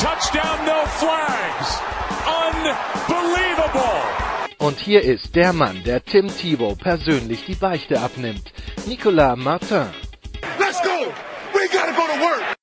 touchdown, 0.00 0.64
no 0.64 0.86
flags. 0.86 1.78
Unbelievable. 2.26 4.00
Und 4.58 4.78
hier 4.78 5.02
ist 5.02 5.36
der 5.36 5.52
Mann, 5.52 5.82
der 5.84 6.02
Tim 6.02 6.28
Thibault 6.28 6.78
persönlich 6.78 7.44
die 7.44 7.54
Beichte 7.54 8.00
abnimmt. 8.00 8.52
Nicolas 8.86 9.36
Martin. 9.36 9.88
Let's 10.58 10.80
go. 10.82 11.12
We 11.52 11.68
gotta 11.70 11.92
go 11.92 12.06
to 12.06 12.20
work. 12.20 12.56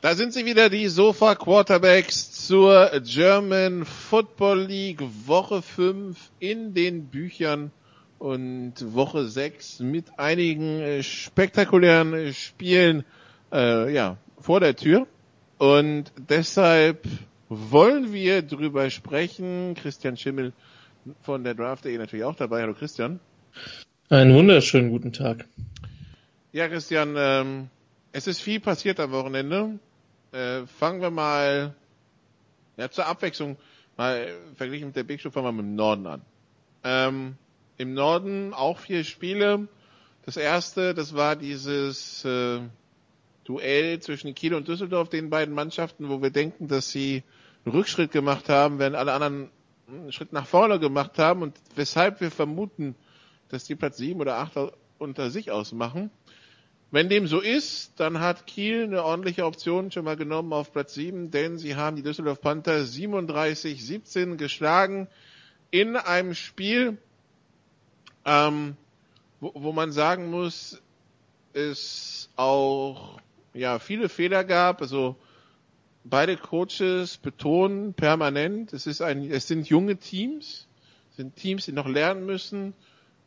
Da 0.00 0.14
sind 0.14 0.32
sie 0.32 0.44
wieder, 0.44 0.70
die 0.70 0.88
Sofa 0.88 1.34
Quarterbacks 1.34 2.46
zur 2.46 3.00
German 3.00 3.84
Football 3.84 4.60
League 4.60 5.02
Woche 5.26 5.60
5 5.62 6.16
in 6.38 6.72
den 6.74 7.08
Büchern 7.08 7.72
und 8.18 8.74
Woche 8.94 9.26
6 9.26 9.80
mit 9.80 10.18
einigen 10.18 10.80
äh, 10.80 11.02
spektakulären 11.02 12.14
äh, 12.14 12.32
Spielen 12.32 13.04
äh, 13.52 13.92
ja, 13.92 14.16
vor 14.40 14.60
der 14.60 14.76
Tür. 14.76 15.06
Und 15.58 16.12
deshalb 16.28 17.06
wollen 17.48 18.12
wir 18.12 18.42
drüber 18.42 18.90
sprechen. 18.90 19.74
Christian 19.74 20.16
Schimmel 20.16 20.52
von 21.22 21.44
der 21.44 21.54
Draft.de 21.54 21.96
natürlich 21.96 22.24
auch 22.24 22.36
dabei. 22.36 22.62
Hallo 22.62 22.74
Christian. 22.74 23.20
Einen 24.08 24.34
wunderschönen 24.34 24.90
guten 24.90 25.12
Tag. 25.12 25.46
Ja, 26.52 26.68
Christian, 26.68 27.14
ähm, 27.16 27.68
es 28.12 28.26
ist 28.26 28.40
viel 28.40 28.60
passiert 28.60 29.00
am 29.00 29.12
Wochenende. 29.12 29.78
Äh, 30.32 30.66
fangen 30.66 31.00
wir 31.00 31.10
mal 31.10 31.74
ja, 32.76 32.90
zur 32.90 33.06
Abwechslung 33.06 33.56
mal 33.96 34.28
verglichen 34.54 34.88
mit 34.88 34.96
der 34.96 35.04
Big 35.04 35.20
Show 35.20 35.30
fangen 35.30 35.46
wir 35.46 35.52
mit 35.52 35.64
dem 35.64 35.74
Norden 35.74 36.06
an. 36.06 36.22
Ähm, 36.84 37.36
Im 37.78 37.94
Norden 37.94 38.52
auch 38.54 38.78
vier 38.78 39.04
Spiele. 39.04 39.68
Das 40.26 40.36
erste, 40.36 40.94
das 40.94 41.14
war 41.14 41.36
dieses 41.36 42.24
äh, 42.24 42.58
Duell 43.44 44.00
zwischen 44.00 44.34
Kiel 44.34 44.54
und 44.54 44.66
Düsseldorf, 44.66 45.08
den 45.08 45.30
beiden 45.30 45.54
Mannschaften, 45.54 46.08
wo 46.08 46.20
wir 46.20 46.30
denken, 46.30 46.66
dass 46.66 46.90
sie 46.90 47.22
einen 47.64 47.74
Rückschritt 47.74 48.10
gemacht 48.10 48.48
haben, 48.48 48.80
während 48.80 48.96
alle 48.96 49.12
anderen 49.12 49.50
einen 49.86 50.12
Schritt 50.12 50.32
nach 50.32 50.46
vorne 50.46 50.80
gemacht 50.80 51.18
haben 51.18 51.42
und 51.42 51.56
weshalb 51.76 52.20
wir 52.20 52.32
vermuten, 52.32 52.96
dass 53.48 53.64
die 53.64 53.76
Platz 53.76 53.96
sieben 53.96 54.20
oder 54.20 54.38
acht 54.38 54.52
unter 54.98 55.30
sich 55.30 55.50
ausmachen. 55.52 56.10
Wenn 56.90 57.08
dem 57.08 57.26
so 57.26 57.40
ist, 57.40 58.00
dann 58.00 58.18
hat 58.18 58.46
Kiel 58.46 58.82
eine 58.82 59.04
ordentliche 59.04 59.44
Option 59.44 59.92
schon 59.92 60.04
mal 60.04 60.16
genommen 60.16 60.52
auf 60.52 60.72
Platz 60.72 60.94
7, 60.94 61.30
denn 61.30 61.58
sie 61.58 61.76
haben 61.76 61.96
die 61.96 62.02
Düsseldorf 62.02 62.40
Panther 62.40 62.80
37-17 62.80 64.36
geschlagen 64.36 65.06
in 65.70 65.96
einem 65.96 66.34
Spiel, 66.34 66.98
ähm, 68.28 68.76
wo, 69.40 69.52
wo 69.54 69.72
man 69.72 69.90
sagen 69.90 70.30
muss, 70.30 70.82
es 71.54 72.28
auch 72.36 73.18
ja 73.54 73.78
viele 73.78 74.08
Fehler 74.08 74.44
gab. 74.44 74.82
Also 74.82 75.16
beide 76.04 76.36
Coaches 76.36 77.16
betonen 77.16 77.94
permanent, 77.94 78.72
es 78.72 78.86
ist 78.86 79.00
ein, 79.00 79.30
es 79.30 79.48
sind 79.48 79.68
junge 79.68 79.96
Teams, 79.96 80.68
sind 81.16 81.36
Teams, 81.36 81.64
die 81.64 81.72
noch 81.72 81.88
lernen 81.88 82.26
müssen. 82.26 82.74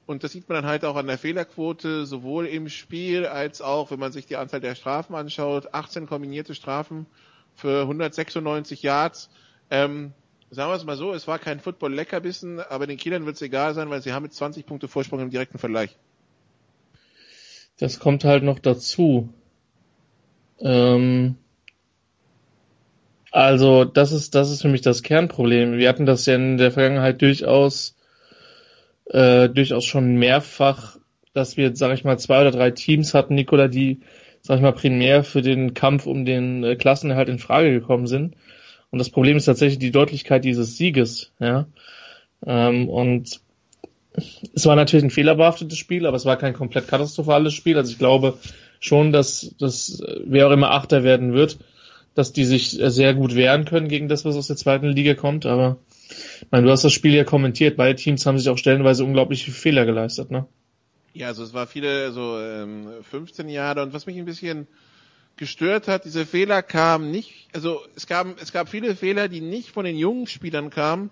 Und 0.06 0.24
das 0.24 0.34
sieht 0.34 0.50
man 0.50 0.58
dann 0.58 0.66
halt 0.66 0.84
auch 0.84 0.96
an 0.96 1.08
der 1.08 1.18
Fehlerquote, 1.18 2.06
sowohl 2.06 2.46
im 2.48 2.70
Spiel 2.70 3.26
als 3.26 3.62
auch, 3.62 3.92
wenn 3.92 4.00
man 4.00 4.12
sich 4.12 4.26
die 4.26 4.36
Anzahl 4.36 4.60
der 4.60 4.76
Strafen 4.76 5.16
anschaut. 5.16 5.74
18 5.74 6.08
kombinierte 6.08 6.54
Strafen 6.54 7.06
für 7.56 7.82
196 7.82 8.82
Yards. 8.84 9.30
Ähm, 9.70 10.14
sagen 10.52 10.70
wir 10.70 10.76
es 10.76 10.86
mal 10.86 10.98
so, 10.98 11.14
es 11.14 11.28
war 11.28 11.40
kein 11.40 11.60
Football-Leckerbissen, 11.60 12.60
aber 12.60 12.86
den 12.86 12.98
Kielern 12.98 13.26
wird 13.26 13.36
es 13.36 13.42
egal 13.42 13.74
sein, 13.74 13.90
weil 13.90 14.02
sie 14.02 14.14
haben 14.14 14.24
mit 14.24 14.34
20 14.34 14.66
Punkte 14.66 14.88
Vorsprung 14.88 15.20
im 15.20 15.32
direkten 15.32 15.58
Vergleich. 15.58 15.98
Das 17.80 18.00
kommt 18.00 18.24
halt 18.24 18.44
noch 18.44 18.60
dazu. 18.60 19.30
Ähm, 20.60 21.36
also, 23.32 23.86
das 23.86 24.12
ist, 24.12 24.36
das 24.36 24.52
ist 24.52 24.62
für 24.62 24.68
mich 24.68 24.82
das 24.82 25.02
Kernproblem. 25.02 25.78
Wir 25.78 25.90
hatten 25.90 26.06
das 26.06 26.26
ja 26.28 26.36
in 26.36 26.58
der 26.58 26.72
Vergangenheit 26.72 27.22
durchaus 27.22 27.96
äh, 29.12 29.50
durchaus 29.50 29.86
schon 29.86 30.16
mehrfach, 30.16 30.98
dass 31.34 31.58
wir, 31.58 31.76
sag 31.76 31.94
ich 31.94 32.04
mal, 32.04 32.18
zwei 32.18 32.42
oder 32.42 32.52
drei 32.52 32.72
Teams 32.72 33.14
hatten, 33.14 33.36
Nikola, 33.36 33.68
die, 33.68 34.02
sag 34.42 34.58
ich 34.58 34.62
mal, 34.62 34.74
primär 34.74 35.24
für 35.24 35.42
den 35.42 35.74
Kampf 35.74 36.06
um 36.06 36.26
den 36.26 36.64
äh, 36.64 36.76
Klassenerhalt 36.76 37.30
in 37.30 37.40
Frage 37.40 37.72
gekommen 37.72 38.08
sind. 38.08 38.36
Und 38.92 39.00
das 39.00 39.10
Problem 39.10 39.38
ist 39.38 39.46
tatsächlich 39.46 39.80
die 39.80 39.92
Deutlichkeit 39.92 40.44
dieses 40.44 40.78
Sieges, 40.78 41.32
ja. 41.40 41.66
Ähm, 42.46 42.90
und 42.90 43.40
es 44.54 44.66
war 44.66 44.76
natürlich 44.76 45.06
ein 45.06 45.12
fehlerbehaftetes 45.12 45.78
Spiel, 45.78 46.06
aber 46.06 46.18
es 46.18 46.26
war 46.26 46.38
kein 46.38 46.54
komplett 46.54 46.88
katastrophales 46.88 47.54
Spiel. 47.54 47.78
Also 47.78 47.92
ich 47.92 47.98
glaube 47.98 48.38
schon, 48.80 49.12
dass, 49.12 49.56
dass 49.58 50.04
wer 50.26 50.48
auch 50.48 50.52
immer 50.52 50.72
Achter 50.72 51.04
werden 51.04 51.34
wird, 51.34 51.60
dass 52.14 52.34
die 52.34 52.46
sich 52.46 52.72
sehr 52.72 53.14
gut 53.14 53.36
wehren 53.36 53.66
können 53.66 53.88
gegen 53.88 54.10
das, 54.10 54.26
was 54.26 54.36
aus 54.36 54.48
der 54.48 54.58
zweiten 54.58 54.88
Liga 54.88 55.14
kommt. 55.14 55.46
Aber 55.46 55.78
ich 56.42 56.52
meine, 56.52 56.66
du 56.66 56.72
hast 56.72 56.84
das 56.84 56.92
Spiel 56.92 57.14
ja 57.14 57.24
kommentiert. 57.24 57.78
Beide 57.78 57.96
Teams 57.96 58.26
haben 58.26 58.38
sich 58.38 58.50
auch 58.50 58.58
stellenweise 58.58 59.06
unglaubliche 59.06 59.52
Fehler 59.52 59.86
geleistet, 59.86 60.32
ne? 60.32 60.46
Ja, 61.14 61.28
also 61.28 61.44
es 61.44 61.54
war 61.54 61.68
viele, 61.68 62.12
so 62.12 62.40
ähm, 62.40 62.88
15 63.02 63.50
Jahre 63.50 63.84
und 63.84 63.94
was 63.94 64.06
mich 64.06 64.18
ein 64.18 64.26
bisschen 64.26 64.68
gestört 65.42 65.88
hat, 65.88 66.06
diese 66.06 66.28
Fehler 66.28 66.62
kamen 66.62 67.10
nicht, 67.10 67.48
also 67.52 67.82
es 67.96 68.06
gab, 68.06 68.40
es 68.40 68.54
gab 68.54 68.70
viele 68.70 68.96
Fehler, 68.96 69.28
die 69.28 69.42
nicht 69.42 69.72
von 69.72 69.86
den 69.86 69.98
jungen 69.98 70.28
Spielern 70.28 70.70
kamen, 70.70 71.10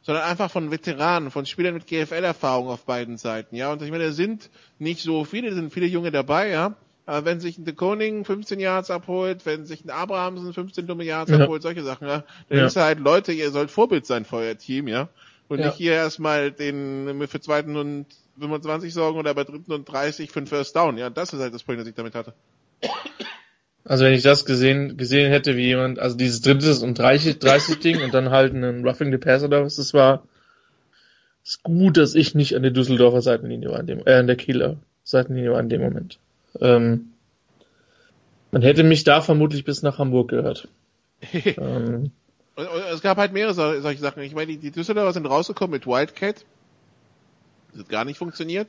sondern 0.00 0.24
einfach 0.24 0.50
von 0.50 0.70
Veteranen, 0.70 1.30
von 1.30 1.44
Spielern 1.44 1.74
mit 1.74 1.86
GFL-Erfahrung 1.86 2.68
auf 2.68 2.86
beiden 2.86 3.18
Seiten, 3.18 3.54
ja. 3.54 3.70
Und 3.70 3.82
ich 3.82 3.90
meine, 3.90 4.04
da 4.04 4.12
sind 4.12 4.48
nicht 4.78 5.02
so 5.02 5.26
viele, 5.26 5.52
sind 5.52 5.74
viele 5.74 5.84
Junge 5.84 6.10
dabei, 6.10 6.48
ja. 6.48 6.74
Aber 7.04 7.26
wenn 7.26 7.38
sich 7.38 7.58
ein 7.58 7.66
De 7.66 7.74
Koning 7.74 8.24
15 8.24 8.60
Yards 8.60 8.90
abholt, 8.90 9.44
wenn 9.44 9.66
sich 9.66 9.84
ein 9.84 9.90
Abrahamsen 9.90 10.54
15 10.54 10.86
dumme 10.86 11.04
Yards 11.04 11.30
ja. 11.30 11.40
abholt, 11.40 11.60
solche 11.60 11.84
Sachen, 11.84 12.08
ja, 12.08 12.24
dann 12.48 12.58
ja. 12.58 12.64
ist 12.64 12.76
halt, 12.76 12.98
Leute, 12.98 13.34
ihr 13.34 13.50
sollt 13.50 13.70
Vorbild 13.70 14.06
sein 14.06 14.24
für 14.24 14.36
euer 14.36 14.56
Team, 14.56 14.88
ja. 14.88 15.10
Und 15.48 15.58
ja. 15.58 15.66
nicht 15.66 15.76
hier 15.76 15.92
erstmal 15.92 16.50
den 16.50 17.28
für 17.28 17.40
zweiten 17.40 17.76
und 17.76 18.06
25 18.40 18.94
sorgen 18.94 19.18
oder 19.18 19.34
bei 19.34 19.44
dritten 19.44 19.72
und 19.72 19.84
30 19.84 20.30
für 20.30 20.40
den 20.40 20.46
First 20.46 20.74
Down. 20.76 20.96
Ja, 20.96 21.10
das 21.10 21.34
ist 21.34 21.40
halt 21.40 21.52
das 21.52 21.62
Problem, 21.62 21.80
das 21.80 21.88
ich 21.88 21.94
damit 21.94 22.14
hatte. 22.14 22.32
Also 23.88 24.04
wenn 24.04 24.14
ich 24.14 24.22
das 24.22 24.44
gesehen, 24.44 24.96
gesehen 24.96 25.30
hätte, 25.30 25.56
wie 25.56 25.66
jemand, 25.66 26.00
also 26.00 26.16
dieses 26.16 26.40
drittes 26.40 26.82
und 26.82 26.98
30, 26.98 27.38
30 27.38 27.78
Ding 27.78 28.02
und 28.02 28.12
dann 28.12 28.30
halt 28.30 28.52
einen 28.52 28.84
Roughing 28.84 29.12
the 29.12 29.18
Pass 29.18 29.44
oder 29.44 29.64
was, 29.64 29.76
das 29.76 29.94
war, 29.94 30.24
ist 31.44 31.62
gut, 31.62 31.96
dass 31.96 32.16
ich 32.16 32.34
nicht 32.34 32.56
an 32.56 32.62
der 32.62 32.72
Düsseldorfer 32.72 33.22
Seitenlinie 33.22 33.70
war, 33.70 33.78
an 33.78 33.86
dem, 33.86 34.02
äh, 34.04 34.14
an 34.14 34.26
der 34.26 34.34
Kieler 34.34 34.78
Seitenlinie 35.04 35.52
war 35.52 35.60
in 35.60 35.68
dem 35.68 35.82
Moment. 35.82 36.18
Ähm, 36.60 37.12
man 38.50 38.62
hätte 38.62 38.82
mich 38.82 39.04
da 39.04 39.20
vermutlich 39.20 39.64
bis 39.64 39.82
nach 39.82 39.98
Hamburg 39.98 40.30
gehört. 40.30 40.66
ähm, 41.32 42.10
es 42.92 43.02
gab 43.02 43.18
halt 43.18 43.32
mehrere 43.32 43.54
solche 43.54 44.00
Sachen. 44.00 44.22
Ich 44.24 44.34
meine, 44.34 44.48
die, 44.48 44.58
die 44.58 44.72
Düsseldorfer 44.72 45.12
sind 45.12 45.26
rausgekommen 45.26 45.70
mit 45.70 45.86
Wildcat. 45.86 46.44
Das 47.70 47.82
hat 47.82 47.88
gar 47.88 48.04
nicht 48.04 48.18
funktioniert. 48.18 48.68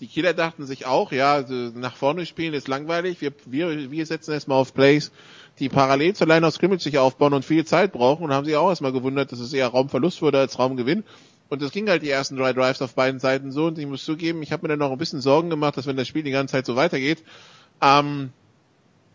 Die 0.00 0.06
Kieler 0.06 0.34
dachten 0.34 0.66
sich 0.66 0.86
auch, 0.86 1.12
ja, 1.12 1.44
nach 1.74 1.96
vorne 1.96 2.26
spielen 2.26 2.54
ist 2.54 2.68
langweilig. 2.68 3.20
Wir, 3.20 3.32
wir, 3.46 3.90
wir 3.90 4.06
setzen 4.06 4.32
erstmal 4.32 4.58
auf 4.58 4.74
Plays, 4.74 5.12
die 5.58 5.68
parallel 5.68 6.14
zur 6.14 6.26
Line 6.26 6.46
of 6.46 6.54
Scrimmage 6.54 6.82
sich 6.82 6.98
aufbauen 6.98 7.32
und 7.32 7.44
viel 7.44 7.64
Zeit 7.64 7.92
brauchen 7.92 8.24
und 8.24 8.32
haben 8.32 8.44
sich 8.44 8.56
auch 8.56 8.68
erstmal 8.68 8.92
gewundert, 8.92 9.30
dass 9.30 9.38
es 9.38 9.52
eher 9.52 9.68
Raumverlust 9.68 10.20
wurde 10.20 10.38
als 10.38 10.58
Raumgewinn. 10.58 11.04
Und 11.48 11.62
das 11.62 11.70
ging 11.70 11.88
halt 11.88 12.02
die 12.02 12.10
ersten 12.10 12.36
drei 12.36 12.52
Drives 12.52 12.82
auf 12.82 12.94
beiden 12.94 13.20
Seiten 13.20 13.52
so. 13.52 13.66
Und 13.66 13.78
ich 13.78 13.86
muss 13.86 14.04
zugeben, 14.04 14.42
ich 14.42 14.50
habe 14.50 14.62
mir 14.62 14.68
dann 14.68 14.80
noch 14.80 14.90
ein 14.90 14.98
bisschen 14.98 15.20
Sorgen 15.20 15.50
gemacht, 15.50 15.76
dass 15.76 15.86
wenn 15.86 15.96
das 15.96 16.08
Spiel 16.08 16.22
die 16.22 16.30
ganze 16.30 16.52
Zeit 16.52 16.66
so 16.66 16.74
weitergeht, 16.74 17.22
ähm, 17.80 18.30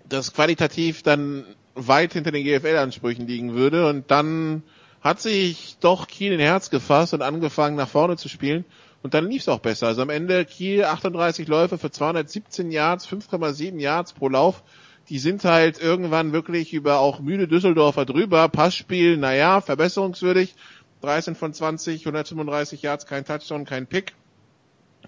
das 0.07 0.33
qualitativ 0.33 1.03
dann 1.03 1.43
weit 1.75 2.13
hinter 2.13 2.31
den 2.31 2.45
GFL-Ansprüchen 2.45 3.27
liegen 3.27 3.53
würde. 3.53 3.87
Und 3.87 4.09
dann 4.11 4.63
hat 5.01 5.19
sich 5.19 5.77
doch 5.79 6.07
Kiel 6.07 6.31
in 6.31 6.39
Herz 6.39 6.69
gefasst 6.69 7.13
und 7.13 7.21
angefangen 7.21 7.75
nach 7.75 7.89
vorne 7.89 8.17
zu 8.17 8.29
spielen. 8.29 8.65
Und 9.01 9.13
dann 9.13 9.29
lief 9.29 9.43
es 9.43 9.49
auch 9.49 9.59
besser. 9.59 9.87
Also 9.87 10.01
am 10.01 10.09
Ende 10.09 10.45
Kiel 10.45 10.83
38 10.83 11.47
Läufe 11.47 11.77
für 11.77 11.89
217 11.89 12.71
Yards, 12.71 13.07
5,7 13.07 13.79
Yards 13.79 14.13
pro 14.13 14.27
Lauf. 14.27 14.63
Die 15.07 15.19
sind 15.19 15.43
halt 15.43 15.81
irgendwann 15.81 16.33
wirklich 16.33 16.73
über 16.73 16.99
auch 16.99 17.19
müde 17.19 17.47
Düsseldorfer 17.47 18.05
drüber. 18.05 18.49
Passspiel, 18.49 19.17
naja, 19.17 19.61
verbesserungswürdig. 19.61 20.55
13 21.01 21.35
von 21.35 21.53
20, 21.53 22.01
135 22.01 22.81
Yards, 22.81 23.05
kein 23.05 23.25
Touchdown, 23.25 23.65
kein 23.65 23.87
Pick. 23.87 24.13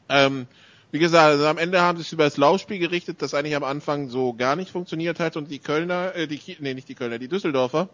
Ähm, 0.08 0.48
wie 0.92 1.00
gesagt, 1.00 1.26
also 1.26 1.46
am 1.46 1.58
Ende 1.58 1.82
haben 1.82 1.98
sie 1.98 2.04
sich 2.04 2.14
über 2.14 2.24
das 2.24 2.38
Laufspiel 2.38 2.80
gerichtet, 2.80 3.22
das 3.22 3.34
eigentlich 3.34 3.56
am 3.56 3.64
Anfang 3.64 4.10
so 4.10 4.34
gar 4.34 4.56
nicht 4.56 4.72
funktioniert 4.72 5.20
hat 5.20 5.38
und 5.38 5.52
die 5.52 5.60
Kölner, 5.60 6.16
äh, 6.16 6.28
die, 6.28 6.40
nee, 6.60 6.74
nicht 6.74 6.90
die 6.90 6.96
Kölner, 6.96 7.20
die 7.20 7.28
Düsseldorfer, 7.28 7.90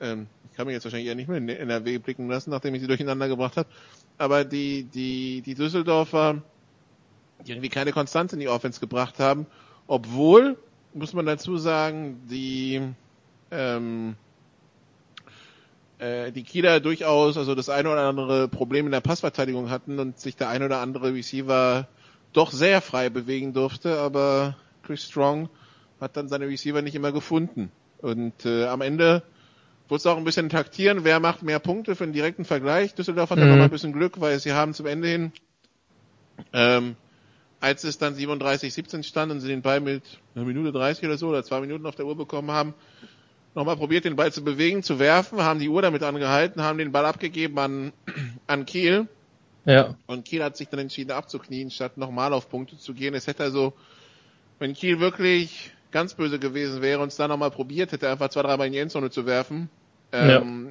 ähm, 0.00 0.26
ich 0.50 0.56
kann 0.56 0.66
mich 0.66 0.74
jetzt 0.74 0.84
wahrscheinlich 0.84 1.08
eher 1.08 1.14
nicht 1.14 1.28
mehr 1.28 1.38
in 1.38 1.48
NRW 1.48 1.98
blicken 1.98 2.28
lassen, 2.28 2.50
nachdem 2.50 2.74
ich 2.74 2.80
sie 2.80 2.86
durcheinander 2.86 3.28
gebracht 3.28 3.56
habe, 3.56 3.68
aber 4.18 4.44
die, 4.44 4.84
die, 4.84 5.42
die 5.42 5.54
Düsseldorfer, 5.54 6.42
die 7.44 7.52
irgendwie 7.52 7.68
keine 7.68 7.92
Konstanz 7.92 8.32
in 8.32 8.40
die 8.40 8.48
Offense 8.48 8.80
gebracht 8.80 9.18
haben, 9.18 9.46
obwohl, 9.86 10.56
muss 10.92 11.12
man 11.12 11.26
dazu 11.26 11.56
sagen, 11.58 12.22
die, 12.30 12.80
ähm, 13.50 14.14
äh, 15.98 16.30
die 16.32 16.44
Kieler 16.44 16.80
durchaus 16.80 17.36
also 17.36 17.54
das 17.54 17.68
eine 17.68 17.90
oder 17.90 18.02
andere 18.02 18.48
Problem 18.48 18.86
in 18.86 18.92
der 18.92 19.00
Passverteidigung 19.00 19.70
hatten 19.70 19.98
und 19.98 20.20
sich 20.20 20.36
der 20.36 20.48
eine 20.48 20.66
oder 20.66 20.78
andere 20.80 21.12
Receiver 21.12 21.88
doch 22.32 22.52
sehr 22.52 22.80
frei 22.80 23.10
bewegen 23.10 23.52
durfte, 23.52 23.98
aber 23.98 24.56
Chris 24.82 25.04
Strong 25.04 25.48
hat 26.00 26.16
dann 26.16 26.28
seine 26.28 26.46
Receiver 26.46 26.82
nicht 26.82 26.94
immer 26.94 27.12
gefunden. 27.12 27.70
Und 27.98 28.44
äh, 28.44 28.66
am 28.66 28.82
Ende 28.82 29.22
wurde 29.88 29.96
es 29.96 30.06
auch 30.06 30.16
ein 30.16 30.24
bisschen 30.24 30.48
taktieren, 30.48 31.04
wer 31.04 31.20
macht 31.20 31.42
mehr 31.42 31.58
Punkte 31.58 31.94
für 31.94 32.04
einen 32.04 32.12
direkten 32.12 32.44
Vergleich. 32.44 32.94
Düsseldorf 32.94 33.30
hat 33.30 33.38
mhm. 33.38 33.48
noch 33.48 33.56
mal 33.56 33.64
ein 33.64 33.70
bisschen 33.70 33.92
Glück, 33.92 34.20
weil 34.20 34.38
sie 34.38 34.52
haben 34.52 34.74
zum 34.74 34.86
Ende 34.86 35.08
hin, 35.08 35.32
ähm, 36.52 36.96
als 37.60 37.84
es 37.84 37.98
dann 37.98 38.14
37-17 38.14 39.02
stand 39.02 39.32
und 39.32 39.40
sie 39.40 39.48
den 39.48 39.62
Ball 39.62 39.80
mit 39.80 40.02
einer 40.34 40.44
Minute 40.44 40.72
30 40.72 41.04
oder 41.04 41.18
so 41.18 41.28
oder 41.28 41.44
zwei 41.44 41.60
Minuten 41.60 41.86
auf 41.86 41.94
der 41.94 42.06
Uhr 42.06 42.16
bekommen 42.16 42.50
haben, 42.50 42.74
nochmal 43.54 43.76
probiert, 43.76 44.04
den 44.04 44.16
Ball 44.16 44.32
zu 44.32 44.42
bewegen, 44.42 44.82
zu 44.82 44.98
werfen, 44.98 45.42
haben 45.42 45.60
die 45.60 45.68
Uhr 45.68 45.82
damit 45.82 46.02
angehalten, 46.02 46.62
haben 46.62 46.78
den 46.78 46.92
Ball 46.92 47.06
abgegeben 47.06 47.58
an, 47.58 47.92
an 48.46 48.66
Kiel. 48.66 49.08
Ja. 49.64 49.96
Und 50.06 50.24
Kiel 50.24 50.42
hat 50.42 50.56
sich 50.56 50.68
dann 50.68 50.80
entschieden 50.80 51.12
abzuknien, 51.12 51.70
statt 51.70 51.96
nochmal 51.96 52.32
auf 52.32 52.50
Punkte 52.50 52.76
zu 52.76 52.92
gehen. 52.92 53.14
Es 53.14 53.26
hätte 53.26 53.44
also, 53.44 53.72
wenn 54.58 54.74
Kiel 54.74 55.00
wirklich 55.00 55.73
ganz 55.94 56.14
böse 56.14 56.40
gewesen 56.40 56.82
wäre 56.82 57.00
und 57.00 57.08
es 57.08 57.16
dann 57.16 57.30
nochmal 57.30 57.52
probiert 57.52 57.92
hätte, 57.92 58.10
einfach 58.10 58.28
zwei, 58.28 58.42
drei 58.42 58.56
Mal 58.56 58.66
in 58.66 58.72
die 58.72 58.80
Endzone 58.80 59.10
zu 59.10 59.26
werfen, 59.26 59.70
ähm, 60.10 60.66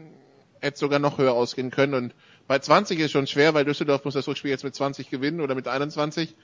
ja. 0.59 0.67
hätte 0.67 0.77
sogar 0.77 0.99
noch 0.99 1.17
höher 1.17 1.31
ausgehen 1.31 1.71
können. 1.71 1.93
Und 1.93 2.15
bei 2.45 2.59
20 2.59 2.99
ist 2.99 3.11
schon 3.11 3.25
schwer, 3.25 3.53
weil 3.53 3.63
Düsseldorf 3.63 4.03
muss 4.03 4.15
das 4.15 4.27
Rückspiel 4.27 4.51
jetzt 4.51 4.65
mit 4.65 4.75
20 4.75 5.09
gewinnen 5.09 5.39
oder 5.39 5.55
mit 5.55 5.69
21, 5.69 6.35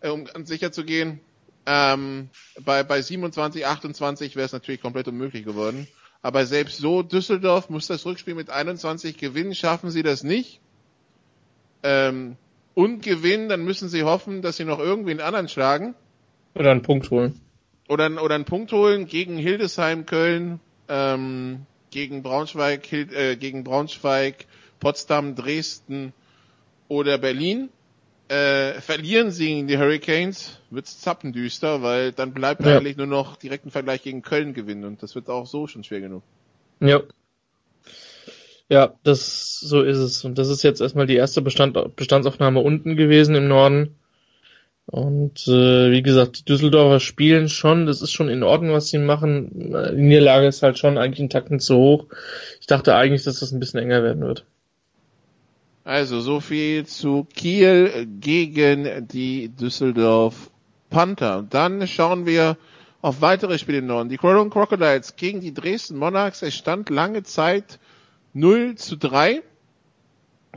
äh, 0.00 0.10
um 0.10 0.26
ganz 0.26 0.48
sicher 0.48 0.70
zu 0.70 0.84
gehen. 0.84 1.20
Ähm, 1.66 2.30
bei, 2.64 2.84
bei 2.84 3.02
27, 3.02 3.66
28 3.66 4.36
wäre 4.36 4.46
es 4.46 4.52
natürlich 4.52 4.80
komplett 4.80 5.08
unmöglich 5.08 5.44
geworden. 5.44 5.88
Aber 6.22 6.46
selbst 6.46 6.78
so, 6.78 7.02
Düsseldorf 7.02 7.68
muss 7.68 7.88
das 7.88 8.06
Rückspiel 8.06 8.36
mit 8.36 8.48
21 8.48 9.18
gewinnen, 9.18 9.56
schaffen 9.56 9.90
sie 9.90 10.04
das 10.04 10.22
nicht. 10.22 10.60
Ähm, 11.82 12.36
und 12.74 13.02
gewinnen, 13.02 13.48
dann 13.48 13.64
müssen 13.64 13.88
sie 13.88 14.04
hoffen, 14.04 14.40
dass 14.40 14.56
sie 14.56 14.64
noch 14.64 14.78
irgendwie 14.78 15.10
einen 15.10 15.20
anderen 15.20 15.48
schlagen. 15.48 15.96
Oder 16.54 16.70
einen 16.70 16.82
Punkt 16.82 17.10
holen. 17.10 17.40
Oder, 17.88 18.22
oder 18.22 18.34
einen 18.34 18.44
Punkt 18.44 18.72
holen 18.72 19.06
gegen 19.06 19.36
Hildesheim, 19.36 20.06
Köln, 20.06 20.60
ähm, 20.88 21.66
gegen 21.90 22.22
Braunschweig, 22.22 22.92
äh, 22.92 23.36
gegen 23.36 23.62
Braunschweig, 23.62 24.46
Potsdam, 24.80 25.34
Dresden 25.34 26.12
oder 26.88 27.18
Berlin. 27.18 27.68
Äh, 28.28 28.80
verlieren 28.80 29.30
sie 29.30 29.48
gegen 29.48 29.68
die 29.68 29.76
Hurricanes, 29.76 30.58
wird's 30.70 30.98
zappendüster, 31.00 31.82
weil 31.82 32.12
dann 32.12 32.32
bleibt 32.32 32.64
ja. 32.64 32.78
eigentlich 32.78 32.96
nur 32.96 33.06
noch 33.06 33.36
direkt 33.36 33.66
ein 33.66 33.70
Vergleich 33.70 34.02
gegen 34.02 34.22
Köln 34.22 34.54
gewinnen 34.54 34.84
und 34.84 35.02
das 35.02 35.14
wird 35.14 35.28
auch 35.28 35.46
so 35.46 35.66
schon 35.66 35.84
schwer 35.84 36.00
genug. 36.00 36.22
Ja. 36.80 37.02
Ja, 38.70 38.94
das 39.02 39.60
so 39.60 39.82
ist 39.82 39.98
es. 39.98 40.24
Und 40.24 40.38
das 40.38 40.48
ist 40.48 40.62
jetzt 40.62 40.80
erstmal 40.80 41.06
die 41.06 41.16
erste 41.16 41.42
Bestand, 41.42 41.76
Bestandsaufnahme 41.96 42.60
unten 42.60 42.96
gewesen 42.96 43.34
im 43.34 43.46
Norden. 43.46 43.94
Und 44.86 45.48
äh, 45.48 45.90
wie 45.90 46.02
gesagt, 46.02 46.40
die 46.40 46.44
Düsseldorfer 46.44 47.00
spielen 47.00 47.48
schon, 47.48 47.86
das 47.86 48.02
ist 48.02 48.12
schon 48.12 48.28
in 48.28 48.42
Ordnung, 48.42 48.72
was 48.74 48.88
sie 48.88 48.98
machen. 48.98 49.50
Die 49.96 50.02
Niederlage 50.02 50.46
ist 50.46 50.62
halt 50.62 50.78
schon 50.78 50.98
eigentlich 50.98 51.20
einen 51.20 51.30
Takten 51.30 51.58
zu 51.58 51.76
hoch. 51.76 52.06
Ich 52.60 52.66
dachte 52.66 52.94
eigentlich, 52.94 53.24
dass 53.24 53.40
das 53.40 53.52
ein 53.52 53.60
bisschen 53.60 53.80
enger 53.80 54.02
werden 54.02 54.22
wird. 54.22 54.44
Also 55.84 56.20
so 56.20 56.40
viel 56.40 56.86
zu 56.86 57.26
Kiel 57.34 58.06
gegen 58.20 59.08
die 59.08 59.48
Düsseldorf 59.48 60.50
Panther. 60.90 61.44
Dann 61.48 61.86
schauen 61.86 62.24
wir 62.24 62.56
auf 63.02 63.20
weitere 63.20 63.58
Spiele 63.58 63.78
im 63.78 63.86
Norden. 63.86 64.08
Die 64.08 64.16
Cologne 64.16 64.50
Crocodiles 64.50 65.16
gegen 65.16 65.40
die 65.40 65.52
Dresden 65.52 65.98
Monarchs. 65.98 66.40
Es 66.40 66.54
stand 66.54 66.88
lange 66.88 67.22
Zeit 67.22 67.78
0 68.32 68.76
zu 68.76 68.96
3 68.96 69.42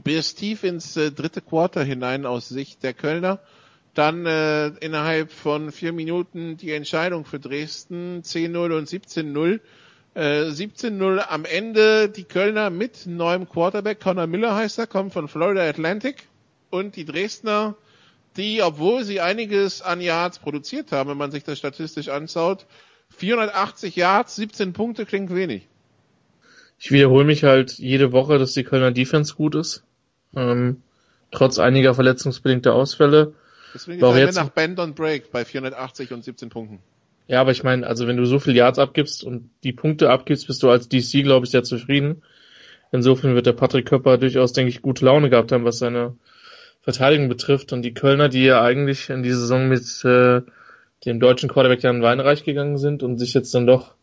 bis 0.04 0.36
tief 0.36 0.64
ins 0.64 0.96
äh, 0.96 1.12
dritte 1.12 1.42
Quarter 1.42 1.84
hinein 1.84 2.26
aus 2.26 2.48
Sicht 2.48 2.84
der 2.84 2.94
Kölner. 2.94 3.40
Dann 3.98 4.28
äh, 4.28 4.68
innerhalb 4.80 5.32
von 5.32 5.72
vier 5.72 5.92
Minuten 5.92 6.56
die 6.56 6.72
Entscheidung 6.72 7.26
für 7.26 7.40
Dresden 7.40 8.22
10-0 8.22 8.78
und 8.78 8.88
17-0. 8.88 9.60
17-0 10.16 11.18
äh, 11.18 11.22
am 11.22 11.46
Ende 11.46 12.08
die 12.08 12.24
Kölner 12.24 12.70
mit 12.70 13.08
neuem 13.08 13.50
Quarterback, 13.50 14.00
Connor 14.00 14.28
Miller 14.28 14.54
heißt 14.54 14.78
er, 14.78 14.86
kommt 14.86 15.14
von 15.14 15.28
Florida 15.28 15.68
Atlantic 15.68 16.28
und 16.70 16.96
die 16.96 17.06
Dresdner, 17.06 17.76
die, 18.36 18.62
obwohl 18.62 19.04
sie 19.04 19.20
einiges 19.20 19.82
an 19.82 20.00
Yards 20.00 20.38
produziert 20.38 20.92
haben, 20.92 21.10
wenn 21.10 21.18
man 21.18 21.32
sich 21.32 21.44
das 21.44 21.58
statistisch 21.58 22.10
anschaut, 22.10 22.68
480 23.18 23.96
Yards, 23.96 24.36
17 24.36 24.74
Punkte 24.74 25.08
klingt 25.08 25.34
wenig. 25.34 25.68
Ich 26.78 26.92
wiederhole 26.92 27.26
mich 27.26 27.44
halt 27.44 27.80
jede 27.80 28.12
Woche, 28.12 28.38
dass 28.38 28.54
die 28.54 28.64
Kölner 28.64 28.92
Defense 28.92 29.34
gut 29.34 29.56
ist. 29.56 29.84
Ähm, 30.36 30.84
trotz 31.32 31.58
einiger 31.58 31.96
verletzungsbedingter 31.96 32.76
Ausfälle. 32.76 33.34
Deswegen 33.74 34.04
ist 34.04 34.16
jetzt 34.18 34.36
nach 34.36 34.50
Bend 34.50 34.80
und 34.80 34.96
Break 34.96 35.32
bei 35.32 35.46
480 35.46 36.14
und 36.14 36.24
17 36.24 36.50
Punkten. 36.50 36.80
Ja, 37.28 37.42
aber 37.42 37.52
ich 37.52 37.64
meine, 37.64 37.86
also 37.86 38.08
wenn 38.08 38.18
du 38.18 38.26
so 38.26 38.40
viel 38.40 38.56
Yards 38.56 38.80
abgibst 38.80 39.24
und 39.24 39.50
die 39.64 39.74
Punkte 39.74 40.10
abgibst, 40.10 40.48
bist 40.48 40.64
du 40.64 40.70
als 40.70 40.88
DC, 40.88 41.24
glaube 41.24 41.46
ich, 41.46 41.52
sehr 41.52 41.64
zufrieden. 41.64 42.24
Insofern 42.92 43.36
wird 43.36 43.46
der 43.46 43.54
Patrick 43.54 43.86
Köpper 43.86 44.18
durchaus, 44.18 44.54
denke 44.54 44.70
ich, 44.70 44.82
gute 44.82 45.04
Laune 45.04 45.30
gehabt 45.30 45.52
haben, 45.52 45.66
was 45.66 45.80
seine 45.80 46.16
Verteidigung 46.82 47.28
betrifft. 47.28 47.74
Und 47.74 47.82
die 47.82 47.94
Kölner, 47.94 48.30
die 48.30 48.46
ja 48.46 48.62
eigentlich 48.64 49.10
in 49.10 49.24
die 49.24 49.32
Saison 49.32 49.68
mit 49.68 49.84
äh, 50.06 50.42
dem 51.06 51.20
deutschen 51.20 51.50
Quarterback 51.50 51.84
Jan 51.84 52.02
Weinreich 52.02 52.46
gegangen 52.46 52.78
sind 52.78 53.04
und 53.04 53.18
sich 53.18 53.34
jetzt 53.34 53.54
dann 53.54 53.68
doch 53.68 53.94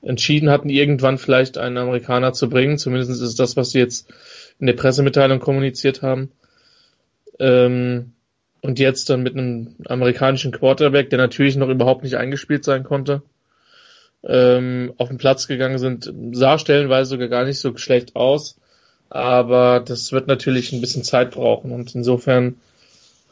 entschieden 0.00 0.50
hatten, 0.50 0.70
irgendwann 0.70 1.18
vielleicht 1.18 1.58
einen 1.58 1.76
Amerikaner 1.76 2.32
zu 2.32 2.48
bringen. 2.48 2.78
Zumindest 2.78 3.20
ist 3.20 3.38
das, 3.38 3.56
was 3.58 3.70
sie 3.70 3.80
jetzt 3.80 4.08
in 4.58 4.66
der 4.66 4.74
Pressemitteilung 4.74 5.40
kommuniziert 5.40 6.00
haben. 6.00 6.32
Ähm, 7.38 8.12
und 8.66 8.80
jetzt 8.80 9.08
dann 9.10 9.22
mit 9.22 9.34
einem 9.34 9.76
amerikanischen 9.86 10.50
Quarterback, 10.50 11.08
der 11.10 11.20
natürlich 11.20 11.54
noch 11.56 11.68
überhaupt 11.68 12.02
nicht 12.02 12.16
eingespielt 12.16 12.64
sein 12.64 12.82
konnte, 12.82 13.22
ähm, 14.24 14.92
auf 14.98 15.08
den 15.08 15.18
Platz 15.18 15.46
gegangen 15.46 15.78
sind, 15.78 16.12
sah 16.32 16.58
stellenweise 16.58 17.10
sogar 17.10 17.28
gar 17.28 17.44
nicht 17.44 17.60
so 17.60 17.76
schlecht 17.76 18.16
aus. 18.16 18.58
Aber 19.08 19.78
das 19.78 20.10
wird 20.10 20.26
natürlich 20.26 20.72
ein 20.72 20.80
bisschen 20.80 21.04
Zeit 21.04 21.30
brauchen 21.30 21.70
und 21.70 21.94
insofern 21.94 22.56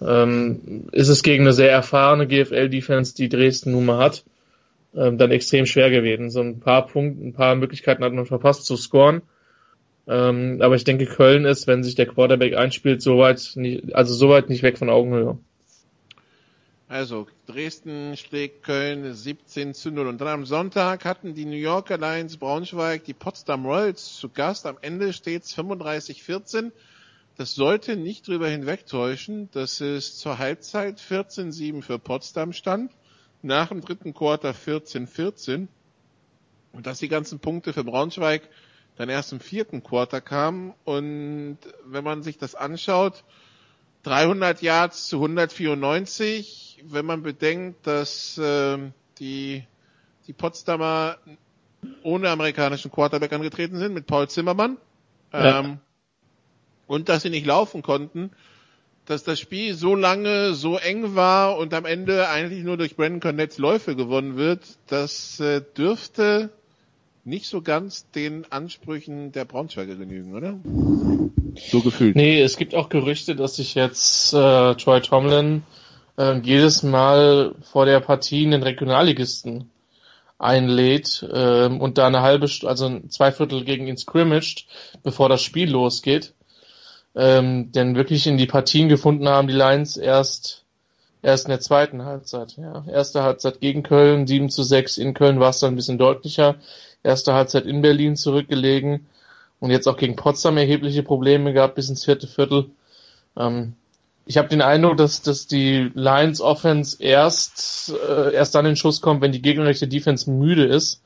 ähm, 0.01 0.85
ist 0.93 1.09
es 1.09 1.25
gegen 1.25 1.43
eine 1.43 1.53
sehr 1.53 1.73
erfahrene 1.73 2.29
GFL-Defense, 2.29 3.17
die 3.17 3.29
Dresden 3.29 3.73
nun 3.73 3.87
mal 3.87 3.99
hat, 3.99 4.23
ähm, 4.95 5.19
dann 5.19 5.33
extrem 5.33 5.67
schwer 5.67 5.91
gewesen. 5.91 6.31
So 6.31 6.43
ein 6.43 6.61
paar 6.61 6.87
Punkte, 6.87 7.27
ein 7.27 7.33
paar 7.33 7.57
Möglichkeiten 7.57 8.05
hat 8.05 8.13
man 8.13 8.27
verpasst 8.27 8.67
zu 8.67 8.77
scoren. 8.77 9.23
Ähm, 10.07 10.61
aber 10.61 10.75
ich 10.75 10.85
denke, 10.85 11.07
Köln 11.07 11.45
ist, 11.47 11.67
wenn 11.67 11.83
sich 11.83 11.95
der 11.95 12.07
Quarterback 12.07 12.55
einspielt, 12.55 13.01
soweit 13.01 13.53
nicht, 13.55 13.95
also 13.95 14.15
soweit 14.15 14.49
nicht 14.49 14.63
weg 14.63 14.79
von 14.79 14.91
Augenhöhe. 14.91 15.39
Also, 16.89 17.27
Dresden 17.47 18.17
schlägt 18.17 18.63
Köln 18.63 19.15
17 19.15 19.73
zu 19.73 19.91
0. 19.91 20.07
Und 20.07 20.21
dann 20.21 20.29
am 20.29 20.47
Sonntag 20.47 21.05
hatten 21.07 21.35
die 21.35 21.47
New 21.47 21.57
Yorker 21.57 21.97
Lions 21.97 22.37
Braunschweig 22.37 23.05
die 23.05 23.15
Potsdam 23.15 23.65
Royals 23.65 24.17
zu 24.17 24.29
Gast. 24.29 24.67
Am 24.67 24.77
Ende 24.83 25.13
steht 25.15 25.45
es 25.45 25.57
35-14. 25.57 26.73
Das 27.37 27.55
sollte 27.55 27.97
nicht 27.97 28.29
drüber 28.29 28.49
hinwegtäuschen, 28.49 29.51
dass 29.51 29.81
es 29.81 30.19
zur 30.19 30.39
Halbzeit 30.39 31.01
14-7 31.01 31.83
für 31.83 31.99
Potsdam 31.99 32.53
stand. 32.53 32.93
Nach 33.43 33.69
dem 33.69 33.81
dritten 33.81 34.13
Quarter 34.13 34.53
14-14. 34.53 35.67
Und 36.73 36.87
dass 36.87 36.99
die 36.99 37.09
ganzen 37.09 37.41
Punkte 37.41 37.73
für 37.73 37.83
Braunschweig 37.83 38.49
dann 38.97 39.09
erst 39.09 39.33
im 39.33 39.41
vierten 39.41 39.83
Quarter 39.83 40.21
kam. 40.21 40.75
Und 40.85 41.59
wenn 41.87 42.05
man 42.05 42.23
sich 42.23 42.39
das 42.39 42.55
anschaut, 42.55 43.25
300 44.05 44.63
Yards 44.63 45.09
zu 45.09 45.17
194, 45.17 46.85
wenn 46.85 47.07
man 47.07 47.23
bedenkt, 47.23 47.87
dass 47.87 48.39
äh, 48.39 48.79
die, 49.19 49.65
die 50.27 50.33
Potsdamer 50.33 51.17
ohne 52.03 52.31
amerikanischen 52.31 52.91
Quarterback 52.91 53.33
angetreten 53.33 53.79
sind, 53.79 53.95
mit 53.95 54.07
Paul 54.07 54.29
Zimmermann, 54.29 54.79
ja. 55.33 55.61
ähm, 55.61 55.79
und 56.87 57.09
dass 57.09 57.23
sie 57.23 57.31
nicht 57.31 57.47
laufen 57.47 57.83
konnten, 57.83 58.31
dass 59.07 59.23
das 59.23 59.39
Spiel 59.39 59.75
so 59.75 59.95
lange 59.95 60.55
so 60.55 60.77
eng 60.77 61.15
war 61.15 61.59
und 61.59 61.75
am 61.75 61.85
Ende 61.85 62.29
eigentlich 62.29 62.65
nur 62.65 62.77
durch 62.77 62.97
Brandon 62.97 63.21
Cornetts 63.21 63.59
Läufe 63.59 63.97
gewonnen 63.97 64.37
wird, 64.37 64.63
das 64.87 65.41
äh, 65.41 65.63
dürfte 65.77 66.51
nicht 67.25 67.47
so 67.47 67.63
ganz 67.63 68.11
den 68.11 68.51
Ansprüchen 68.51 69.33
der 69.33 69.45
Braunschweiger 69.45 69.97
genügen, 69.97 70.35
oder? 70.35 70.59
So 71.71 71.81
gefühlt. 71.81 72.17
Nee, 72.17 72.41
es 72.41 72.57
gibt 72.57 72.75
auch 72.75 72.89
Gerüchte, 72.89 73.35
dass 73.35 73.57
sich 73.57 73.75
jetzt 73.75 74.35
äh, 74.35 74.75
Troy 74.75 75.01
Tomlin 75.01 75.63
äh, 76.19 76.39
jedes 76.41 76.83
Mal 76.83 77.55
vor 77.63 77.87
der 77.87 78.01
Partie 78.01 78.45
einen 78.45 78.63
Regionalligisten 78.63 79.71
einlädt 80.39 81.27
äh, 81.31 81.67
und 81.67 81.97
da 81.97 82.07
eine 82.07 82.23
halbe, 82.23 82.49
also 82.65 83.01
zwei 83.09 83.33
Viertel 83.33 83.65
gegen 83.65 83.87
ihn 83.87 83.97
scrimmaged, 83.97 84.67
bevor 85.03 85.29
das 85.29 85.43
Spiel 85.43 85.71
losgeht. 85.71 86.35
Ähm, 87.17 87.71
denn 87.73 87.95
wirklich 87.95 88.27
in 88.27 88.37
die 88.37 88.47
Partien 88.47 88.89
gefunden 88.89 89.29
haben 89.29 89.47
die 89.47 89.55
Lions 89.55 89.97
erst 89.97 90.65
erst 91.23 91.47
in 91.47 91.51
der 91.51 91.61
zweiten 91.61 92.05
Halbzeit. 92.05 92.57
Ja. 92.57 92.85
Erste 92.87 93.23
Halbzeit 93.23 93.61
gegen 93.61 93.83
Köln, 93.83 94.27
7 94.27 94.51
zu 94.51 94.63
6. 94.63 94.99
In 94.99 95.15
Köln 95.15 95.41
war 95.41 95.51
es 95.51 95.61
dann 95.61 95.73
ein 95.73 95.77
bisschen 95.77 95.99
deutlicher. 95.99 96.57
Erste 97.05 97.35
Halbzeit 97.35 97.67
in 97.67 97.83
Berlin 97.83 98.17
zurückgelegen 98.17 99.07
und 99.61 99.71
jetzt 99.71 99.87
auch 99.87 99.97
gegen 99.97 100.17
Potsdam 100.17 100.57
erhebliche 100.57 101.03
Probleme 101.03 101.53
gehabt 101.53 101.77
bis 101.77 101.89
ins 101.89 102.05
vierte 102.05 102.27
Viertel. 102.27 102.67
Ähm, 103.37 103.75
ich 104.27 104.39
habe 104.39 104.49
den 104.49 104.63
Eindruck, 104.63 104.97
dass, 104.97 105.23
dass 105.23 105.47
die 105.47 105.91
Lions 105.95 106.41
Offense 106.41 106.97
erst, 107.03 107.93
äh, 108.09 108.33
erst 108.33 108.55
dann 108.55 108.67
in 108.67 108.77
Schuss 108.77 109.01
kommt, 109.01 109.21
wenn 109.21 109.33
die 109.33 109.43
gegnerische 109.43 109.87
Defense 109.87 110.31
müde 110.31 110.65
ist. 110.65 111.03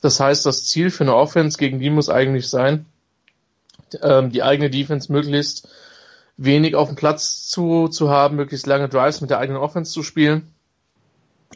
Das 0.00 0.20
heißt, 0.20 0.46
das 0.46 0.64
Ziel 0.64 0.90
für 0.90 1.04
eine 1.04 1.16
Offense 1.16 1.58
gegen 1.58 1.80
die 1.80 1.90
muss 1.90 2.08
eigentlich 2.08 2.48
sein, 2.48 2.86
ähm, 4.02 4.30
die 4.30 4.42
eigene 4.42 4.70
Defense 4.70 5.10
möglichst 5.10 5.68
wenig 6.36 6.76
auf 6.76 6.88
dem 6.88 6.96
Platz 6.96 7.48
zu, 7.48 7.88
zu 7.88 8.10
haben, 8.10 8.36
möglichst 8.36 8.66
lange 8.66 8.88
Drives 8.88 9.20
mit 9.20 9.30
der 9.30 9.38
eigenen 9.38 9.60
Offense 9.60 9.92
zu 9.92 10.02
spielen. 10.02 10.52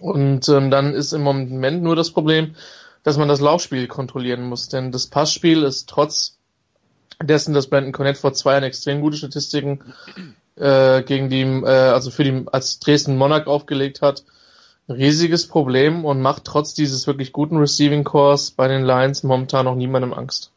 Und 0.00 0.48
ähm, 0.48 0.70
dann 0.70 0.94
ist 0.94 1.12
im 1.12 1.22
Moment 1.22 1.82
nur 1.82 1.94
das 1.94 2.10
Problem, 2.10 2.54
dass 3.02 3.16
man 3.16 3.28
das 3.28 3.40
Laufspiel 3.40 3.86
kontrollieren 3.86 4.42
muss. 4.42 4.68
Denn 4.68 4.92
das 4.92 5.06
Passspiel 5.06 5.62
ist 5.62 5.88
trotz 5.88 6.38
dessen, 7.22 7.54
dass 7.54 7.68
Brandon 7.68 7.92
Cornett 7.92 8.16
vor 8.16 8.32
zwei 8.32 8.52
Jahren 8.52 8.64
extrem 8.64 9.00
gute 9.00 9.16
Statistiken 9.16 9.80
äh, 10.56 11.02
gegen 11.02 11.28
die, 11.30 11.42
äh, 11.42 11.66
also 11.66 12.10
für 12.10 12.24
die, 12.24 12.44
als 12.50 12.78
Dresden 12.78 13.16
Monarch 13.16 13.46
aufgelegt 13.46 14.02
hat, 14.02 14.24
ein 14.88 14.96
riesiges 14.96 15.46
Problem 15.46 16.04
und 16.04 16.20
macht 16.20 16.44
trotz 16.44 16.74
dieses 16.74 17.06
wirklich 17.06 17.32
guten 17.32 17.56
Receiving 17.56 18.04
Cores 18.04 18.50
bei 18.50 18.68
den 18.68 18.84
Lions 18.84 19.22
momentan 19.22 19.66
noch 19.66 19.76
niemandem 19.76 20.12
Angst. 20.12 20.52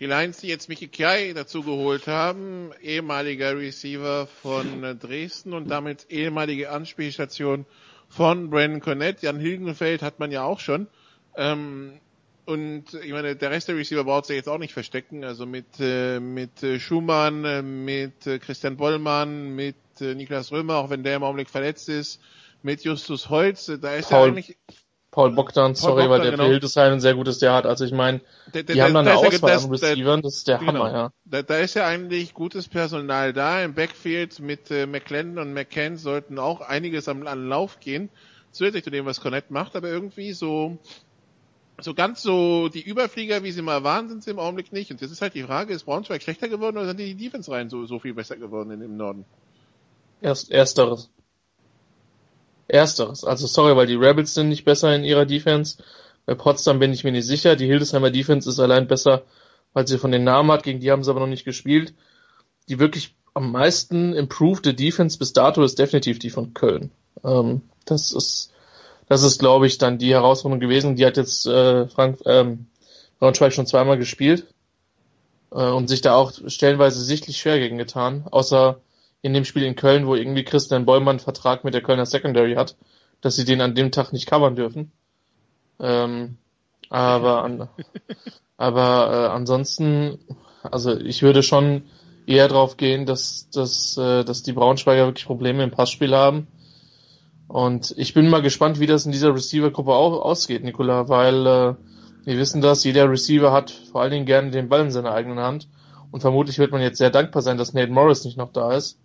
Die 0.00 0.06
Lions, 0.06 0.38
die 0.38 0.48
jetzt 0.48 0.68
Mickey 0.68 0.88
Kiai 0.88 1.32
dazu 1.32 1.62
geholt 1.62 2.08
haben, 2.08 2.70
ehemaliger 2.82 3.56
Receiver 3.56 4.26
von 4.26 4.98
Dresden 4.98 5.52
und 5.52 5.68
damit 5.68 6.06
ehemalige 6.08 6.70
Anspielstation 6.70 7.66
von 8.08 8.50
Brandon 8.50 8.80
Cornett. 8.80 9.22
Jan 9.22 9.38
Hilgenfeld 9.38 10.02
hat 10.02 10.18
man 10.18 10.32
ja 10.32 10.42
auch 10.42 10.58
schon. 10.58 10.88
Ähm, 11.36 12.00
und 12.44 12.94
ich 13.04 13.12
meine, 13.12 13.36
der 13.36 13.50
Rest 13.50 13.68
der 13.68 13.76
Receiver 13.76 14.04
braucht 14.04 14.26
sich 14.26 14.36
jetzt 14.36 14.48
auch 14.48 14.58
nicht 14.58 14.72
verstecken. 14.72 15.24
Also 15.24 15.46
mit, 15.46 15.66
äh, 15.80 16.18
mit 16.20 16.62
äh, 16.62 16.80
Schumann, 16.80 17.44
äh, 17.44 17.62
mit 17.62 18.26
äh, 18.26 18.38
Christian 18.38 18.76
Bollmann, 18.76 19.54
mit 19.54 19.76
äh, 20.00 20.14
Niklas 20.14 20.50
Römer, 20.50 20.76
auch 20.76 20.90
wenn 20.90 21.04
der 21.04 21.16
im 21.16 21.22
Augenblick 21.22 21.48
verletzt 21.50 21.88
ist, 21.88 22.20
mit 22.62 22.82
Justus 22.84 23.28
Holz, 23.30 23.66
da 23.80 23.94
ist 23.94 24.10
Paul, 24.10 24.20
ja 24.28 24.32
eigentlich. 24.32 24.56
Paul 25.12 25.32
Bogdan, 25.32 25.74
sorry, 25.74 26.02
Bogdan, 26.04 26.10
weil 26.10 26.20
der 26.22 26.30
genau. 26.32 26.44
für 26.44 26.50
Hildesheim 26.50 26.92
ein 26.94 27.00
sehr 27.00 27.14
gutes 27.14 27.40
Jahr 27.42 27.56
hat. 27.56 27.66
Also 27.66 27.84
ich 27.84 27.92
meine, 27.92 28.20
Der- 28.54 28.62
der- 28.62 28.74
die 28.74 28.82
haben 28.82 28.94
der- 28.94 29.02
dann 29.02 29.08
eine 29.08 29.20
da 29.20 29.26
ist 29.26 29.32
ja- 29.32 29.38
Auswahl 29.38 29.50
das- 29.52 29.64
an 29.64 29.70
der- 29.70 29.90
Receivern, 29.90 30.22
das 30.22 30.36
ist 30.36 30.48
der 30.48 30.58
Genau. 30.58 30.72
Hammer, 30.72 30.92
ja. 30.92 31.12
Da, 31.26 31.42
da 31.42 31.58
ist 31.58 31.74
ja 31.74 31.86
eigentlich 31.86 32.32
gutes 32.34 32.66
Personal 32.68 33.32
da. 33.34 33.62
Im 33.62 33.74
Backfield 33.74 34.40
mit 34.40 34.70
äh, 34.70 34.86
McClendon 34.86 35.46
und 35.48 35.52
McCann 35.54 35.96
sollten 35.98 36.38
auch 36.38 36.60
einiges 36.62 37.08
am, 37.08 37.26
an 37.26 37.46
Lauf 37.48 37.78
gehen. 37.78 38.08
Zusätzlich 38.52 38.84
zu 38.84 38.90
dem, 38.90 39.04
was 39.04 39.20
Cornett 39.20 39.50
macht, 39.50 39.76
aber 39.76 39.88
irgendwie 39.88 40.32
so, 40.32 40.78
so 41.84 41.94
ganz 41.94 42.22
so 42.22 42.68
die 42.68 42.82
Überflieger, 42.82 43.42
wie 43.42 43.52
sie 43.52 43.62
mal 43.62 43.84
waren, 43.84 44.08
sind 44.08 44.22
sie 44.22 44.30
im 44.30 44.38
Augenblick 44.38 44.72
nicht. 44.72 44.90
Und 44.90 45.00
jetzt 45.00 45.10
ist 45.10 45.22
halt 45.22 45.34
die 45.34 45.42
Frage, 45.42 45.72
ist 45.72 45.84
Braunschweig 45.84 46.22
schlechter 46.22 46.48
geworden 46.48 46.76
oder 46.76 46.86
sind 46.86 47.00
die 47.00 47.14
Defense 47.14 47.50
rein 47.50 47.70
so, 47.70 47.86
so 47.86 47.98
viel 47.98 48.14
besser 48.14 48.36
geworden 48.36 48.70
im 48.82 48.96
Norden? 48.96 49.24
Erst, 50.20 50.50
ersteres. 50.50 51.10
Ersteres. 52.68 53.24
Also 53.24 53.46
sorry, 53.46 53.76
weil 53.76 53.86
die 53.86 53.96
Rebels 53.96 54.34
sind 54.34 54.48
nicht 54.48 54.64
besser 54.64 54.94
in 54.94 55.04
ihrer 55.04 55.26
Defense. 55.26 55.82
Bei 56.26 56.34
Potsdam 56.34 56.78
bin 56.78 56.92
ich 56.92 57.04
mir 57.04 57.12
nicht 57.12 57.26
sicher. 57.26 57.56
Die 57.56 57.66
Hildesheimer 57.66 58.10
Defense 58.10 58.48
ist 58.48 58.60
allein 58.60 58.86
besser, 58.86 59.24
weil 59.72 59.86
sie 59.86 59.98
von 59.98 60.12
den 60.12 60.24
Namen 60.24 60.50
hat. 60.52 60.62
Gegen 60.62 60.80
die 60.80 60.90
haben 60.90 61.02
sie 61.02 61.10
aber 61.10 61.20
noch 61.20 61.26
nicht 61.26 61.44
gespielt. 61.44 61.94
Die 62.68 62.78
wirklich 62.78 63.16
am 63.34 63.50
meisten 63.50 64.12
improved 64.12 64.78
Defense 64.78 65.18
bis 65.18 65.32
dato 65.32 65.62
ist 65.64 65.78
definitiv 65.78 66.18
die 66.18 66.30
von 66.30 66.54
Köln. 66.54 66.92
Ähm, 67.24 67.62
das 67.84 68.12
ist, 68.12 68.51
das 69.12 69.22
ist, 69.22 69.38
glaube 69.38 69.66
ich, 69.66 69.76
dann 69.76 69.98
die 69.98 70.14
Herausforderung 70.14 70.58
gewesen. 70.58 70.96
Die 70.96 71.04
hat 71.04 71.18
jetzt 71.18 71.46
äh, 71.46 71.86
Frank 71.86 72.20
ähm, 72.24 72.68
Braunschweig 73.18 73.52
schon 73.52 73.66
zweimal 73.66 73.98
gespielt 73.98 74.46
äh, 75.50 75.68
und 75.68 75.88
sich 75.88 76.00
da 76.00 76.14
auch 76.14 76.32
stellenweise 76.46 76.98
sichtlich 77.04 77.36
schwer 77.36 77.58
gegen 77.58 77.76
getan. 77.76 78.24
Außer 78.30 78.80
in 79.20 79.34
dem 79.34 79.44
Spiel 79.44 79.64
in 79.64 79.76
Köln, 79.76 80.06
wo 80.06 80.14
irgendwie 80.14 80.44
Christian 80.44 80.86
Bollmann 80.86 81.16
einen 81.16 81.20
Vertrag 81.20 81.62
mit 81.62 81.74
der 81.74 81.82
Kölner 81.82 82.06
Secondary 82.06 82.54
hat, 82.54 82.74
dass 83.20 83.36
sie 83.36 83.44
den 83.44 83.60
an 83.60 83.74
dem 83.74 83.92
Tag 83.92 84.14
nicht 84.14 84.24
covern 84.24 84.56
dürfen. 84.56 84.92
Ähm, 85.78 86.38
aber 86.88 87.44
an, 87.44 87.68
aber 88.56 89.10
äh, 89.12 89.30
ansonsten, 89.30 90.20
also 90.62 90.98
ich 90.98 91.22
würde 91.22 91.42
schon 91.42 91.82
eher 92.26 92.48
drauf 92.48 92.78
gehen, 92.78 93.04
dass, 93.04 93.50
dass, 93.50 93.98
äh, 93.98 94.24
dass 94.24 94.42
die 94.42 94.54
Braunschweiger 94.54 95.04
wirklich 95.04 95.26
Probleme 95.26 95.64
im 95.64 95.70
Passspiel 95.70 96.14
haben. 96.16 96.46
Und 97.52 97.92
ich 97.98 98.14
bin 98.14 98.30
mal 98.30 98.40
gespannt, 98.40 98.80
wie 98.80 98.86
das 98.86 99.04
in 99.04 99.12
dieser 99.12 99.34
Receiver-Gruppe 99.34 99.92
auch 99.92 100.22
ausgeht, 100.22 100.64
Nicola, 100.64 101.10
weil 101.10 101.46
äh, 101.46 101.74
wir 102.24 102.38
wissen 102.38 102.62
das, 102.62 102.82
jeder 102.82 103.10
Receiver 103.10 103.52
hat 103.52 103.70
vor 103.70 104.00
allen 104.00 104.10
Dingen 104.10 104.24
gerne 104.24 104.50
den 104.50 104.70
Ball 104.70 104.80
in 104.80 104.90
seiner 104.90 105.12
eigenen 105.12 105.38
Hand. 105.38 105.68
Und 106.10 106.20
vermutlich 106.22 106.58
wird 106.58 106.72
man 106.72 106.80
jetzt 106.80 106.96
sehr 106.96 107.10
dankbar 107.10 107.42
sein, 107.42 107.58
dass 107.58 107.74
Nate 107.74 107.92
Morris 107.92 108.24
nicht 108.24 108.38
noch 108.38 108.52
da 108.52 108.72
ist. 108.72 108.98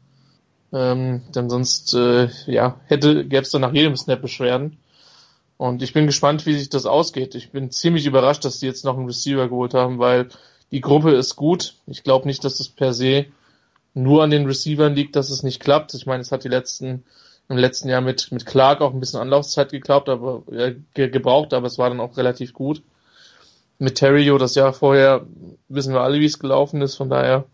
Ähm, 0.72 1.24
denn 1.36 1.50
sonst, 1.50 1.94
äh, 1.94 2.30
ja, 2.46 2.80
hätte, 2.86 3.26
gäbe 3.26 3.42
es 3.42 3.52
dann 3.52 3.60
nach 3.60 3.74
jedem 3.74 3.98
Snap 3.98 4.22
Beschwerden. 4.22 4.78
Und 5.58 5.84
ich 5.84 5.92
bin 5.92 6.06
gespannt, 6.06 6.46
wie 6.46 6.54
sich 6.54 6.70
das 6.70 6.86
ausgeht. 6.86 7.36
Ich 7.36 7.52
bin 7.52 7.70
ziemlich 7.70 8.06
überrascht, 8.06 8.46
dass 8.46 8.60
die 8.60 8.66
jetzt 8.66 8.86
noch 8.86 8.96
einen 8.96 9.08
Receiver 9.08 9.50
geholt 9.50 9.74
haben, 9.74 10.00
weil 10.00 10.30
die 10.72 10.80
Gruppe 10.80 11.12
ist 11.12 11.36
gut. 11.36 11.76
Ich 11.86 12.02
glaube 12.02 12.26
nicht, 12.26 12.46
dass 12.46 12.62
es 12.62 12.70
per 12.70 12.94
se 12.94 13.26
nur 13.94 14.24
an 14.24 14.30
den 14.30 14.46
Receivern 14.46 14.96
liegt, 14.96 15.18
dass 15.18 15.32
es 15.32 15.44
nicht 15.44 15.60
klappt. 15.60 15.94
Ich 15.96 16.06
meine, 16.06 16.22
es 16.22 16.32
hat 16.32 16.46
die 16.46 16.50
letzten, 16.50 17.04
im 17.50 17.58
letzten 17.58 17.90
Jahr 17.90 18.02
mit, 18.02 18.32
mit 18.32 18.46
Clark 18.46 18.82
auch 18.82 18.94
ein 18.94 19.00
bisschen 19.00 19.20
Anlaufzeit 19.20 19.72
geklappt, 19.72 20.10
aber 20.10 20.44
äh, 20.52 20.76
ge 20.94 21.10
gebraucht, 21.10 21.54
aber 21.54 21.68
es 21.68 21.78
war 21.78 21.90
dann 21.90 22.00
auch 22.00 22.18
relativ 22.18 22.54
gut. 22.54 22.82
Mit 23.80 23.96
Terrio 23.96 24.38
das 24.38 24.56
Jahr 24.56 24.74
vorher 24.74 25.26
wissen 25.70 25.94
wir 25.94 26.02
alle, 26.02 26.20
wie 26.20 26.26
es 26.26 26.40
gelaufen 26.40 26.82
ist, 26.82 26.96
von 26.96 27.10
daher 27.10 27.46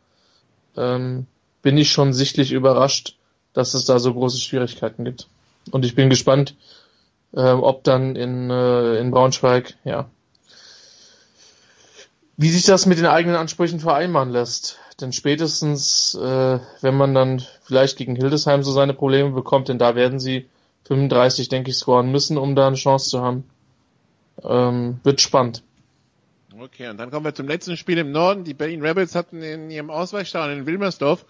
ähm, 0.78 1.28
bin 1.62 1.78
ich 1.78 1.92
schon 1.92 2.14
sichtlich 2.14 2.52
überrascht, 2.52 3.18
dass 3.54 3.74
es 3.74 3.86
da 3.86 4.00
so 4.00 4.14
große 4.14 4.40
Schwierigkeiten 4.40 5.06
gibt. 5.06 5.28
Und 5.72 5.86
ich 5.86 5.96
bin 5.96 6.10
gespannt, 6.10 6.56
ähm, 7.36 7.62
ob 7.62 7.84
dann 7.84 8.16
in, 8.16 8.50
äh, 8.50 8.98
in 8.98 9.12
Braunschweig, 9.12 9.76
ja, 9.84 10.10
wie 12.38 12.50
sich 12.50 12.64
das 12.64 12.86
mit 12.86 12.98
den 12.98 13.06
eigenen 13.06 13.36
Ansprüchen 13.36 13.80
vereinbaren 13.80 14.32
lässt. 14.32 14.80
Denn 15.02 15.12
spätestens, 15.12 16.16
äh, 16.16 16.60
wenn 16.82 16.96
man 16.96 17.14
dann 17.14 17.44
vielleicht 17.64 17.98
gegen 17.98 18.16
Hildesheim 18.16 18.64
so 18.64 18.72
seine 18.72 18.94
Probleme 18.94 19.32
bekommt, 19.32 19.70
denn 19.70 19.80
da 19.80 19.96
werden 19.96 20.20
sie 20.20 20.48
35, 20.86 21.50
denke 21.50 21.72
ich, 21.72 21.78
scoren 21.78 22.12
müssen, 22.12 22.38
um 22.38 22.56
da 22.56 22.68
eine 22.68 22.76
Chance 22.76 23.10
zu 23.10 23.22
haben. 23.22 23.44
Ähm, 24.44 25.00
wird 25.04 25.22
spannend. 25.22 25.64
Okay, 26.60 26.90
und 26.90 26.98
dann 26.98 27.10
kommen 27.10 27.26
wir 27.26 27.34
zum 27.34 27.48
letzten 27.48 27.78
Spiel 27.78 27.98
im 27.98 28.12
Norden. 28.12 28.44
Die 28.44 28.54
Berlin 28.54 28.82
Rebels 28.82 29.16
hatten 29.16 29.42
in 29.42 29.72
ihrem 29.72 29.90
Ausweichstadion 29.90 30.60
in 30.60 30.66
Wilmersdorf 30.66 31.26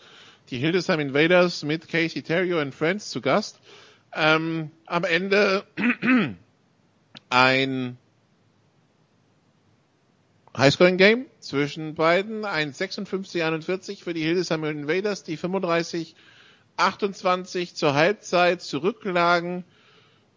die 0.49 0.57
Hildesheim 0.57 0.99
Invaders 0.99 1.63
mit 1.63 1.87
Casey 1.87 2.21
Terrio 2.21 2.59
and 2.59 2.75
Friends 2.75 3.09
zu 3.09 3.21
Gast. 3.21 3.59
Ähm, 4.13 4.71
am 4.85 5.03
Ende 5.05 5.63
ein 7.29 7.97
Highscoring-Game 10.55 11.25
zwischen 11.39 11.95
beiden, 11.95 12.45
ein 12.45 12.73
56-41 12.73 14.03
für 14.03 14.13
die 14.13 14.23
Hildesheim 14.23 14.63
Invaders, 14.63 15.23
die 15.23 15.37
35 15.37 16.15
28 16.77 17.75
zur 17.75 17.93
Halbzeit 17.93 18.61
zurücklagen, 18.61 19.63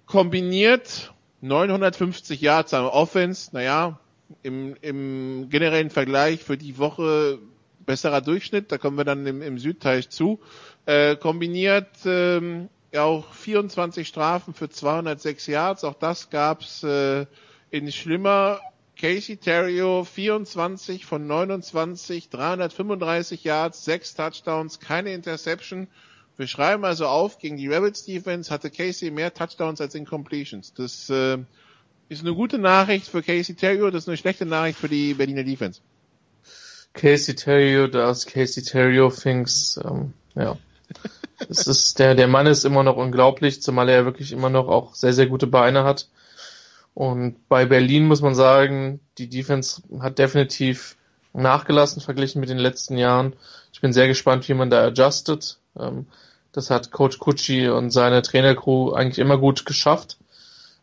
kombiniert 0.06 1.12
950 1.40 2.40
Yards 2.40 2.74
am 2.74 2.86
Offense, 2.86 3.50
naja, 3.52 3.98
im, 4.42 4.76
im 4.80 5.48
generellen 5.50 5.90
Vergleich 5.90 6.42
für 6.42 6.56
die 6.56 6.78
Woche 6.78 7.38
besserer 7.84 8.20
Durchschnitt, 8.20 8.72
da 8.72 8.78
kommen 8.78 8.98
wir 8.98 9.04
dann 9.04 9.26
im, 9.26 9.42
im 9.42 9.58
Südteil 9.58 10.06
zu, 10.08 10.40
äh, 10.86 11.16
kombiniert 11.16 11.88
ähm, 12.04 12.68
auch 12.96 13.32
24 13.32 14.08
Strafen 14.08 14.54
für 14.54 14.68
206 14.68 15.46
Yards, 15.46 15.84
auch 15.84 15.94
das 15.94 16.30
gab's 16.30 16.82
äh, 16.82 17.26
in 17.70 17.90
schlimmer. 17.92 18.60
Casey 18.98 19.36
Terrio 19.36 20.04
24 20.04 21.04
von 21.04 21.26
29, 21.26 22.30
335 22.30 23.44
Yards, 23.44 23.84
6 23.84 24.14
Touchdowns, 24.14 24.80
keine 24.80 25.12
Interception. 25.12 25.88
Wir 26.38 26.46
schreiben 26.46 26.84
also 26.84 27.06
auf, 27.06 27.38
gegen 27.38 27.56
die 27.58 27.68
Rebels 27.68 28.04
Defense 28.04 28.50
hatte 28.52 28.70
Casey 28.70 29.10
mehr 29.10 29.34
Touchdowns 29.34 29.80
als 29.80 29.94
Incompletions. 29.94 30.72
Das 30.74 31.10
äh, 31.10 31.38
ist 32.08 32.22
eine 32.22 32.34
gute 32.34 32.58
Nachricht 32.58 33.08
für 33.08 33.22
Casey 33.22 33.54
Terrio, 33.54 33.90
das 33.90 34.04
ist 34.04 34.08
eine 34.08 34.16
schlechte 34.16 34.46
Nachricht 34.46 34.78
für 34.78 34.88
die 34.88 35.14
Berliner 35.14 35.44
Defense. 35.44 35.80
Casey 36.94 37.34
Terrio 37.34 37.88
does 37.88 38.24
Casey 38.24 38.62
Terrio 38.62 39.10
things, 39.10 39.78
ähm, 39.84 40.14
ja. 40.34 40.56
es 41.50 41.66
ist, 41.66 41.98
der, 41.98 42.14
der 42.14 42.28
Mann 42.28 42.46
ist 42.46 42.64
immer 42.64 42.82
noch 42.82 42.96
unglaublich, 42.96 43.60
zumal 43.60 43.90
er 43.90 44.06
wirklich 44.06 44.32
immer 44.32 44.48
noch 44.48 44.68
auch 44.68 44.94
sehr, 44.94 45.12
sehr 45.12 45.26
gute 45.26 45.46
Beine 45.46 45.84
hat. 45.84 46.08
Und 46.96 47.46
bei 47.50 47.66
Berlin 47.66 48.06
muss 48.06 48.22
man 48.22 48.34
sagen, 48.34 49.00
die 49.18 49.28
Defense 49.28 49.82
hat 50.00 50.18
definitiv 50.18 50.96
nachgelassen 51.34 52.00
verglichen 52.00 52.40
mit 52.40 52.48
den 52.48 52.56
letzten 52.56 52.96
Jahren. 52.96 53.34
Ich 53.70 53.82
bin 53.82 53.92
sehr 53.92 54.08
gespannt, 54.08 54.48
wie 54.48 54.54
man 54.54 54.70
da 54.70 54.86
adjustet. 54.86 55.58
Ähm, 55.78 56.06
das 56.52 56.70
hat 56.70 56.92
Coach 56.92 57.18
Kutschi 57.18 57.68
und 57.68 57.90
seine 57.90 58.22
Trainercrew 58.22 58.94
eigentlich 58.94 59.18
immer 59.18 59.36
gut 59.36 59.66
geschafft. 59.66 60.16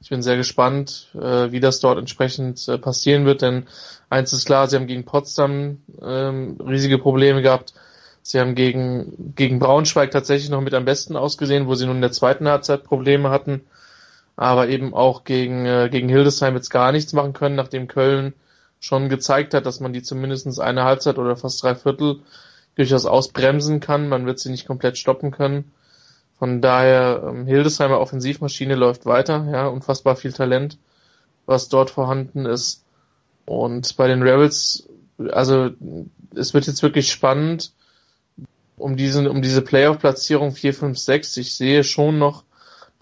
Ich 0.02 0.10
bin 0.10 0.22
sehr 0.22 0.38
gespannt, 0.38 1.08
äh, 1.16 1.52
wie 1.52 1.60
das 1.60 1.80
dort 1.80 1.98
entsprechend 1.98 2.68
äh, 2.68 2.78
passieren 2.78 3.26
wird, 3.26 3.42
denn 3.42 3.66
eins 4.12 4.34
ist 4.34 4.46
klar, 4.46 4.68
sie 4.68 4.76
haben 4.76 4.86
gegen 4.86 5.06
Potsdam 5.06 5.82
ähm, 6.00 6.58
riesige 6.64 7.00
Probleme 7.00 7.42
gehabt. 7.42 7.74
Sie 8.22 8.40
haben 8.40 8.54
gegen, 8.54 9.34
gegen 9.36 9.58
Braunschweig 9.58 10.12
tatsächlich 10.12 10.52
noch 10.52 10.62
mit 10.62 10.76
am 10.76 10.86
besten 10.86 11.16
ausgesehen, 11.16 11.66
wo 11.66 11.74
sie 11.74 11.88
nun 11.88 11.96
in 11.96 12.02
der 12.04 12.12
zweiten 12.12 12.48
Halbzeit 12.48 12.84
Probleme 12.84 13.32
hatten, 13.32 13.64
aber 14.36 14.70
eben 14.70 14.94
auch 14.94 15.24
gegen, 15.24 15.66
äh, 15.66 15.90
gegen 15.92 16.10
Hildesheim 16.10 16.56
jetzt 16.56 16.70
gar 16.70 16.92
nichts 16.92 17.14
machen 17.14 17.34
können, 17.34 17.56
nachdem 17.56 17.88
Köln 17.88 18.34
schon 18.80 19.10
gezeigt 19.10 19.54
hat, 19.54 19.66
dass 19.66 19.80
man 19.80 19.94
die 19.94 20.04
zumindest 20.04 20.60
eine 20.60 20.84
Halbzeit 20.84 21.18
oder 21.18 21.38
fast 21.38 21.64
drei 21.64 21.76
Viertel 21.76 22.20
durchaus 22.76 23.06
ausbremsen 23.06 23.80
kann. 23.80 24.10
Man 24.10 24.26
wird 24.26 24.40
sie 24.40 24.50
nicht 24.50 24.68
komplett 24.68 24.98
stoppen 24.98 25.32
können. 25.32 25.72
Von 26.40 26.62
daher, 26.62 27.24
ähm, 27.26 27.46
Hildesheimer 27.46 28.00
Offensivmaschine 28.00 28.76
läuft 28.76 29.06
weiter, 29.06 29.48
ja, 29.52 29.68
unfassbar 29.68 30.16
viel 30.16 30.34
Talent, 30.34 30.78
was 31.46 31.70
dort 31.70 31.90
vorhanden 31.90 32.46
ist. 32.46 32.84
Und 33.46 33.96
bei 33.96 34.08
den 34.08 34.24
Rebels, 34.24 34.90
also 35.32 35.70
es 36.36 36.54
wird 36.54 36.68
jetzt 36.68 36.84
wirklich 36.84 37.12
spannend 37.12 37.72
um 38.78 38.98
diesen, 38.98 39.28
um 39.28 39.42
diese 39.42 39.62
Playoff-Platzierung 39.62 40.52
4, 40.52 40.74
5, 40.74 40.98
6. 40.98 41.38
Ich 41.38 41.56
sehe 41.56 41.84
schon 41.84 42.18
noch 42.18 42.44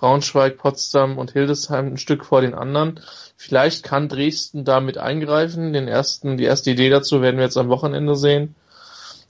Braunschweig, 0.01 0.57
Potsdam 0.57 1.17
und 1.17 1.31
Hildesheim 1.31 1.93
ein 1.93 1.97
Stück 1.97 2.25
vor 2.25 2.41
den 2.41 2.53
anderen. 2.53 2.99
Vielleicht 3.37 3.83
kann 3.83 4.09
Dresden 4.09 4.65
damit 4.65 4.97
eingreifen. 4.97 5.71
Den 5.71 5.87
ersten, 5.87 6.35
die 6.35 6.43
erste 6.43 6.71
Idee 6.71 6.89
dazu 6.89 7.21
werden 7.21 7.37
wir 7.37 7.45
jetzt 7.45 7.57
am 7.57 7.69
Wochenende 7.69 8.17
sehen. 8.17 8.55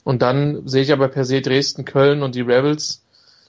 Und 0.02 0.22
dann 0.22 0.66
sehe 0.66 0.82
ich 0.82 0.92
aber 0.92 1.06
per 1.06 1.24
se 1.24 1.40
Dresden, 1.40 1.84
Köln 1.84 2.24
und 2.24 2.34
die 2.34 2.40
Rebels 2.40 3.02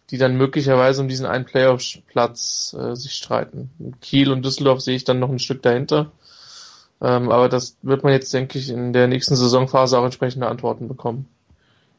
die 0.10 0.18
dann 0.18 0.38
möglicherweise 0.38 1.01
um 1.01 1.08
diesen 1.08 1.25
einen 1.25 1.46
Playoff-Platz 1.46 2.75
äh, 2.77 2.96
sich 2.96 3.13
streiten. 3.13 3.96
Kiel 4.01 4.32
und 4.32 4.44
Düsseldorf 4.44 4.82
sehe 4.82 4.96
ich 4.96 5.06
dann 5.06 5.20
noch 5.20 5.30
ein 5.30 5.39
Stück 5.39 5.62
dahinter. 5.62 6.12
Ähm, 7.01 7.32
aber 7.32 7.50
das 7.50 7.77
wird 7.82 8.03
man 8.03 8.13
jetzt, 8.13 8.34
denke 8.34 8.60
ich, 8.60 8.70
in 8.70 8.94
der 8.94 9.08
nächsten 9.08 9.36
Saisonphase 9.36 9.98
auch 9.98 10.06
entsprechende 10.06 10.48
Antworten 10.48 10.88
bekommen. 10.88 11.27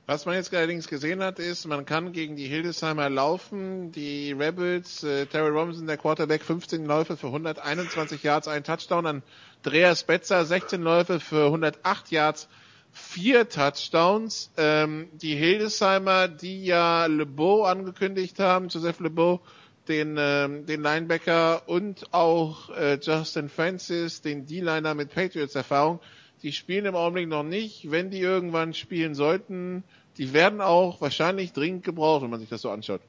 Was 0.07 0.27
man 0.27 0.35
jetzt 0.35 0.53
allerdings 0.53 0.87
gesehen 0.87 1.23
hat, 1.23 1.39
ist, 1.39 1.67
man 1.67 1.87
kann 1.87 2.13
gegen 2.13 2.37
die 2.37 2.47
Hildesheimer 2.47 3.09
laufen. 3.09 3.91
Die 3.91 4.33
Rebels, 4.33 5.03
äh, 5.03 5.25
Terry 5.25 5.49
Robinson, 5.49 5.87
der 5.87 5.97
Quarterback, 5.97 6.43
15 6.43 6.85
Läufe 6.85 7.17
für 7.17 7.29
121 7.29 8.23
Yards, 8.23 8.47
ein 8.47 8.65
Touchdown. 8.65 9.23
Andreas 9.65 10.05
Betzer, 10.05 10.45
16 10.45 10.83
Läufe 10.83 11.21
für 11.21 11.47
108 11.47 12.11
Yards, 12.11 12.49
vier 12.93 13.49
Touchdowns. 13.49 14.51
Ähm, 14.59 15.09
die 15.15 15.37
Hildesheimer, 15.37 16.29
die 16.29 16.67
ja 16.67 17.07
LeBeau 17.07 17.65
angekündigt 17.65 18.39
haben, 18.39 18.69
Joseph 18.69 19.01
LeBeau, 19.01 19.41
den, 19.89 20.17
ähm, 20.19 20.67
den 20.67 20.83
Linebacker 20.83 21.67
und 21.67 22.13
auch 22.13 22.69
äh, 22.77 22.99
Justin 23.01 23.49
Francis, 23.49 24.21
den 24.21 24.45
D-Liner 24.45 24.95
mit 24.95 25.15
Patriots-Erfahrung, 25.15 26.01
die 26.45 26.53
spielen 26.53 26.85
im 26.85 26.95
Augenblick 26.95 27.29
noch 27.29 27.43
nicht. 27.43 27.91
Wenn 27.91 28.11
die 28.11 28.21
irgendwann 28.21 28.75
spielen 28.75 29.15
sollten, 29.15 29.83
die 30.19 30.33
werden 30.33 30.61
auch 30.61 31.01
wahrscheinlich 31.01 31.53
dringend 31.53 31.85
gebraucht, 31.85 32.23
wenn 32.23 32.31
man 32.31 32.39
sich 32.39 32.51
das 32.51 32.61
so 32.61 32.71
anschaut. 32.71 33.01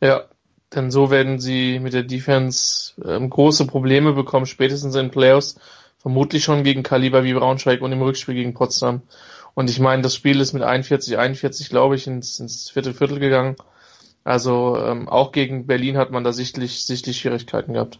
Ja, 0.00 0.24
denn 0.74 0.90
so 0.90 1.10
werden 1.10 1.40
sie 1.40 1.80
mit 1.80 1.92
der 1.92 2.04
Defense 2.04 2.94
ähm, 3.04 3.28
große 3.28 3.66
Probleme 3.66 4.12
bekommen, 4.12 4.46
spätestens 4.46 4.94
in 4.94 5.10
Playoffs 5.10 5.58
vermutlich 5.98 6.44
schon 6.44 6.62
gegen 6.62 6.84
Kaliber 6.84 7.24
wie 7.24 7.34
Braunschweig 7.34 7.82
und 7.82 7.92
im 7.92 8.00
Rückspiel 8.00 8.34
gegen 8.34 8.54
Potsdam. 8.54 9.02
Und 9.54 9.68
ich 9.68 9.80
meine, 9.80 10.02
das 10.02 10.14
Spiel 10.14 10.40
ist 10.40 10.52
mit 10.52 10.62
41, 10.62 11.18
41, 11.18 11.70
glaube 11.70 11.96
ich, 11.96 12.06
ins, 12.06 12.38
ins 12.38 12.70
vierte 12.70 12.94
Viertel 12.94 13.18
gegangen. 13.18 13.56
Also 14.22 14.78
ähm, 14.78 15.08
auch 15.08 15.32
gegen 15.32 15.66
Berlin 15.66 15.96
hat 15.96 16.12
man 16.12 16.22
da 16.22 16.32
sichtlich, 16.32 16.84
sichtlich 16.84 17.18
Schwierigkeiten 17.18 17.72
gehabt. 17.72 17.98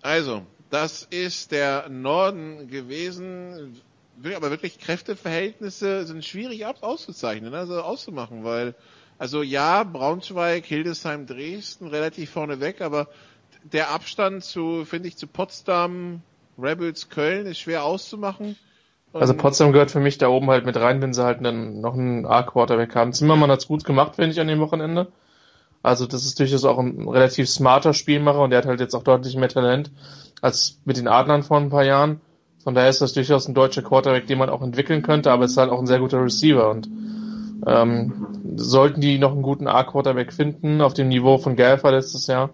Also, 0.00 0.42
das 0.72 1.06
ist 1.10 1.52
der 1.52 1.90
Norden 1.90 2.68
gewesen. 2.68 3.80
Aber 4.34 4.50
wirklich 4.50 4.78
Kräfteverhältnisse 4.78 6.06
sind 6.06 6.24
schwierig 6.24 6.64
auszuzeichnen, 6.64 7.52
also 7.54 7.82
auszumachen, 7.82 8.42
weil, 8.42 8.74
also 9.18 9.42
ja, 9.42 9.84
Braunschweig, 9.84 10.64
Hildesheim, 10.64 11.26
Dresden 11.26 11.88
relativ 11.88 12.30
vorne 12.30 12.60
weg, 12.60 12.80
aber 12.80 13.08
der 13.64 13.90
Abstand 13.90 14.44
zu, 14.44 14.84
finde 14.86 15.08
ich, 15.08 15.16
zu 15.16 15.26
Potsdam, 15.26 16.22
Rebels 16.58 17.10
Köln 17.10 17.46
ist 17.46 17.58
schwer 17.58 17.84
auszumachen. 17.84 18.56
also 19.12 19.34
Potsdam 19.34 19.72
gehört 19.72 19.90
für 19.90 20.00
mich 20.00 20.16
da 20.16 20.28
oben 20.28 20.48
halt 20.50 20.64
mit 20.64 20.76
rein, 20.76 21.02
wenn 21.02 21.12
sie 21.12 21.22
halt 21.22 21.44
dann 21.44 21.80
noch 21.80 21.94
einen 21.94 22.24
A-Quarterback 22.24 22.94
haben. 22.94 23.12
Zimmermann 23.12 23.50
hat's 23.50 23.68
gut 23.68 23.84
gemacht, 23.84 24.16
finde 24.16 24.30
ich, 24.30 24.40
an 24.40 24.48
dem 24.48 24.60
Wochenende. 24.60 25.12
Also 25.82 26.06
das 26.06 26.24
ist 26.24 26.38
durchaus 26.38 26.64
auch 26.64 26.78
ein 26.78 27.08
relativ 27.08 27.48
smarter 27.48 27.92
Spielmacher 27.92 28.40
und 28.40 28.50
der 28.50 28.58
hat 28.58 28.66
halt 28.66 28.80
jetzt 28.80 28.94
auch 28.94 29.02
deutlich 29.02 29.36
mehr 29.36 29.48
Talent 29.48 29.90
als 30.40 30.78
mit 30.84 30.96
den 30.96 31.08
Adlern 31.08 31.42
vor 31.42 31.58
ein 31.58 31.70
paar 31.70 31.84
Jahren. 31.84 32.20
Von 32.62 32.74
daher 32.74 32.90
ist 32.90 33.00
das 33.00 33.12
durchaus 33.12 33.48
ein 33.48 33.54
deutscher 33.54 33.82
Quarterback, 33.82 34.26
den 34.26 34.38
man 34.38 34.48
auch 34.48 34.62
entwickeln 34.62 35.02
könnte, 35.02 35.32
aber 35.32 35.44
ist 35.44 35.56
halt 35.56 35.70
auch 35.70 35.80
ein 35.80 35.86
sehr 35.86 35.98
guter 35.98 36.22
Receiver 36.22 36.70
und 36.70 36.88
ähm, 37.66 38.26
sollten 38.56 39.00
die 39.00 39.18
noch 39.18 39.32
einen 39.32 39.42
guten 39.42 39.66
A-Quarterback 39.66 40.32
finden 40.32 40.80
auf 40.80 40.94
dem 40.94 41.08
Niveau 41.08 41.38
von 41.38 41.56
Gelfer 41.56 41.90
letztes 41.90 42.26
Jahr, 42.26 42.50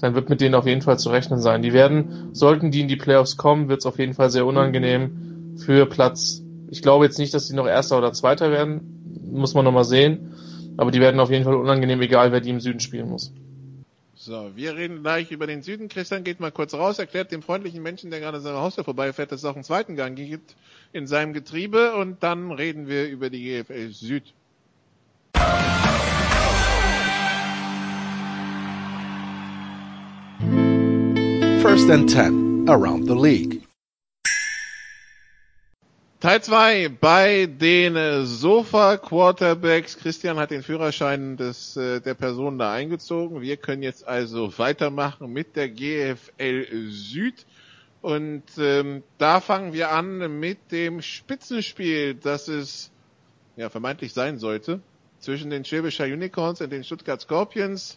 dann 0.00 0.14
wird 0.14 0.28
mit 0.28 0.40
denen 0.40 0.54
auf 0.54 0.66
jeden 0.66 0.82
Fall 0.82 0.98
zu 0.98 1.10
rechnen 1.10 1.40
sein. 1.40 1.62
Die 1.62 1.72
werden, 1.72 2.30
sollten 2.32 2.70
die 2.70 2.80
in 2.80 2.88
die 2.88 2.96
Playoffs 2.96 3.36
kommen, 3.36 3.68
wird 3.68 3.80
es 3.80 3.86
auf 3.86 3.98
jeden 3.98 4.14
Fall 4.14 4.30
sehr 4.30 4.46
unangenehm 4.46 5.56
für 5.56 5.86
Platz. 5.86 6.42
Ich 6.70 6.82
glaube 6.82 7.04
jetzt 7.04 7.18
nicht, 7.18 7.34
dass 7.34 7.48
die 7.48 7.54
noch 7.54 7.66
Erster 7.66 7.98
oder 7.98 8.12
Zweiter 8.12 8.50
werden, 8.50 9.30
muss 9.32 9.54
man 9.54 9.64
nochmal 9.64 9.84
sehen. 9.84 10.34
Aber 10.78 10.92
die 10.92 11.00
werden 11.00 11.18
auf 11.20 11.30
jeden 11.30 11.44
Fall 11.44 11.56
unangenehm, 11.56 12.00
egal 12.00 12.30
wer 12.30 12.40
die 12.40 12.50
im 12.50 12.60
Süden 12.60 12.78
spielen 12.78 13.10
muss. 13.10 13.32
So, 14.14 14.52
wir 14.54 14.76
reden 14.76 15.02
gleich 15.02 15.32
über 15.32 15.46
den 15.46 15.60
Süden. 15.60 15.88
Christian 15.88 16.22
geht 16.22 16.38
mal 16.38 16.52
kurz 16.52 16.72
raus, 16.72 17.00
erklärt 17.00 17.32
dem 17.32 17.42
freundlichen 17.42 17.82
Menschen, 17.82 18.10
der 18.10 18.20
gerade 18.20 18.40
seine 18.40 18.58
Haustür 18.58 18.84
vorbeifährt, 18.84 19.32
dass 19.32 19.40
es 19.40 19.44
auch 19.44 19.54
einen 19.54 19.64
zweiten 19.64 19.96
Gang 19.96 20.16
gibt 20.16 20.54
in 20.92 21.08
seinem 21.08 21.32
Getriebe 21.32 21.94
und 21.94 22.22
dann 22.22 22.52
reden 22.52 22.86
wir 22.86 23.08
über 23.08 23.28
die 23.28 23.42
GFL 23.42 23.90
Süd. 23.90 24.22
First 31.60 31.90
and 31.90 32.08
10 32.08 32.68
around 32.68 33.08
the 33.08 33.14
league. 33.14 33.67
Teil 36.20 36.42
2 36.42 36.88
bei 37.00 37.46
den 37.46 38.26
Sofa 38.26 38.96
Quarterbacks. 38.96 39.96
Christian 39.98 40.36
hat 40.36 40.50
den 40.50 40.64
Führerschein 40.64 41.36
des, 41.36 41.76
äh, 41.76 42.00
der 42.00 42.14
Person 42.14 42.58
da 42.58 42.72
eingezogen. 42.72 43.40
Wir 43.40 43.56
können 43.56 43.84
jetzt 43.84 44.04
also 44.04 44.58
weitermachen 44.58 45.32
mit 45.32 45.54
der 45.54 45.68
GFL 45.68 46.88
Süd. 46.88 47.46
Und 48.02 48.42
ähm, 48.58 49.04
da 49.18 49.40
fangen 49.40 49.72
wir 49.72 49.92
an 49.92 50.40
mit 50.40 50.72
dem 50.72 51.02
Spitzenspiel, 51.02 52.14
das 52.14 52.48
es 52.48 52.90
ja 53.56 53.70
vermeintlich 53.70 54.12
sein 54.12 54.38
sollte, 54.38 54.80
zwischen 55.20 55.50
den 55.50 55.64
Schwäbischer 55.64 56.06
Unicorns 56.06 56.60
und 56.60 56.70
den 56.70 56.82
Stuttgart 56.82 57.20
Scorpions 57.20 57.96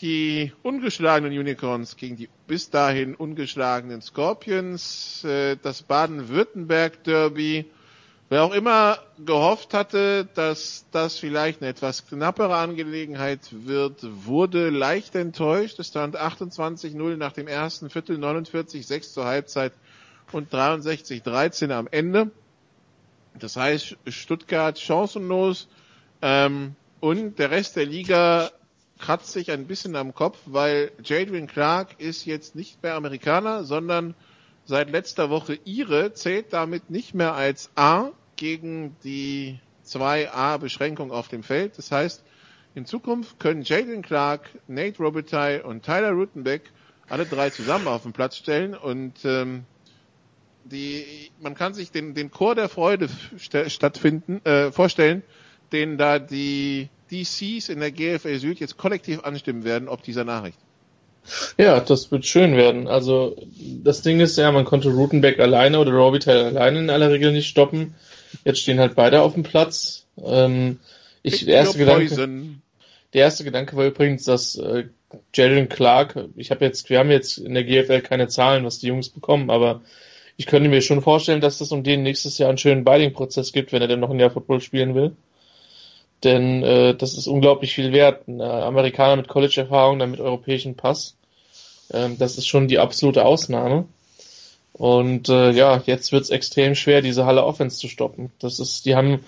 die 0.00 0.52
ungeschlagenen 0.62 1.38
Unicorns 1.38 1.96
gegen 1.96 2.16
die 2.16 2.28
bis 2.46 2.70
dahin 2.70 3.14
ungeschlagenen 3.14 4.02
Scorpions, 4.02 5.24
äh, 5.24 5.56
das 5.60 5.82
Baden-Württemberg-Derby. 5.82 7.66
Wer 8.30 8.42
auch 8.42 8.54
immer 8.54 8.98
gehofft 9.24 9.74
hatte, 9.74 10.26
dass 10.34 10.86
das 10.90 11.18
vielleicht 11.18 11.60
eine 11.60 11.70
etwas 11.70 12.06
knappere 12.06 12.56
Angelegenheit 12.56 13.40
wird, 13.50 13.98
wurde 14.02 14.70
leicht 14.70 15.14
enttäuscht. 15.14 15.78
Es 15.78 15.88
stand 15.88 16.18
28-0 16.18 17.16
nach 17.16 17.32
dem 17.32 17.46
ersten 17.46 17.90
Viertel, 17.90 18.16
49-6 18.16 19.12
zur 19.12 19.26
Halbzeit 19.26 19.72
und 20.32 20.52
63-13 20.52 21.70
am 21.70 21.86
Ende. 21.90 22.30
Das 23.38 23.56
heißt, 23.56 23.96
Stuttgart 24.06 24.78
chancenlos 24.78 25.68
ähm, 26.22 26.76
und 27.00 27.38
der 27.38 27.50
Rest 27.50 27.76
der 27.76 27.86
Liga 27.86 28.50
kratzt 28.98 29.32
sich 29.32 29.50
ein 29.50 29.66
bisschen 29.66 29.96
am 29.96 30.14
Kopf, 30.14 30.38
weil 30.46 30.92
Jadwin 31.02 31.46
Clark 31.46 32.00
ist 32.00 32.24
jetzt 32.24 32.54
nicht 32.54 32.82
mehr 32.82 32.94
Amerikaner, 32.94 33.64
sondern 33.64 34.14
seit 34.64 34.90
letzter 34.90 35.30
Woche 35.30 35.58
ihre, 35.64 36.12
zählt 36.14 36.52
damit 36.52 36.90
nicht 36.90 37.14
mehr 37.14 37.34
als 37.34 37.70
A 37.74 38.10
gegen 38.36 38.96
die 39.04 39.58
2A-Beschränkung 39.86 41.10
auf 41.12 41.28
dem 41.28 41.42
Feld. 41.42 41.76
Das 41.76 41.92
heißt, 41.92 42.24
in 42.74 42.86
Zukunft 42.86 43.38
können 43.38 43.62
Jadwin 43.62 44.02
Clark, 44.02 44.48
Nate 44.66 44.98
Robitaille 44.98 45.62
und 45.62 45.84
Tyler 45.84 46.12
Rutenbeck 46.12 46.62
alle 47.08 47.26
drei 47.26 47.50
zusammen 47.50 47.86
auf 47.86 48.02
den 48.02 48.12
Platz 48.12 48.36
stellen 48.36 48.74
und 48.74 49.24
ähm, 49.24 49.64
die, 50.64 51.30
man 51.40 51.54
kann 51.54 51.74
sich 51.74 51.90
den, 51.90 52.14
den 52.14 52.30
Chor 52.30 52.54
der 52.54 52.70
Freude 52.70 53.08
stattfinden, 53.36 54.44
äh, 54.44 54.72
vorstellen, 54.72 55.22
den 55.72 55.98
da 55.98 56.18
die 56.18 56.88
DCs 57.10 57.68
in 57.68 57.80
der 57.80 57.90
GFL 57.90 58.38
Süd 58.38 58.60
jetzt 58.60 58.76
kollektiv 58.76 59.20
anstimmen 59.24 59.64
werden, 59.64 59.88
ob 59.88 60.02
dieser 60.02 60.24
Nachricht. 60.24 60.58
Ja, 61.56 61.80
das 61.80 62.10
wird 62.10 62.26
schön 62.26 62.56
werden. 62.56 62.86
Also 62.86 63.36
das 63.82 64.02
Ding 64.02 64.20
ist 64.20 64.36
ja, 64.36 64.52
man 64.52 64.64
konnte 64.64 64.90
Rutenbeck 64.90 65.40
alleine 65.40 65.78
oder 65.78 65.92
Robitaille 65.92 66.44
alleine 66.44 66.80
in 66.80 66.90
aller 66.90 67.10
Regel 67.10 67.32
nicht 67.32 67.48
stoppen. 67.48 67.94
Jetzt 68.44 68.60
stehen 68.60 68.78
halt 68.78 68.94
beide 68.94 69.22
auf 69.22 69.34
dem 69.34 69.42
Platz. 69.42 70.06
Ähm, 70.22 70.80
ich, 71.22 71.46
der, 71.46 71.56
erste 71.56 71.78
Gedanke, 71.78 72.28
der 73.14 73.22
erste 73.22 73.44
Gedanke 73.44 73.76
war 73.76 73.86
übrigens, 73.86 74.24
dass 74.24 74.56
äh, 74.56 74.84
Jalen 75.34 75.68
Clark, 75.68 76.28
ich 76.36 76.50
habe 76.50 76.64
jetzt, 76.64 76.90
wir 76.90 76.98
haben 76.98 77.10
jetzt 77.10 77.38
in 77.38 77.54
der 77.54 77.64
GFL 77.64 78.00
keine 78.00 78.28
Zahlen, 78.28 78.64
was 78.64 78.80
die 78.80 78.88
Jungs 78.88 79.08
bekommen, 79.08 79.50
aber 79.50 79.80
ich 80.36 80.46
könnte 80.46 80.68
mir 80.68 80.82
schon 80.82 81.00
vorstellen, 81.00 81.40
dass 81.40 81.58
das 81.58 81.72
um 81.72 81.84
den 81.84 82.02
nächstes 82.02 82.38
Jahr 82.38 82.48
einen 82.48 82.58
schönen 82.58 82.84
Binding-Prozess 82.84 83.52
gibt, 83.52 83.72
wenn 83.72 83.82
er 83.82 83.88
denn 83.88 84.00
noch 84.00 84.10
ein 84.10 84.18
Jahr 84.18 84.30
Football 84.30 84.60
spielen 84.60 84.94
will. 84.94 85.16
Denn 86.24 86.62
äh, 86.62 86.94
das 86.94 87.16
ist 87.16 87.26
unglaublich 87.26 87.74
viel 87.74 87.92
wert. 87.92 88.26
Ein 88.26 88.40
äh, 88.40 88.44
Amerikaner 88.44 89.16
mit 89.16 89.28
College-Erfahrung, 89.28 89.98
dann 89.98 90.10
mit 90.10 90.20
europäischem 90.20 90.74
Pass. 90.74 91.16
Ähm, 91.92 92.18
das 92.18 92.38
ist 92.38 92.46
schon 92.46 92.68
die 92.68 92.78
absolute 92.78 93.24
Ausnahme. 93.24 93.86
Und 94.72 95.28
äh, 95.28 95.50
ja, 95.52 95.82
jetzt 95.86 96.10
wird's 96.10 96.30
extrem 96.30 96.74
schwer, 96.74 97.00
diese 97.02 97.26
Halle 97.26 97.44
Offense 97.44 97.78
zu 97.78 97.88
stoppen. 97.88 98.32
Das 98.40 98.58
ist, 98.58 98.86
die 98.86 98.96
haben 98.96 99.20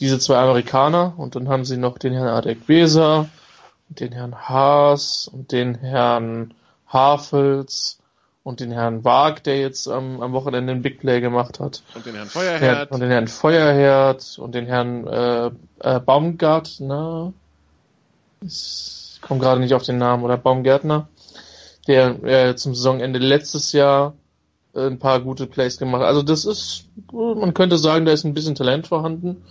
diese 0.00 0.18
zwei 0.18 0.38
Amerikaner 0.38 1.14
und 1.16 1.36
dann 1.36 1.48
haben 1.48 1.64
sie 1.64 1.76
noch 1.76 1.98
den 1.98 2.12
Herrn 2.12 2.28
Adek 2.28 2.66
Beser, 2.66 3.28
den 3.88 4.12
Herrn 4.12 4.34
Haas 4.34 5.28
und 5.32 5.52
den 5.52 5.76
Herrn 5.76 6.54
Havels 6.86 7.98
und 8.42 8.60
den 8.60 8.70
Herrn 8.70 9.04
Waag, 9.04 9.42
der 9.44 9.60
jetzt 9.60 9.88
am, 9.88 10.22
am 10.22 10.32
Wochenende 10.32 10.72
den 10.72 10.82
Big 10.82 11.00
Play 11.00 11.20
gemacht 11.20 11.60
hat. 11.60 11.82
Und 11.94 12.06
den 12.06 12.14
Herrn 12.14 12.28
Feuerherd. 12.28 12.90
Und 12.90 13.00
den 13.00 13.10
Herrn 13.10 13.28
Feuerherd 13.28 14.38
und 14.38 14.54
den 14.54 14.66
Herrn 14.66 15.06
äh, 15.06 15.50
äh, 15.80 16.00
Baumgartner. 16.00 17.32
Ich 18.40 19.18
komme 19.20 19.40
gerade 19.40 19.60
nicht 19.60 19.74
auf 19.74 19.82
den 19.82 19.98
Namen, 19.98 20.24
oder 20.24 20.36
Baumgärtner, 20.36 21.08
der 21.86 22.22
äh, 22.24 22.56
zum 22.56 22.74
Saisonende 22.74 23.18
letztes 23.18 23.72
Jahr 23.72 24.14
äh, 24.74 24.86
ein 24.86 24.98
paar 24.98 25.20
gute 25.20 25.46
Plays 25.46 25.78
gemacht. 25.78 26.02
Also 26.02 26.22
das 26.22 26.44
ist, 26.44 26.84
man 27.12 27.54
könnte 27.54 27.78
sagen, 27.78 28.04
da 28.04 28.12
ist 28.12 28.24
ein 28.24 28.34
bisschen 28.34 28.54
Talent 28.54 28.86
vorhanden. 28.86 29.44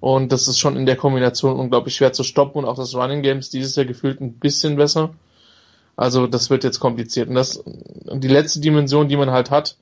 Und 0.00 0.30
das 0.30 0.46
ist 0.46 0.58
schon 0.60 0.76
in 0.76 0.86
der 0.86 0.94
Kombination 0.96 1.58
unglaublich 1.58 1.96
schwer 1.96 2.12
zu 2.12 2.22
stoppen 2.22 2.58
und 2.58 2.64
auch 2.66 2.76
das 2.76 2.94
Running 2.94 3.22
Games 3.22 3.50
dieses 3.50 3.74
Jahr 3.74 3.86
gefühlt 3.86 4.20
ein 4.20 4.34
bisschen 4.34 4.76
besser. 4.76 5.10
Also 5.98 6.28
das 6.28 6.48
wird 6.48 6.62
jetzt 6.62 6.78
kompliziert. 6.78 7.28
Und 7.28 7.34
das 7.34 7.60
die 7.66 8.28
letzte 8.28 8.60
Dimension, 8.60 9.08
die 9.08 9.16
man 9.16 9.32
halt 9.32 9.50
hat, 9.50 9.76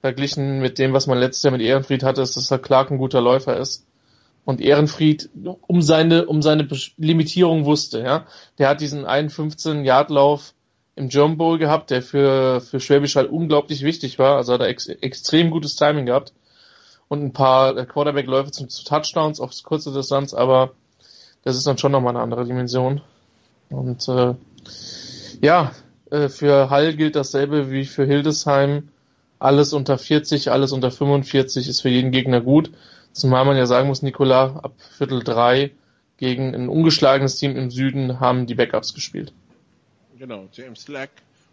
verglichen 0.00 0.60
mit 0.60 0.78
dem, 0.78 0.92
was 0.92 1.08
man 1.08 1.18
letztes 1.18 1.42
Jahr 1.42 1.50
mit 1.50 1.62
Ehrenfried 1.62 2.04
hatte, 2.04 2.22
ist, 2.22 2.36
dass 2.36 2.52
er 2.52 2.60
Clark 2.60 2.92
ein 2.92 2.98
guter 2.98 3.20
Läufer 3.20 3.56
ist. 3.56 3.84
Und 4.44 4.60
Ehrenfried 4.60 5.28
um 5.66 5.82
seine, 5.82 6.26
um 6.26 6.42
seine 6.42 6.68
Limitierung 6.96 7.64
wusste, 7.64 7.98
ja. 7.98 8.26
Der 8.58 8.68
hat 8.68 8.80
diesen 8.80 9.04
51 9.04 9.84
Yard 9.84 10.10
Lauf 10.10 10.54
im 10.94 11.08
German 11.08 11.38
Bowl 11.38 11.58
gehabt, 11.58 11.90
der 11.90 12.02
für, 12.02 12.60
für 12.60 12.78
Schwäbisch 12.78 13.16
halt 13.16 13.28
unglaublich 13.28 13.82
wichtig 13.82 14.20
war. 14.20 14.36
Also 14.36 14.52
hat 14.52 14.60
er 14.60 14.68
ex 14.68 14.86
extrem 14.86 15.50
gutes 15.50 15.74
Timing 15.74 16.06
gehabt. 16.06 16.32
Und 17.08 17.24
ein 17.24 17.32
paar 17.32 17.74
Quarterback-Läufe 17.84 18.52
zu 18.52 18.64
Touchdowns 18.84 19.40
auf 19.40 19.50
kurze 19.64 19.92
Distanz, 19.92 20.34
aber 20.34 20.70
das 21.42 21.56
ist 21.56 21.66
dann 21.66 21.78
schon 21.78 21.90
nochmal 21.90 22.14
eine 22.14 22.22
andere 22.22 22.44
Dimension. 22.44 23.00
Und 23.70 24.08
äh, 24.08 24.34
ja, 25.40 25.72
äh, 26.10 26.28
für 26.28 26.70
Hall 26.70 26.94
gilt 26.94 27.16
dasselbe 27.16 27.70
wie 27.70 27.84
für 27.84 28.04
Hildesheim. 28.04 28.88
Alles 29.38 29.72
unter 29.72 29.98
40, 29.98 30.50
alles 30.50 30.72
unter 30.72 30.90
45 30.90 31.68
ist 31.68 31.80
für 31.80 31.88
jeden 31.88 32.10
Gegner 32.10 32.40
gut. 32.40 32.72
Zumal 33.12 33.44
man 33.44 33.56
ja 33.56 33.66
sagen 33.66 33.88
muss, 33.88 34.02
Nikola, 34.02 34.60
ab 34.62 34.74
Viertel 34.96 35.22
drei 35.22 35.72
gegen 36.16 36.54
ein 36.54 36.68
ungeschlagenes 36.68 37.36
Team 37.36 37.56
im 37.56 37.70
Süden 37.70 38.20
haben 38.20 38.46
die 38.46 38.54
Backups 38.54 38.94
gespielt. 38.94 39.32
Genau, 40.18 40.48
James 40.52 40.82
Slack. 40.82 41.10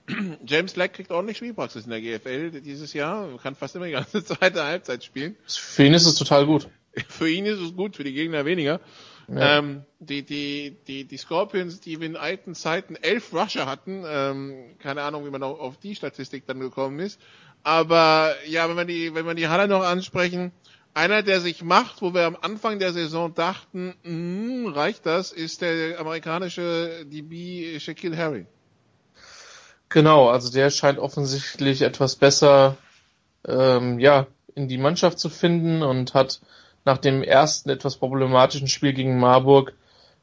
James 0.45 0.71
Slack 0.71 0.93
kriegt 0.93 1.11
ordentlich 1.11 1.37
Spielpraxis 1.37 1.85
in 1.85 1.91
der 1.91 2.01
GFL 2.01 2.61
dieses 2.61 2.93
Jahr, 2.93 3.27
kann 3.41 3.55
fast 3.55 3.75
immer 3.75 3.85
die 3.85 3.91
ganze 3.91 4.23
zweite 4.25 4.63
Halbzeit 4.63 5.03
spielen. 5.03 5.35
Für 5.45 5.85
ihn 5.85 5.93
ist 5.93 6.05
es 6.05 6.15
total 6.15 6.45
gut. 6.45 6.67
Für 7.07 7.29
ihn 7.29 7.45
ist 7.45 7.59
es 7.59 7.75
gut, 7.75 7.95
für 7.95 8.03
die 8.03 8.13
Gegner 8.13 8.45
weniger. 8.45 8.79
Ja. 9.27 9.57
Ähm, 9.57 9.83
die, 9.99 10.23
die, 10.23 10.77
die, 10.87 11.05
die 11.05 11.17
Scorpions, 11.17 11.79
die 11.79 11.93
in 11.93 12.15
alten 12.15 12.53
Zeiten 12.53 12.95
elf 12.95 13.33
Rusher 13.33 13.65
hatten, 13.65 14.03
ähm, 14.07 14.77
keine 14.79 15.01
Ahnung, 15.01 15.25
wie 15.25 15.31
man 15.31 15.41
auch 15.43 15.59
auf 15.59 15.77
die 15.77 15.95
Statistik 15.95 16.45
dann 16.45 16.59
gekommen 16.59 16.99
ist. 16.99 17.19
Aber 17.63 18.33
ja, 18.47 18.69
wenn 18.69 18.77
wir 18.77 18.85
die, 18.85 19.15
wenn 19.15 19.25
wir 19.25 19.33
die 19.33 19.47
Halle 19.47 19.67
noch 19.67 19.83
ansprechen, 19.83 20.51
einer, 20.93 21.23
der 21.23 21.41
sich 21.41 21.63
macht, 21.63 22.01
wo 22.01 22.13
wir 22.13 22.25
am 22.25 22.37
Anfang 22.39 22.79
der 22.79 22.93
Saison 22.93 23.33
dachten, 23.33 23.95
mh, 24.03 24.73
reicht 24.73 25.05
das, 25.05 25.31
ist 25.31 25.61
der 25.61 25.99
amerikanische 25.99 27.05
DB 27.05 27.79
Shaquille 27.79 28.17
Harry. 28.17 28.45
Genau, 29.89 30.29
also 30.29 30.51
der 30.51 30.69
scheint 30.69 30.99
offensichtlich 30.99 31.81
etwas 31.81 32.15
besser 32.15 32.77
ähm, 33.47 33.99
ja, 33.99 34.27
in 34.55 34.67
die 34.67 34.77
Mannschaft 34.77 35.19
zu 35.19 35.29
finden 35.29 35.83
und 35.83 36.13
hat 36.13 36.41
nach 36.85 36.99
dem 36.99 37.23
ersten 37.23 37.69
etwas 37.69 37.97
problematischen 37.97 38.67
Spiel 38.67 38.93
gegen 38.93 39.19
Marburg 39.19 39.73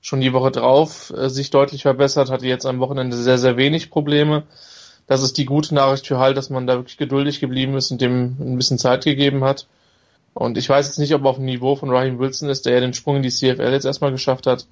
schon 0.01 0.21
die 0.21 0.33
Woche 0.33 0.51
drauf 0.51 1.13
äh, 1.17 1.29
sich 1.29 1.51
deutlich 1.51 1.83
verbessert, 1.83 2.31
hatte 2.31 2.47
jetzt 2.47 2.67
am 2.67 2.81
Wochenende 2.81 3.17
sehr, 3.17 3.39
sehr 3.39 3.57
wenig 3.57 3.91
Probleme. 3.91 4.45
Das 5.07 5.23
ist 5.23 5.37
die 5.37 5.45
gute 5.45 5.75
Nachricht 5.75 6.07
für 6.07 6.19
Hall, 6.19 6.35
dass 6.35 6.51
man 6.51 6.67
da 6.67 6.77
wirklich 6.77 6.97
geduldig 6.97 7.41
geblieben 7.41 7.77
ist 7.77 7.91
und 7.91 8.01
dem 8.01 8.37
ein 8.41 8.57
bisschen 8.57 8.79
Zeit 8.79 9.05
gegeben 9.05 9.45
hat. 9.45 9.67
Und 10.35 10.57
ich 10.57 10.69
weiß 10.69 10.87
jetzt 10.87 10.99
nicht, 10.99 11.15
ob 11.15 11.25
er 11.25 11.31
auf 11.31 11.37
dem 11.37 11.45
Niveau 11.45 11.77
von 11.77 11.91
Raheem 11.91 12.19
Wilson 12.19 12.49
ist, 12.49 12.65
der 12.65 12.75
ja 12.75 12.81
den 12.81 12.95
Sprung 12.95 13.17
in 13.17 13.23
die 13.23 13.31
CFL 13.31 13.73
jetzt 13.73 13.85
erstmal 13.85 14.13
geschafft 14.13 14.47
hat. 14.47 14.67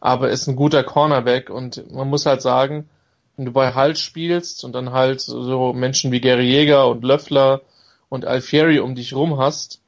Aber 0.00 0.30
ist 0.30 0.48
ein 0.48 0.56
guter 0.56 0.82
Cornerback 0.82 1.50
und 1.50 1.92
man 1.92 2.08
muss 2.08 2.26
halt 2.26 2.42
sagen, 2.42 2.88
wenn 3.36 3.44
du 3.44 3.52
bei 3.52 3.74
Hall 3.74 3.96
spielst 3.96 4.64
und 4.64 4.72
dann 4.72 4.92
halt 4.92 5.20
so 5.20 5.72
Menschen 5.74 6.10
wie 6.10 6.20
Gary 6.20 6.46
Jäger 6.46 6.88
und 6.88 7.04
Löffler 7.04 7.60
und 8.08 8.24
Alfieri 8.24 8.80
um 8.80 8.94
dich 8.94 9.14
rum 9.14 9.38
hast, 9.38 9.79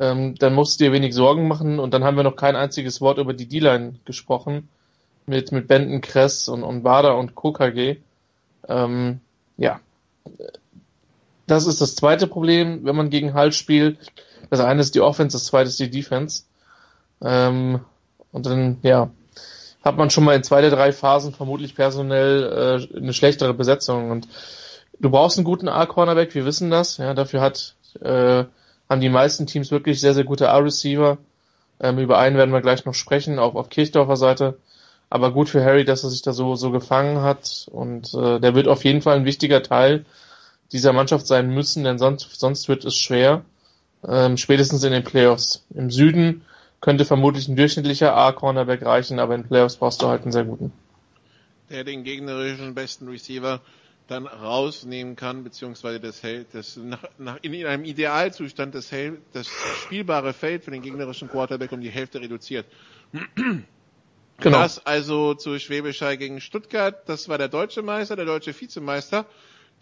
ähm, 0.00 0.34
dann 0.36 0.54
musst 0.54 0.80
du 0.80 0.84
dir 0.84 0.92
wenig 0.92 1.14
Sorgen 1.14 1.46
machen. 1.46 1.78
Und 1.78 1.92
dann 1.92 2.02
haben 2.02 2.16
wir 2.16 2.24
noch 2.24 2.36
kein 2.36 2.56
einziges 2.56 3.00
Wort 3.00 3.18
über 3.18 3.34
die 3.34 3.46
D-Line 3.46 3.96
gesprochen. 4.06 4.68
Mit, 5.26 5.52
mit 5.52 5.68
Benton, 5.68 6.00
Kress 6.00 6.48
und, 6.48 6.64
und 6.64 6.82
Bader 6.82 7.16
und 7.16 7.36
KKG. 7.36 7.98
Ähm, 8.66 9.20
ja. 9.58 9.80
Das 11.46 11.66
ist 11.66 11.80
das 11.80 11.94
zweite 11.94 12.26
Problem, 12.26 12.84
wenn 12.84 12.96
man 12.96 13.10
gegen 13.10 13.34
Halt 13.34 13.54
spielt. 13.54 13.98
Das 14.48 14.60
eine 14.60 14.80
ist 14.80 14.94
die 14.94 15.02
Offense, 15.02 15.36
das 15.36 15.44
zweite 15.44 15.68
ist 15.68 15.78
die 15.78 15.90
Defense. 15.90 16.44
Ähm, 17.20 17.80
und 18.32 18.46
dann, 18.46 18.78
ja, 18.82 19.10
hat 19.82 19.96
man 19.98 20.10
schon 20.10 20.24
mal 20.24 20.34
in 20.34 20.42
zwei 20.42 20.62
der 20.62 20.70
drei 20.70 20.92
Phasen 20.92 21.32
vermutlich 21.34 21.74
personell 21.74 22.88
äh, 22.94 22.96
eine 22.96 23.12
schlechtere 23.12 23.52
Besetzung. 23.52 24.10
Und 24.10 24.28
du 24.98 25.10
brauchst 25.10 25.36
einen 25.36 25.44
guten 25.44 25.68
A-Cornerback, 25.68 26.34
wir 26.34 26.46
wissen 26.46 26.70
das. 26.70 26.96
Ja, 26.96 27.12
dafür 27.12 27.42
hat 27.42 27.74
äh, 28.00 28.44
haben 28.90 29.00
die 29.00 29.08
meisten 29.08 29.46
Teams 29.46 29.70
wirklich 29.70 30.00
sehr, 30.00 30.14
sehr 30.14 30.24
gute 30.24 30.46
R-Receiver. 30.46 31.16
Ähm, 31.80 31.98
über 31.98 32.18
einen 32.18 32.36
werden 32.36 32.52
wir 32.52 32.60
gleich 32.60 32.84
noch 32.84 32.94
sprechen, 32.94 33.38
auch 33.38 33.54
auf 33.54 33.70
Kirchdorfer 33.70 34.16
Seite. 34.16 34.58
Aber 35.08 35.32
gut 35.32 35.48
für 35.48 35.64
Harry, 35.64 35.84
dass 35.84 36.04
er 36.04 36.10
sich 36.10 36.22
da 36.22 36.32
so, 36.32 36.56
so 36.56 36.72
gefangen 36.72 37.22
hat. 37.22 37.68
Und 37.70 38.12
äh, 38.14 38.40
der 38.40 38.54
wird 38.54 38.66
auf 38.66 38.84
jeden 38.84 39.00
Fall 39.00 39.16
ein 39.16 39.24
wichtiger 39.24 39.62
Teil 39.62 40.04
dieser 40.72 40.92
Mannschaft 40.92 41.26
sein 41.26 41.50
müssen, 41.50 41.84
denn 41.84 41.98
sonst, 41.98 42.38
sonst 42.38 42.68
wird 42.68 42.84
es 42.84 42.96
schwer. 42.96 43.44
Ähm, 44.06 44.36
spätestens 44.36 44.82
in 44.82 44.92
den 44.92 45.04
Playoffs. 45.04 45.64
Im 45.74 45.90
Süden 45.90 46.42
könnte 46.80 47.04
vermutlich 47.04 47.48
ein 47.48 47.56
durchschnittlicher 47.56 48.16
A-Cornerback 48.16 48.84
reichen, 48.84 49.20
aber 49.20 49.34
in 49.36 49.44
Playoffs 49.44 49.76
brauchst 49.76 50.02
du 50.02 50.08
halt 50.08 50.22
einen 50.22 50.32
sehr 50.32 50.44
guten. 50.44 50.72
Der 51.70 51.84
den 51.84 52.02
gegnerischen 52.02 52.74
besten 52.74 53.08
Receiver 53.08 53.60
dann 54.10 54.26
rausnehmen 54.26 55.16
kann, 55.16 55.44
beziehungsweise 55.44 56.00
das, 56.00 56.22
das 56.52 56.76
nach, 56.76 57.04
nach, 57.18 57.38
in, 57.42 57.54
in 57.54 57.66
einem 57.66 57.84
Idealzustand 57.84 58.74
das, 58.74 58.90
das 59.32 59.48
spielbare 59.82 60.32
Feld 60.32 60.64
für 60.64 60.70
den 60.70 60.82
gegnerischen 60.82 61.28
Quarterback 61.28 61.72
um 61.72 61.80
die 61.80 61.90
Hälfte 61.90 62.20
reduziert. 62.20 62.66
Genau. 64.42 64.60
Das 64.60 64.86
also 64.86 65.34
zu 65.34 65.58
Schwäbischei 65.58 66.16
gegen 66.16 66.40
Stuttgart. 66.40 67.06
Das 67.06 67.28
war 67.28 67.36
der 67.36 67.48
deutsche 67.48 67.82
Meister, 67.82 68.16
der 68.16 68.24
deutsche 68.24 68.58
Vizemeister. 68.58 69.26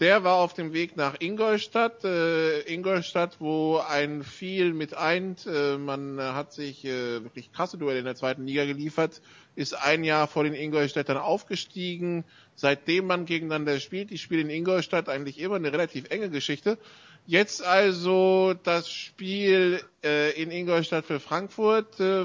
Der 0.00 0.22
war 0.22 0.36
auf 0.36 0.54
dem 0.54 0.72
Weg 0.72 0.96
nach 0.96 1.16
Ingolstadt. 1.20 2.04
Äh, 2.04 2.60
Ingolstadt, 2.72 3.40
wo 3.40 3.78
ein 3.78 4.22
viel 4.22 4.72
mit 4.72 4.96
eint. 4.96 5.46
Äh, 5.46 5.76
man 5.76 6.20
hat 6.20 6.52
sich 6.52 6.84
äh, 6.84 7.22
wirklich 7.24 7.52
krasse 7.52 7.78
Duelle 7.78 7.98
in 7.98 8.04
der 8.04 8.14
zweiten 8.14 8.46
Liga 8.46 8.64
geliefert. 8.64 9.20
Ist 9.56 9.74
ein 9.74 10.04
Jahr 10.04 10.28
vor 10.28 10.44
den 10.44 10.54
Ingolstädtern 10.54 11.16
aufgestiegen. 11.16 12.24
Seitdem 12.60 13.06
man 13.06 13.24
gegeneinander 13.24 13.78
spielt, 13.78 14.10
die 14.10 14.18
Spiele 14.18 14.40
in 14.40 14.50
Ingolstadt 14.50 15.08
eigentlich 15.08 15.38
immer 15.38 15.54
eine 15.54 15.72
relativ 15.72 16.10
enge 16.10 16.28
Geschichte. 16.28 16.76
Jetzt 17.24 17.62
also 17.64 18.52
das 18.64 18.90
Spiel 18.90 19.80
äh, 20.02 20.32
in 20.32 20.50
Ingolstadt 20.50 21.04
für 21.04 21.20
Frankfurt. 21.20 22.00
Äh, 22.00 22.24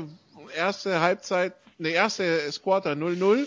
erste 0.58 1.02
Halbzeit, 1.02 1.54
ne, 1.78 1.90
erste 1.90 2.50
Quarter 2.64 2.94
0-0. 2.94 3.46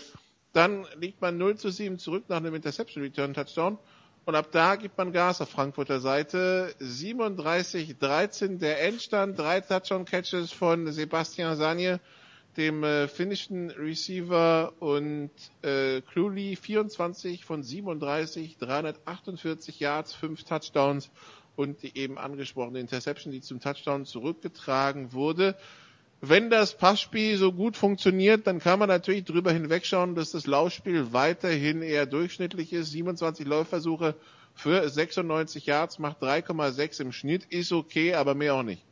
Dann 0.52 0.86
liegt 1.00 1.20
man 1.20 1.36
0 1.38 1.56
zu 1.56 1.70
7 1.70 1.98
zurück 1.98 2.26
nach 2.28 2.36
einem 2.36 2.54
Interception 2.54 3.02
Return 3.02 3.34
Touchdown. 3.34 3.78
Und 4.24 4.36
ab 4.36 4.50
da 4.52 4.76
gibt 4.76 4.96
man 4.96 5.10
Gas 5.12 5.40
auf 5.40 5.50
Frankfurter 5.50 5.98
Seite. 5.98 6.72
37-13 6.80 8.58
der 8.58 8.80
Endstand, 8.84 9.36
drei 9.36 9.60
Touchdown-Catches 9.60 10.52
von 10.52 10.92
Sebastian 10.92 11.56
Sanje, 11.56 11.98
dem 12.56 12.84
äh, 12.84 13.08
finnischen 13.08 13.70
Receiver 13.70 14.72
und 14.80 15.30
äh, 15.62 16.00
Cluley 16.00 16.56
24 16.56 17.44
von 17.44 17.62
37, 17.62 18.56
348 18.58 19.80
Yards, 19.80 20.14
5 20.14 20.44
Touchdowns 20.44 21.10
und 21.56 21.82
die 21.82 21.96
eben 21.96 22.18
angesprochene 22.18 22.80
Interception, 22.80 23.32
die 23.32 23.40
zum 23.40 23.60
Touchdown 23.60 24.04
zurückgetragen 24.04 25.12
wurde. 25.12 25.56
Wenn 26.20 26.48
das 26.48 26.76
Passspiel 26.76 27.36
so 27.36 27.52
gut 27.52 27.76
funktioniert, 27.76 28.46
dann 28.46 28.58
kann 28.58 28.78
man 28.78 28.88
natürlich 28.88 29.24
drüber 29.24 29.52
hinwegschauen, 29.52 30.14
dass 30.14 30.30
das 30.30 30.46
Laufspiel 30.46 31.12
weiterhin 31.12 31.82
eher 31.82 32.06
durchschnittlich 32.06 32.72
ist. 32.72 32.90
27 32.92 33.46
Läufversuche 33.46 34.14
für 34.54 34.88
96 34.88 35.66
Yards 35.66 35.98
macht 35.98 36.22
3,6 36.22 37.02
im 37.02 37.12
Schnitt, 37.12 37.44
ist 37.44 37.72
okay, 37.72 38.14
aber 38.14 38.34
mehr 38.34 38.54
auch 38.54 38.62
nicht. 38.62 38.82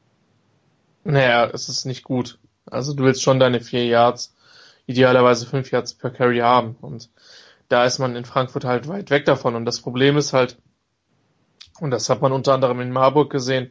Naja, 1.04 1.48
es 1.52 1.68
ist 1.68 1.86
nicht 1.86 2.02
gut. 2.02 2.38
Also 2.66 2.94
du 2.94 3.04
willst 3.04 3.22
schon 3.22 3.40
deine 3.40 3.60
vier 3.60 3.84
Yards, 3.86 4.34
idealerweise 4.86 5.46
fünf 5.46 5.70
Yards 5.70 5.94
per 5.94 6.10
Carry 6.10 6.38
haben. 6.38 6.76
Und 6.80 7.10
da 7.68 7.84
ist 7.84 7.98
man 7.98 8.16
in 8.16 8.24
Frankfurt 8.24 8.64
halt 8.64 8.88
weit 8.88 9.10
weg 9.10 9.24
davon. 9.24 9.54
Und 9.54 9.64
das 9.64 9.80
Problem 9.80 10.16
ist 10.16 10.32
halt, 10.32 10.56
und 11.80 11.90
das 11.90 12.08
hat 12.08 12.22
man 12.22 12.32
unter 12.32 12.54
anderem 12.54 12.80
in 12.80 12.90
Marburg 12.90 13.30
gesehen, 13.30 13.70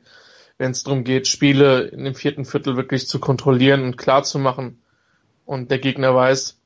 wenn 0.58 0.72
es 0.72 0.84
darum 0.84 1.04
geht, 1.04 1.28
Spiele 1.28 1.84
in 1.84 2.04
dem 2.04 2.16
vierten 2.16 2.46
Viertel 2.46 2.76
wirklich 2.76 3.08
zu 3.08 3.20
kontrollieren 3.20 3.84
und 3.84 3.98
klar 3.98 4.24
zu 4.24 4.40
machen. 4.40 4.82
Und 5.46 5.72
der 5.72 5.80
Gegner 5.80 6.14
weiß, 6.16 6.58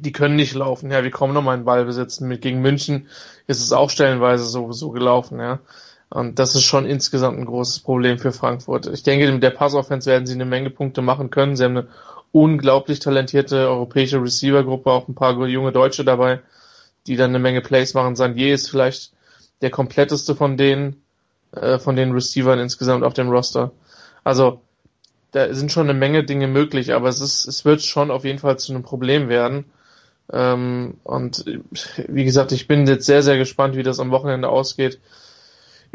die 0.00 0.12
können 0.12 0.36
nicht 0.36 0.54
laufen. 0.54 0.90
Ja, 0.90 1.02
wir 1.02 1.10
kommen 1.10 1.34
nochmal 1.34 1.56
in 1.56 1.64
Ball 1.64 1.84
besitzen. 1.84 2.28
Mit 2.28 2.42
gegen 2.42 2.60
München 2.60 3.08
ist 3.46 3.60
es 3.60 3.72
auch 3.72 3.90
stellenweise 3.90 4.44
so, 4.44 4.72
so 4.72 4.90
gelaufen, 4.90 5.38
ja. 5.38 5.60
Und 6.10 6.38
das 6.38 6.54
ist 6.54 6.64
schon 6.64 6.86
insgesamt 6.86 7.38
ein 7.38 7.46
großes 7.46 7.80
Problem 7.80 8.18
für 8.18 8.32
Frankfurt. 8.32 8.86
Ich 8.86 9.02
denke, 9.02 9.30
mit 9.32 9.42
der 9.42 9.50
Passoffense 9.50 10.10
werden 10.10 10.26
sie 10.26 10.34
eine 10.34 10.44
Menge 10.44 10.70
Punkte 10.70 11.02
machen 11.02 11.30
können. 11.30 11.56
Sie 11.56 11.64
haben 11.64 11.76
eine 11.76 11.88
unglaublich 12.32 13.00
talentierte 13.00 13.68
europäische 13.68 14.22
Receiver-Gruppe, 14.22 14.90
auch 14.90 15.08
ein 15.08 15.14
paar 15.14 15.34
junge 15.46 15.72
Deutsche 15.72 16.04
dabei, 16.04 16.40
die 17.06 17.16
dann 17.16 17.30
eine 17.30 17.38
Menge 17.38 17.60
Plays 17.62 17.94
machen. 17.94 18.16
Sandier 18.16 18.54
ist 18.54 18.70
vielleicht 18.70 19.12
der 19.60 19.70
kompletteste 19.70 20.34
von 20.34 20.56
denen, 20.56 21.02
äh, 21.52 21.78
von 21.78 21.96
den 21.96 22.12
Receivern 22.12 22.58
insgesamt 22.58 23.04
auf 23.04 23.14
dem 23.14 23.28
Roster. 23.28 23.72
Also, 24.24 24.60
da 25.32 25.52
sind 25.52 25.72
schon 25.72 25.88
eine 25.88 25.98
Menge 25.98 26.24
Dinge 26.24 26.46
möglich, 26.46 26.92
aber 26.94 27.08
es 27.08 27.20
ist, 27.20 27.46
es 27.46 27.64
wird 27.64 27.82
schon 27.82 28.10
auf 28.10 28.24
jeden 28.24 28.38
Fall 28.38 28.58
zu 28.58 28.72
einem 28.72 28.82
Problem 28.82 29.28
werden. 29.28 29.64
Ähm, 30.32 30.94
und 31.02 31.44
wie 32.08 32.24
gesagt, 32.24 32.52
ich 32.52 32.68
bin 32.68 32.86
jetzt 32.86 33.06
sehr, 33.06 33.22
sehr 33.22 33.36
gespannt, 33.36 33.76
wie 33.76 33.82
das 33.82 34.00
am 34.00 34.10
Wochenende 34.10 34.48
ausgeht 34.48 35.00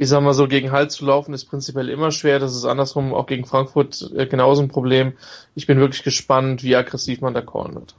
ich 0.01 0.07
sag 0.07 0.21
mal 0.21 0.33
so, 0.33 0.47
gegen 0.47 0.71
Halt 0.71 0.93
zu 0.93 1.05
laufen 1.05 1.33
ist 1.33 1.43
prinzipiell 1.43 1.89
immer 1.89 2.11
schwer. 2.11 2.39
Das 2.39 2.55
ist 2.55 2.63
andersrum 2.63 3.13
auch 3.13 3.25
gegen 3.27 3.45
Frankfurt 3.45 4.09
äh, 4.15 4.27
genauso 4.27 4.61
ein 4.61 4.69
Problem. 4.69 5.11
Ich 5.55 5.67
bin 5.67 5.77
wirklich 5.77 6.03
gespannt, 6.03 6.63
wie 6.63 6.73
aggressiv 6.77 7.19
man 7.19 7.33
da 7.33 7.41
callen 7.41 7.75
wird. 7.75 7.95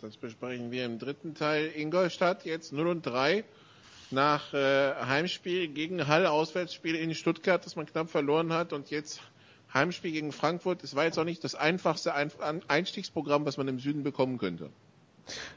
Das 0.00 0.16
besprechen 0.16 0.72
wir 0.72 0.84
im 0.84 0.98
dritten 0.98 1.34
Teil. 1.34 1.70
Ingolstadt 1.72 2.44
jetzt 2.44 2.72
0 2.72 2.88
und 2.88 3.06
3 3.06 3.44
nach 4.10 4.52
äh, 4.54 4.92
Heimspiel 5.06 5.68
gegen 5.68 6.08
Hall, 6.08 6.26
Auswärtsspiel 6.26 6.96
in 6.96 7.14
Stuttgart, 7.14 7.64
das 7.64 7.76
man 7.76 7.86
knapp 7.86 8.10
verloren 8.10 8.52
hat 8.52 8.72
und 8.72 8.90
jetzt 8.90 9.20
Heimspiel 9.72 10.10
gegen 10.10 10.32
Frankfurt. 10.32 10.82
Es 10.82 10.96
war 10.96 11.04
jetzt 11.04 11.16
auch 11.16 11.24
nicht 11.24 11.44
das 11.44 11.54
einfachste 11.54 12.12
Einstiegsprogramm, 12.66 13.46
was 13.46 13.56
man 13.56 13.68
im 13.68 13.78
Süden 13.78 14.02
bekommen 14.02 14.38
könnte. 14.38 14.70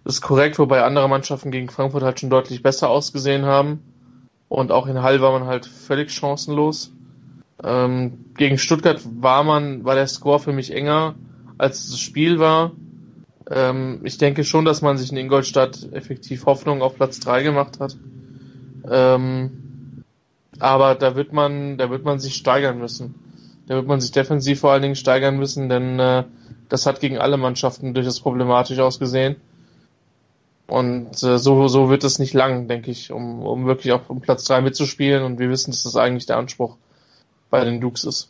Das 0.03 0.15
ist 0.15 0.21
korrekt, 0.21 0.59
wobei 0.59 0.83
andere 0.83 1.09
Mannschaften 1.09 1.49
gegen 1.49 1.69
Frankfurt 1.69 2.03
halt 2.03 2.19
schon 2.19 2.29
deutlich 2.29 2.61
besser 2.61 2.89
ausgesehen 2.89 3.45
haben. 3.45 3.81
Und 4.49 4.71
auch 4.71 4.87
in 4.87 5.01
Hall 5.01 5.21
war 5.21 5.31
man 5.31 5.47
halt 5.47 5.65
völlig 5.65 6.11
chancenlos. 6.11 6.91
Ähm, 7.63 8.25
gegen 8.35 8.57
Stuttgart 8.57 9.01
war 9.21 9.43
man, 9.43 9.85
war 9.85 9.95
der 9.95 10.07
Score 10.07 10.39
für 10.39 10.51
mich 10.51 10.73
enger, 10.73 11.15
als 11.57 11.89
das 11.89 11.99
Spiel 11.99 12.39
war. 12.39 12.71
Ähm, 13.49 14.01
ich 14.03 14.17
denke 14.17 14.43
schon, 14.43 14.65
dass 14.65 14.81
man 14.81 14.97
sich 14.97 15.11
in 15.11 15.17
Ingolstadt 15.17 15.91
effektiv 15.91 16.45
Hoffnung 16.45 16.81
auf 16.81 16.95
Platz 16.95 17.19
3 17.19 17.43
gemacht 17.43 17.79
hat. 17.79 17.95
Ähm, 18.89 20.03
aber 20.59 20.95
da 20.95 21.15
wird 21.15 21.31
man, 21.31 21.77
da 21.77 21.89
wird 21.89 22.03
man 22.03 22.19
sich 22.19 22.35
steigern 22.35 22.79
müssen. 22.79 23.15
Da 23.67 23.75
wird 23.75 23.87
man 23.87 24.01
sich 24.01 24.11
defensiv 24.11 24.61
vor 24.61 24.71
allen 24.71 24.81
Dingen 24.81 24.95
steigern 24.95 25.37
müssen, 25.37 25.69
denn 25.69 25.99
äh, 25.99 26.23
das 26.69 26.85
hat 26.85 26.99
gegen 26.99 27.17
alle 27.17 27.37
Mannschaften 27.37 27.93
durchaus 27.93 28.19
problematisch 28.19 28.79
ausgesehen. 28.79 29.35
Und 30.69 31.23
äh, 31.23 31.39
so, 31.39 31.67
so 31.67 31.89
wird 31.89 32.03
es 32.03 32.19
nicht 32.19 32.33
lang, 32.33 32.67
denke 32.67 32.91
ich, 32.91 33.11
um, 33.11 33.41
um 33.41 33.65
wirklich 33.65 33.91
auch 33.91 34.09
um 34.09 34.21
Platz 34.21 34.43
drei 34.45 34.61
mitzuspielen. 34.61 35.23
Und 35.23 35.39
wir 35.39 35.49
wissen, 35.49 35.71
dass 35.71 35.83
das 35.83 35.95
eigentlich 35.95 36.27
der 36.27 36.37
Anspruch 36.37 36.77
bei 37.49 37.65
den 37.65 37.81
Dukes 37.81 38.03
ist. 38.03 38.29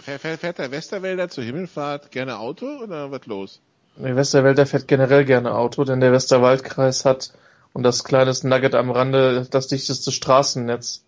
Fährt, 0.00 0.40
fährt 0.40 0.58
der 0.58 0.70
Westerwälder 0.70 1.28
zur 1.28 1.44
Himmelfahrt 1.44 2.10
gerne 2.10 2.38
Auto 2.38 2.66
oder 2.82 3.10
was 3.10 3.26
los? 3.26 3.60
Der 3.96 4.16
Westerwälder 4.16 4.66
fährt 4.66 4.88
generell 4.88 5.24
gerne 5.24 5.54
Auto, 5.54 5.84
denn 5.84 6.00
der 6.00 6.12
Westerwaldkreis 6.12 7.04
hat, 7.04 7.32
und 7.72 7.82
das 7.82 8.04
kleines 8.04 8.42
Nugget 8.42 8.74
am 8.74 8.90
Rande, 8.90 9.46
das 9.50 9.68
dichteste 9.68 10.10
Straßennetz 10.10 11.04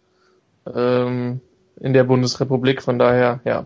ähm, 0.74 1.40
in 1.80 1.92
der 1.94 2.04
Bundesrepublik. 2.04 2.82
Von 2.82 2.98
daher, 2.98 3.40
ja. 3.44 3.64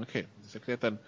Okay, 0.00 0.26
das 0.42 0.54
erklärt 0.54 0.82
dann 0.82 0.98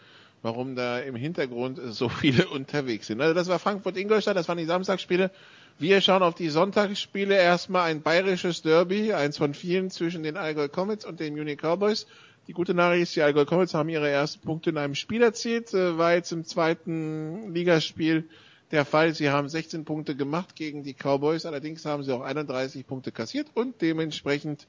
warum 0.42 0.77
da 0.77 0.98
im 0.98 1.16
Hintergrund 1.16 1.81
so 1.87 2.09
viele 2.09 2.48
unterwegs 2.48 3.07
sind. 3.07 3.20
Also 3.20 3.35
das 3.35 3.48
war 3.48 3.59
Frankfurt-Ingolstadt, 3.59 4.37
das 4.37 4.48
waren 4.48 4.59
die 4.59 4.64
Samstagsspiele. 4.64 5.31
Wir 5.79 6.01
schauen 6.01 6.22
auf 6.22 6.35
die 6.35 6.48
Sonntagsspiele. 6.48 7.37
Erstmal 7.37 7.90
ein 7.90 8.03
bayerisches 8.03 8.62
Derby, 8.62 9.12
eins 9.12 9.38
von 9.38 9.55
vielen 9.55 9.90
zwischen 9.90 10.24
den 10.24 10.37
Allgäu 10.37 10.68
Comets 10.68 11.05
und 11.05 11.20
den 11.20 11.35
Munich 11.35 11.59
Cowboys. 11.59 12.07
Die 12.48 12.53
gute 12.53 12.74
Nachricht 12.74 13.03
ist, 13.03 13.16
die 13.16 13.22
Allgäu 13.22 13.44
Comets 13.44 13.74
haben 13.74 13.88
ihre 13.88 14.09
ersten 14.09 14.40
Punkte 14.44 14.70
in 14.70 14.79
einem 14.79 14.94
Spiel 14.94 15.22
erzielt, 15.22 15.72
äh, 15.74 15.98
war 15.98 16.14
jetzt 16.14 16.33
im 16.33 16.44
zweiten 16.44 17.53
Ligaspiel 17.53 18.29
der 18.70 18.85
Fall. 18.85 19.14
Sie 19.14 19.31
haben 19.31 19.48
16 19.48 19.85
Punkte 19.85 20.16
gemacht 20.16 20.57
gegen 20.57 20.83
die 20.83 20.94
Cowboys, 20.94 21.46
allerdings 21.46 21.85
haben 21.85 22.03
sie 22.03 22.12
auch 22.12 22.22
31 22.22 22.87
Punkte 22.87 23.12
kassiert 23.12 23.48
und 23.55 23.81
dementsprechend 23.83 24.66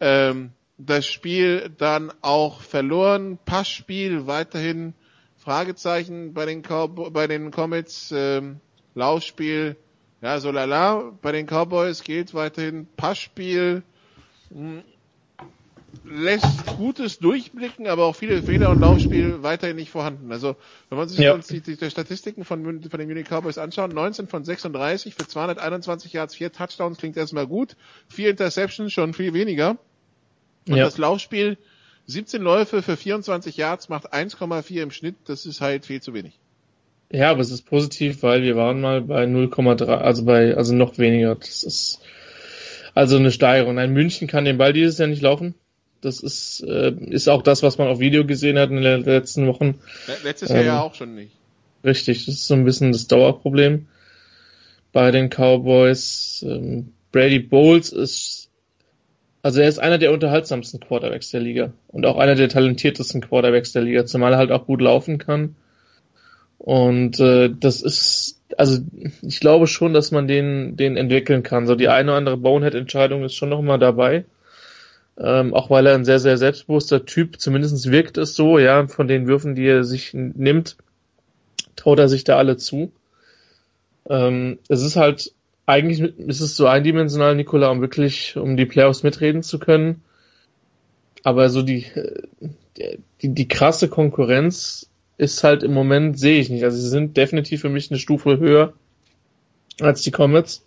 ähm, 0.00 0.52
das 0.78 1.06
Spiel 1.06 1.70
dann 1.78 2.12
auch 2.22 2.60
verloren. 2.60 3.38
Passspiel 3.44 4.26
weiterhin 4.26 4.94
Fragezeichen 5.36 6.34
bei 6.34 6.44
den 6.44 6.62
Cow 6.62 6.90
bei 7.12 7.26
den 7.26 7.50
Comets. 7.50 8.12
Ähm, 8.14 8.60
Laufspiel, 8.94 9.76
ja, 10.22 10.40
so 10.40 10.50
lala. 10.50 11.12
Bei 11.20 11.32
den 11.32 11.46
Cowboys 11.46 12.02
gilt 12.02 12.34
weiterhin 12.34 12.86
Passspiel. 12.96 13.82
Mh, 14.50 14.58
hm, 14.58 14.82
lässt 16.04 16.66
Gutes 16.76 17.18
durchblicken, 17.18 17.86
aber 17.86 18.04
auch 18.04 18.16
viele 18.16 18.42
Fehler 18.42 18.70
und 18.70 18.80
Laufspiel 18.80 19.42
weiterhin 19.42 19.76
nicht 19.76 19.90
vorhanden. 19.90 20.30
Also 20.32 20.56
wenn 20.88 20.98
man 20.98 21.08
sich 21.08 21.18
ja. 21.18 21.36
die, 21.36 21.60
die, 21.60 21.90
Statistiken 21.90 22.44
von, 22.44 22.64
von 22.82 22.98
den 22.98 23.08
Munich 23.08 23.26
Cowboys 23.28 23.58
anschaut, 23.58 23.92
19 23.92 24.26
von 24.26 24.44
36 24.44 25.14
für 25.14 25.26
221 25.26 26.12
Yards, 26.12 26.34
vier 26.34 26.52
Touchdowns 26.52 26.98
klingt 26.98 27.16
erstmal 27.16 27.46
gut, 27.46 27.76
vier 28.08 28.30
Interceptions 28.30 28.92
schon 28.92 29.14
viel 29.14 29.34
weniger. 29.34 29.78
Und 30.68 30.76
ja. 30.76 30.84
das 30.84 30.98
Laufspiel, 30.98 31.58
17 32.06 32.42
Läufe 32.42 32.82
für 32.82 32.96
24 32.96 33.56
Yards 33.56 33.88
macht 33.88 34.12
1,4 34.12 34.82
im 34.82 34.90
Schnitt. 34.90 35.16
Das 35.26 35.46
ist 35.46 35.60
halt 35.60 35.86
viel 35.86 36.00
zu 36.00 36.14
wenig. 36.14 36.38
Ja, 37.10 37.30
aber 37.30 37.40
es 37.40 37.50
ist 37.50 37.62
positiv, 37.62 38.22
weil 38.22 38.42
wir 38.42 38.56
waren 38.56 38.80
mal 38.80 39.00
bei 39.00 39.24
0,3, 39.24 39.86
also 39.86 40.24
bei, 40.24 40.56
also 40.56 40.74
noch 40.74 40.98
weniger. 40.98 41.34
Das 41.36 41.62
ist 41.62 42.00
also 42.94 43.16
eine 43.16 43.30
Steigerung. 43.30 43.78
Ein 43.78 43.92
München 43.92 44.26
kann 44.26 44.44
den 44.44 44.58
Ball 44.58 44.72
dieses 44.72 44.98
Jahr 44.98 45.08
nicht 45.08 45.22
laufen. 45.22 45.54
Das 46.00 46.20
ist, 46.20 46.62
äh, 46.62 46.92
ist 47.10 47.28
auch 47.28 47.42
das, 47.42 47.62
was 47.62 47.78
man 47.78 47.88
auf 47.88 48.00
Video 48.00 48.24
gesehen 48.24 48.58
hat 48.58 48.70
in 48.70 48.82
den 48.82 49.04
letzten 49.04 49.46
Wochen. 49.46 49.78
Letztes 50.24 50.50
Jahr 50.50 50.60
ähm, 50.60 50.66
ja 50.66 50.80
auch 50.82 50.94
schon 50.94 51.14
nicht. 51.14 51.32
Richtig, 51.84 52.26
das 52.26 52.34
ist 52.34 52.46
so 52.46 52.54
ein 52.54 52.64
bisschen 52.64 52.92
das 52.92 53.06
Dauerproblem 53.06 53.86
bei 54.92 55.10
den 55.10 55.30
Cowboys. 55.30 56.44
Ähm, 56.46 56.92
Brady 57.12 57.38
Bowles 57.38 57.92
ist 57.92 58.45
also 59.46 59.60
er 59.60 59.68
ist 59.68 59.78
einer 59.78 59.98
der 59.98 60.10
unterhaltsamsten 60.10 60.80
Quarterbacks 60.80 61.30
der 61.30 61.38
Liga 61.38 61.72
und 61.86 62.04
auch 62.04 62.16
einer 62.18 62.34
der 62.34 62.48
talentiertesten 62.48 63.20
Quarterbacks 63.20 63.70
der 63.70 63.82
Liga, 63.82 64.04
zumal 64.04 64.32
er 64.32 64.38
halt 64.38 64.50
auch 64.50 64.66
gut 64.66 64.80
laufen 64.80 65.18
kann. 65.18 65.54
Und 66.58 67.20
äh, 67.20 67.50
das 67.56 67.80
ist, 67.80 68.40
also 68.58 68.80
ich 69.22 69.38
glaube 69.38 69.68
schon, 69.68 69.92
dass 69.94 70.10
man 70.10 70.26
den, 70.26 70.76
den 70.76 70.96
entwickeln 70.96 71.44
kann. 71.44 71.68
So 71.68 71.76
die 71.76 71.86
eine 71.86 72.10
oder 72.10 72.18
andere 72.18 72.36
Bonehead-Entscheidung 72.38 73.22
ist 73.22 73.36
schon 73.36 73.50
noch 73.50 73.62
mal 73.62 73.78
dabei. 73.78 74.24
Ähm, 75.16 75.54
auch 75.54 75.70
weil 75.70 75.86
er 75.86 75.94
ein 75.94 76.04
sehr, 76.04 76.18
sehr 76.18 76.38
selbstbewusster 76.38 77.06
Typ, 77.06 77.38
zumindest 77.40 77.88
wirkt 77.92 78.18
es 78.18 78.34
so, 78.34 78.58
ja, 78.58 78.88
von 78.88 79.06
den 79.06 79.28
Würfen, 79.28 79.54
die 79.54 79.68
er 79.68 79.84
sich 79.84 80.12
nimmt, 80.12 80.76
traut 81.76 82.00
er 82.00 82.08
sich 82.08 82.24
da 82.24 82.36
alle 82.36 82.56
zu. 82.56 82.90
Ähm, 84.10 84.58
es 84.68 84.82
ist 84.82 84.96
halt 84.96 85.30
eigentlich 85.66 86.00
ist 86.18 86.40
es 86.40 86.56
so 86.56 86.66
eindimensional, 86.66 87.34
Nikola, 87.34 87.68
um 87.68 87.80
wirklich 87.80 88.36
um 88.36 88.56
die 88.56 88.66
Playoffs 88.66 89.02
mitreden 89.02 89.42
zu 89.42 89.58
können. 89.58 90.02
Aber 91.24 91.50
so 91.50 91.62
die, 91.62 91.86
die, 93.22 93.34
die 93.34 93.48
krasse 93.48 93.88
Konkurrenz 93.88 94.88
ist 95.18 95.42
halt 95.42 95.62
im 95.64 95.72
Moment, 95.72 96.18
sehe 96.18 96.40
ich 96.40 96.50
nicht. 96.50 96.62
Also 96.62 96.78
sie 96.78 96.88
sind 96.88 97.16
definitiv 97.16 97.62
für 97.62 97.68
mich 97.68 97.90
eine 97.90 97.98
Stufe 97.98 98.38
höher 98.38 98.74
als 99.80 100.02
die 100.02 100.12
Comets. 100.12 100.64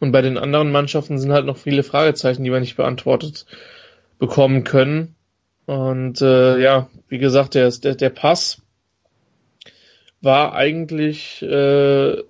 Und 0.00 0.12
bei 0.12 0.22
den 0.22 0.38
anderen 0.38 0.72
Mannschaften 0.72 1.18
sind 1.18 1.32
halt 1.32 1.46
noch 1.46 1.56
viele 1.56 1.82
Fragezeichen, 1.82 2.42
die 2.42 2.50
wir 2.50 2.60
nicht 2.60 2.76
beantwortet 2.76 3.46
bekommen 4.18 4.64
können. 4.64 5.14
Und 5.66 6.20
äh, 6.20 6.58
ja, 6.60 6.88
wie 7.08 7.18
gesagt, 7.18 7.54
der, 7.54 7.70
der, 7.70 7.94
der 7.94 8.10
Pass 8.10 8.60
war 10.20 10.54
eigentlich, 10.54 11.42
äh, 11.42 12.22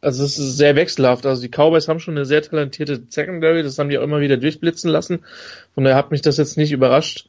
also 0.00 0.24
es 0.24 0.38
ist 0.38 0.56
sehr 0.56 0.76
wechselhaft. 0.76 1.26
Also 1.26 1.42
die 1.42 1.48
Cowboys 1.48 1.88
haben 1.88 2.00
schon 2.00 2.16
eine 2.16 2.24
sehr 2.24 2.42
talentierte 2.42 3.02
Secondary, 3.08 3.62
das 3.62 3.78
haben 3.78 3.88
die 3.88 3.98
auch 3.98 4.02
immer 4.02 4.20
wieder 4.20 4.36
durchblitzen 4.36 4.90
lassen. 4.90 5.20
Von 5.74 5.84
daher 5.84 5.96
hat 5.96 6.10
mich 6.10 6.22
das 6.22 6.36
jetzt 6.36 6.56
nicht 6.56 6.72
überrascht, 6.72 7.28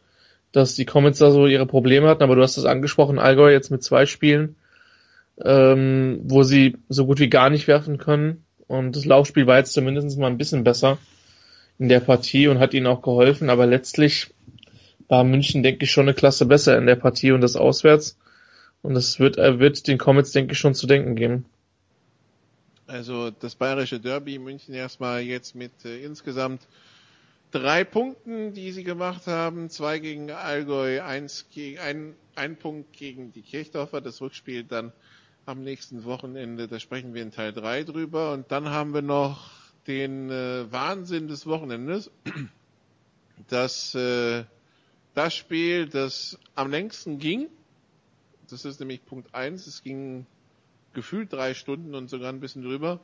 dass 0.52 0.76
die 0.76 0.86
Comets 0.86 1.20
da 1.20 1.32
so 1.32 1.48
ihre 1.48 1.66
Probleme 1.66 2.08
hatten, 2.08 2.24
aber 2.24 2.36
du 2.36 2.42
hast 2.42 2.58
das 2.58 2.66
angesprochen, 2.66 3.20
Allgäu 3.20 3.52
jetzt 3.52 3.72
mit 3.72 3.84
zwei 3.84 4.06
Spielen, 4.06 4.56
ähm, 5.44 6.22
wo 6.24 6.44
sie 6.44 6.78
so 6.90 7.06
gut 7.06 7.20
wie 7.20 7.30
gar 7.30 7.50
nicht 7.50 7.68
werfen 7.68 7.98
können. 7.98 8.44
Und 8.68 8.96
das 8.96 9.06
Laufspiel 9.06 9.48
war 9.48 9.58
jetzt 9.58 9.74
zumindest 9.74 10.18
mal 10.20 10.28
ein 10.28 10.38
bisschen 10.38 10.64
besser 10.64 11.00
in 11.80 11.90
der 11.90 12.02
Partie 12.02 12.48
und 12.48 12.60
hat 12.60 12.74
ihnen 12.74 12.88
auch 12.88 13.02
geholfen, 13.02 13.50
aber 13.50 13.66
letztlich 13.66 14.28
war 15.08 15.24
München, 15.24 15.64
denke 15.64 15.86
ich, 15.86 15.92
schon 15.92 16.06
eine 16.06 16.14
Klasse 16.14 16.46
besser 16.46 16.78
in 16.78 16.86
der 16.86 16.96
Partie 16.96 17.32
und 17.32 17.42
das 17.42 17.56
auswärts. 17.56 18.18
Und 18.82 18.94
das 18.94 19.20
wird, 19.20 19.38
er 19.38 19.60
wird 19.60 19.88
den 19.88 19.98
Comets, 19.98 20.32
denke 20.32 20.54
ich, 20.54 20.60
schon 20.60 20.76
zu 20.76 20.88
denken 20.88 21.16
geben. 21.16 21.46
Also 22.90 23.30
das 23.30 23.54
bayerische 23.54 24.00
Derby 24.00 24.40
München 24.40 24.74
erstmal 24.74 25.22
jetzt 25.22 25.54
mit 25.54 25.86
äh, 25.86 26.04
insgesamt 26.04 26.68
drei 27.52 27.84
Punkten, 27.84 28.54
die 28.54 28.72
sie 28.72 28.84
gemacht 28.84 29.28
haben. 29.28 29.70
Zwei 29.70 30.00
gegen 30.00 30.32
Allgäu, 30.32 31.04
eins 31.04 31.46
gegen, 31.52 31.78
ein, 31.78 32.16
ein 32.34 32.58
Punkt 32.58 32.94
gegen 32.94 33.32
die 33.32 33.44
Kirchdorfer. 33.44 34.02
Das 34.02 34.22
Rückspiel 34.22 34.64
dann 34.64 34.92
am 35.46 35.64
nächsten 35.64 36.04
Wochenende. 36.04 36.68
Da 36.68 36.80
sprechen 36.80 37.14
wir 37.14 37.22
in 37.22 37.32
Teil 37.32 37.54
drei 37.54 37.84
drüber. 37.84 38.34
Und 38.34 38.52
dann 38.52 38.70
haben 38.70 38.96
wir 38.96 39.04
noch 39.04 39.52
den 39.86 40.32
äh, 40.32 40.72
Wahnsinn 40.72 41.28
des 41.28 41.46
Wochenendes. 41.46 42.10
Das, 43.48 43.94
äh, 43.94 44.46
das 45.14 45.36
Spiel, 45.36 45.88
das 45.88 46.40
am 46.56 46.72
längsten 46.72 47.20
ging. 47.20 47.50
Das 48.50 48.66
ist 48.66 48.80
nämlich 48.80 49.06
Punkt 49.06 49.34
eins. 49.36 49.68
Es 49.68 49.84
ging 49.84 50.26
gefühlt 51.00 51.32
drei 51.32 51.54
Stunden 51.54 51.96
und 51.96 52.10
sogar 52.10 52.30
ein 52.30 52.42
bisschen 52.42 52.62
drüber. 52.62 53.00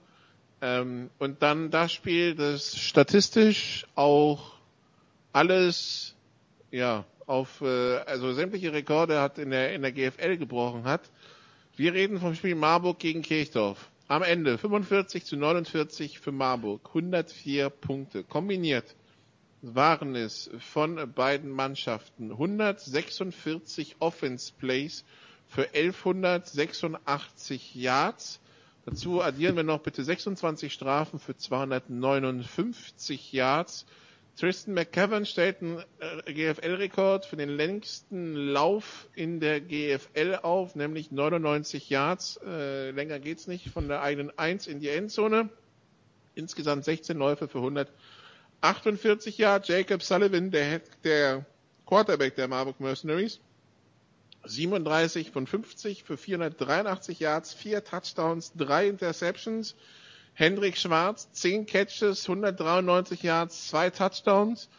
Ähm, 0.61 1.09
und 1.17 1.41
dann 1.41 1.71
das 1.71 1.93
Spiel, 1.93 2.35
das 2.35 2.77
statistisch 2.77 3.85
auch 3.95 4.55
alles, 5.31 6.15
ja, 6.71 7.05
auf, 7.25 7.61
äh, 7.61 7.97
also 7.99 8.33
sämtliche 8.33 8.73
Rekorde 8.73 9.21
hat 9.21 9.37
in 9.37 9.51
der, 9.51 9.73
in 9.73 9.81
der 9.81 9.93
GFL 9.93 10.35
gebrochen 10.35 10.83
hat. 10.83 11.09
Wir 11.77 11.93
reden 11.93 12.19
vom 12.19 12.35
Spiel 12.35 12.55
Marburg 12.55 12.99
gegen 12.99 13.21
Kirchdorf. 13.21 13.89
Am 14.09 14.23
Ende 14.23 14.57
45 14.57 15.23
zu 15.23 15.37
49 15.37 16.19
für 16.19 16.33
Marburg. 16.33 16.81
104 16.89 17.69
Punkte. 17.69 18.23
Kombiniert 18.25 18.93
waren 19.61 20.15
es 20.15 20.49
von 20.59 21.13
beiden 21.13 21.49
Mannschaften 21.49 22.31
146 22.31 23.95
Offense 23.99 24.51
Plays 24.59 25.05
für 25.47 25.67
1186 25.73 27.75
Yards. 27.75 28.39
Dazu 28.85 29.21
addieren 29.21 29.55
wir 29.55 29.63
noch 29.63 29.81
bitte 29.81 30.03
26 30.03 30.71
Strafen 30.71 31.19
für 31.19 31.35
259 31.35 33.31
Yards. 33.31 33.85
Tristan 34.37 34.73
McKevin 34.73 35.25
stellt 35.25 35.61
einen 35.61 35.81
äh, 36.25 36.33
GFL-Rekord 36.33 37.25
für 37.25 37.37
den 37.37 37.49
längsten 37.49 38.35
Lauf 38.35 39.07
in 39.15 39.39
der 39.39 39.61
GFL 39.61 40.39
auf, 40.41 40.75
nämlich 40.75 41.09
99 41.09 41.89
Yards. 41.89 42.39
Äh, 42.45 42.91
länger 42.91 43.19
geht's 43.19 43.47
nicht 43.47 43.69
von 43.69 43.87
der 43.87 44.01
eigenen 44.01 44.37
1 44.37 44.67
in 44.67 44.81
die 44.81 44.89
Endzone. 44.89 45.49
Insgesamt 46.35 46.83
16 46.83 47.17
Läufe 47.17 47.47
für 47.47 47.59
148 47.59 49.37
Yards. 49.37 49.69
Jacob 49.69 50.03
Sullivan, 50.03 50.51
der, 50.51 50.81
der 51.05 51.45
Quarterback 51.85 52.35
der 52.35 52.49
Marburg 52.49 52.81
Mercenaries, 52.81 53.39
37 54.45 55.31
von 55.31 55.47
50 55.47 56.03
für 56.03 56.17
483 56.17 57.19
Yards, 57.19 57.53
4 57.53 57.83
Touchdowns, 57.83 58.53
3 58.55 58.89
Interceptions. 58.89 59.75
Hendrik 60.33 60.77
Schwarz, 60.77 61.31
10 61.31 61.65
Catches, 61.65 62.27
193 62.27 63.23
Yards, 63.23 63.69
2 63.69 63.89
Touchdowns. 63.91 64.69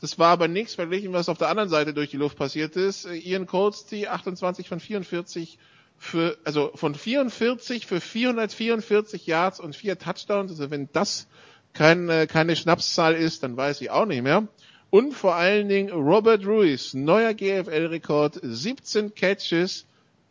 Das 0.00 0.18
war 0.18 0.30
aber 0.30 0.48
nichts 0.48 0.74
verglichen, 0.74 1.12
was 1.12 1.28
auf 1.28 1.38
der 1.38 1.48
anderen 1.48 1.68
Seite 1.68 1.94
durch 1.94 2.10
die 2.10 2.16
Luft 2.16 2.36
passiert 2.36 2.76
ist. 2.76 3.06
Ian 3.06 3.46
Colsty, 3.46 4.08
28 4.08 4.68
von 4.68 4.80
44 4.80 5.58
für, 5.96 6.36
also 6.44 6.72
von 6.74 6.94
44 6.94 7.86
für 7.86 8.00
444 8.00 9.26
Yards 9.26 9.60
und 9.60 9.76
4 9.76 9.98
Touchdowns. 9.98 10.50
Also 10.50 10.70
wenn 10.70 10.88
das 10.92 11.28
keine, 11.72 12.26
keine 12.26 12.56
Schnapszahl 12.56 13.14
ist, 13.14 13.42
dann 13.42 13.56
weiß 13.56 13.80
ich 13.80 13.90
auch 13.90 14.06
nicht 14.06 14.22
mehr. 14.22 14.48
Und 14.94 15.10
vor 15.12 15.34
allen 15.34 15.68
Dingen 15.68 15.90
Robert 15.90 16.46
Ruiz, 16.46 16.94
neuer 16.94 17.34
GFL-Rekord, 17.34 18.38
17 18.40 19.16
Catches, 19.16 19.88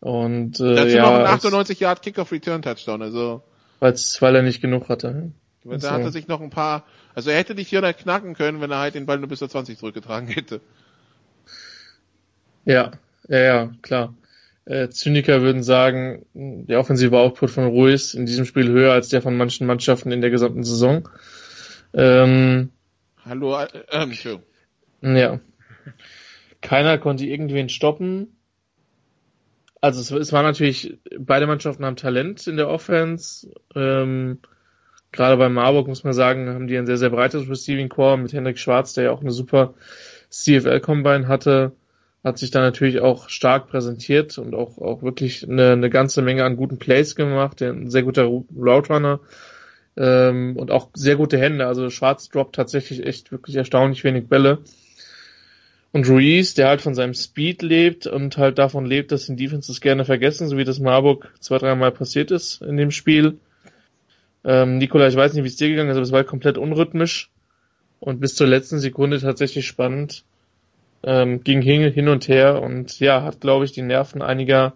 Und 0.00 0.60
äh, 0.60 0.76
Dazu 0.76 0.96
ja, 0.96 1.02
noch 1.02 1.18
ein 1.18 1.26
98 1.26 1.78
Yard 1.78 2.00
Kickoff 2.00 2.32
Return 2.32 2.62
Touchdown, 2.62 3.02
also 3.02 3.42
weil 3.80 4.34
er 4.34 4.42
nicht 4.42 4.62
genug 4.62 4.88
hatte. 4.88 5.32
Da 5.64 5.78
so. 5.78 5.90
hat 5.90 6.02
er 6.02 6.10
sich 6.10 6.28
noch 6.28 6.40
ein 6.40 6.50
paar 6.50 6.84
also 7.14 7.30
er 7.30 7.38
hätte 7.38 7.54
die 7.54 7.64
400 7.64 7.98
knacken 7.98 8.34
können, 8.34 8.60
wenn 8.60 8.70
er 8.70 8.78
halt 8.78 8.94
den 8.94 9.06
Ball 9.06 9.18
nur 9.18 9.28
bis 9.28 9.40
zur 9.40 9.48
20 9.48 9.78
zurückgetragen 9.78 10.28
hätte. 10.28 10.60
Ja, 12.64 12.92
ja, 13.28 13.38
ja, 13.38 13.72
klar. 13.82 14.14
Äh, 14.64 14.88
Zyniker 14.90 15.42
würden 15.42 15.62
sagen, 15.62 16.26
der 16.34 16.78
offensive 16.78 17.18
Output 17.18 17.50
von 17.50 17.66
Ruiz 17.66 18.14
in 18.14 18.26
diesem 18.26 18.44
Spiel 18.44 18.68
höher 18.68 18.92
als 18.92 19.08
der 19.08 19.22
von 19.22 19.36
manchen 19.36 19.66
Mannschaften 19.66 20.12
in 20.12 20.20
der 20.20 20.30
gesamten 20.30 20.62
Saison. 20.62 21.08
Ähm, 21.92 22.70
Hallo, 23.24 23.58
äh, 23.58 23.66
ähm, 23.90 24.10
Entschuldigung. 24.10 24.46
Ja. 25.02 25.40
Keiner 26.60 26.98
konnte 26.98 27.24
irgendwen 27.24 27.68
stoppen. 27.68 28.36
Also 29.80 30.00
es, 30.00 30.10
es 30.10 30.32
war 30.32 30.42
natürlich, 30.42 30.98
beide 31.18 31.46
Mannschaften 31.46 31.84
haben 31.86 31.96
Talent 31.96 32.46
in 32.46 32.58
der 32.58 32.68
Offense. 32.68 33.50
Ähm, 33.74 34.38
gerade 35.12 35.36
bei 35.36 35.48
Marburg 35.48 35.88
muss 35.88 36.04
man 36.04 36.12
sagen, 36.12 36.48
haben 36.48 36.66
die 36.66 36.76
ein 36.76 36.86
sehr, 36.86 36.96
sehr 36.96 37.10
breites 37.10 37.48
Receiving 37.48 37.88
Core 37.88 38.18
mit 38.18 38.32
Hendrik 38.32 38.58
Schwarz, 38.58 38.92
der 38.92 39.04
ja 39.04 39.10
auch 39.10 39.20
eine 39.20 39.32
super 39.32 39.74
CFL-Combine 40.30 41.28
hatte, 41.28 41.72
hat 42.22 42.38
sich 42.38 42.50
da 42.50 42.60
natürlich 42.60 43.00
auch 43.00 43.28
stark 43.28 43.68
präsentiert 43.68 44.38
und 44.38 44.54
auch, 44.54 44.78
auch 44.78 45.02
wirklich 45.02 45.48
eine, 45.48 45.72
eine 45.72 45.90
ganze 45.90 46.22
Menge 46.22 46.44
an 46.44 46.56
guten 46.56 46.78
Plays 46.78 47.16
gemacht, 47.16 47.62
ein 47.62 47.90
sehr 47.90 48.02
guter 48.02 48.24
Route 48.24 48.92
Runner 48.92 49.20
ähm, 49.96 50.56
und 50.56 50.70
auch 50.70 50.90
sehr 50.94 51.16
gute 51.16 51.38
Hände. 51.38 51.66
Also 51.66 51.90
Schwarz 51.90 52.28
droppt 52.28 52.54
tatsächlich 52.54 53.06
echt 53.06 53.32
wirklich 53.32 53.56
erstaunlich 53.56 54.04
wenig 54.04 54.28
Bälle. 54.28 54.58
Und 55.92 56.08
Ruiz, 56.08 56.54
der 56.54 56.68
halt 56.68 56.82
von 56.82 56.94
seinem 56.94 57.14
Speed 57.14 57.62
lebt 57.62 58.06
und 58.06 58.36
halt 58.36 58.58
davon 58.58 58.86
lebt, 58.86 59.10
dass 59.10 59.26
die 59.26 59.34
Defenses 59.34 59.80
gerne 59.80 60.04
vergessen, 60.04 60.46
so 60.46 60.56
wie 60.56 60.64
das 60.64 60.78
Marburg 60.78 61.32
zwei, 61.40 61.58
dreimal 61.58 61.90
passiert 61.90 62.30
ist 62.30 62.62
in 62.62 62.76
dem 62.76 62.92
Spiel, 62.92 63.38
ähm, 64.44 64.78
Nikola, 64.78 65.08
ich 65.08 65.16
weiß 65.16 65.34
nicht, 65.34 65.44
wie 65.44 65.48
es 65.48 65.56
dir 65.56 65.68
gegangen 65.68 65.90
ist, 65.90 65.96
aber 65.96 66.04
es 66.04 66.12
war 66.12 66.24
komplett 66.24 66.58
unrhythmisch 66.58 67.30
und 67.98 68.20
bis 68.20 68.34
zur 68.34 68.46
letzten 68.46 68.78
Sekunde 68.78 69.20
tatsächlich 69.20 69.66
spannend. 69.66 70.24
Ähm, 71.02 71.42
ging 71.44 71.62
hin, 71.62 71.90
hin 71.92 72.08
und 72.08 72.28
her 72.28 72.60
und 72.60 73.00
ja, 73.00 73.22
hat, 73.22 73.40
glaube 73.40 73.64
ich, 73.64 73.72
die 73.72 73.80
Nerven 73.80 74.20
einiger, 74.20 74.74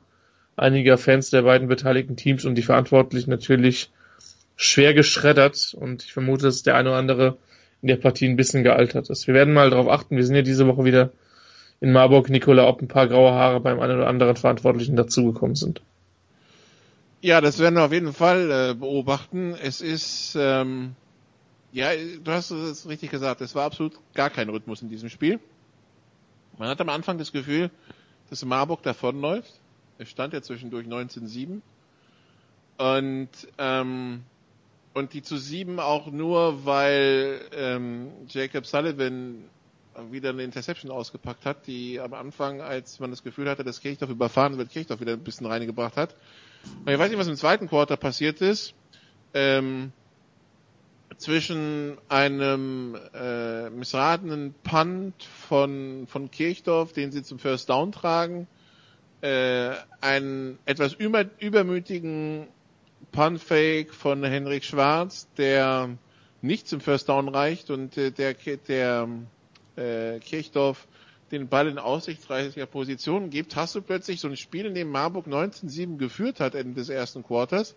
einiger 0.57 0.97
Fans 0.97 1.29
der 1.29 1.43
beiden 1.43 1.69
beteiligten 1.69 2.17
Teams 2.17 2.47
und 2.47 2.55
die 2.55 2.63
Verantwortlichen 2.63 3.31
natürlich 3.31 3.91
schwer 4.57 4.95
geschreddert 4.95 5.75
und 5.79 6.03
ich 6.05 6.13
vermute, 6.13 6.45
dass 6.45 6.63
der 6.63 6.77
eine 6.77 6.91
oder 6.91 6.99
andere 6.99 7.37
in 7.83 7.89
der 7.89 7.97
Partie 7.97 8.27
ein 8.27 8.37
bisschen 8.37 8.63
gealtert 8.63 9.11
ist. 9.11 9.27
Wir 9.27 9.35
werden 9.35 9.53
mal 9.53 9.69
darauf 9.69 9.89
achten, 9.89 10.17
wir 10.17 10.25
sind 10.25 10.37
ja 10.37 10.43
diese 10.43 10.67
Woche 10.67 10.85
wieder 10.85 11.11
in 11.81 11.93
Marburg, 11.93 12.31
Nikola, 12.31 12.67
ob 12.67 12.81
ein 12.81 12.89
paar 12.89 13.09
graue 13.09 13.33
Haare 13.33 13.61
beim 13.61 13.81
einen 13.81 13.99
oder 13.99 14.07
anderen 14.07 14.37
Verantwortlichen 14.37 14.97
dazugekommen 14.97 15.57
sind. 15.57 15.83
Ja, 17.25 17.41
das 17.41 17.59
werden 17.59 17.77
wir 17.77 17.85
auf 17.87 17.93
jeden 17.93 18.13
Fall 18.13 18.51
äh, 18.51 18.75
beobachten. 18.75 19.55
Es 19.55 19.81
ist, 19.81 20.37
ähm, 20.39 20.95
ja, 21.73 21.89
du 21.97 22.31
hast 22.31 22.51
es 22.51 22.87
richtig 22.87 23.11
gesagt, 23.11 23.41
es 23.41 23.55
war 23.55 23.65
absolut 23.65 23.95
gar 24.13 24.29
kein 24.29 24.51
Rhythmus 24.51 24.83
in 24.83 24.91
diesem 24.91 25.09
Spiel. 25.09 25.41
Man 26.59 26.69
hat 26.69 26.83
am 26.83 26.91
Anfang 26.91 27.17
das 27.17 27.33
Gefühl, 27.33 27.71
dass 28.29 28.45
Marburg 28.45 28.83
davonläuft. 28.83 29.51
Es 29.97 30.11
stand 30.11 30.35
ja 30.35 30.43
zwischendurch 30.43 30.87
19-7. 30.87 31.63
Und, 32.77 33.31
ähm, 33.57 34.23
und 34.93 35.15
die 35.15 35.23
zu 35.23 35.39
sieben 35.39 35.81
auch 35.81 36.09
nur, 36.09 36.67
weil 36.67 37.41
ähm, 37.57 38.11
Jacob 38.29 38.67
Sullivan 38.67 39.45
wieder 40.11 40.29
eine 40.29 40.43
Interception 40.43 40.91
ausgepackt 40.91 41.47
hat, 41.47 41.67
die 41.69 42.01
am 42.01 42.13
Anfang, 42.13 42.61
als 42.61 43.01
man 43.01 43.09
das 43.09 43.23
Gefühl 43.23 43.49
hatte, 43.49 43.65
dass 43.65 43.81
Kirchdorf 43.81 44.11
überfahren 44.11 44.59
wird, 44.59 44.69
Kirchdorf 44.69 45.01
wieder 45.01 45.15
ein 45.15 45.25
bisschen 45.25 45.47
reingebracht 45.47 45.97
hat. 45.97 46.15
Ich 46.87 46.99
weiß 46.99 47.11
nicht, 47.11 47.19
was 47.19 47.29
im 47.29 47.37
zweiten 47.37 47.69
Quarter 47.69 47.97
passiert 47.97 48.41
ist. 48.41 48.75
Ähm, 49.33 49.93
zwischen 51.17 51.97
einem 52.09 52.97
äh, 53.15 53.71
missratenen 53.71 54.55
Punt 54.63 55.15
von, 55.23 56.07
von 56.07 56.31
Kirchdorf, 56.31 56.93
den 56.93 57.13
sie 57.13 57.23
zum 57.23 57.39
First 57.39 57.71
Down 57.71 57.93
tragen, 57.93 58.47
äh, 59.21 59.71
einen 60.01 60.59
etwas 60.67 60.93
über, 60.93 61.25
übermütigen 61.39 62.49
Punt-Fake 63.13 63.95
von 63.95 64.25
Henrik 64.25 64.65
Schwarz, 64.65 65.29
der 65.37 65.91
nicht 66.43 66.69
zum 66.69 66.81
First 66.81 67.09
Down 67.09 67.29
reicht 67.29 67.71
und 67.71 67.97
äh, 67.97 68.11
der, 68.11 68.35
der 68.69 69.09
äh, 69.77 70.19
Kirchdorf 70.21 70.87
den 71.31 71.49
Ball 71.49 71.69
in 71.69 71.79
aussichtsreicher 71.79 72.67
Position 72.67 73.31
gibt, 73.31 73.57
hast 73.57 73.75
du 73.75 73.83
plötzlich 73.83 74.21
so 74.21 74.29
ein 74.29 74.37
Spiel, 74.37 74.67
in 74.67 74.75
dem 74.75 74.91
Marburg 74.91 75.27
19-7 75.27 75.97
geführt 75.97 76.41
hat 76.41 76.55
Ende 76.55 76.75
des 76.75 76.89
ersten 76.89 77.23
Quarters 77.23 77.75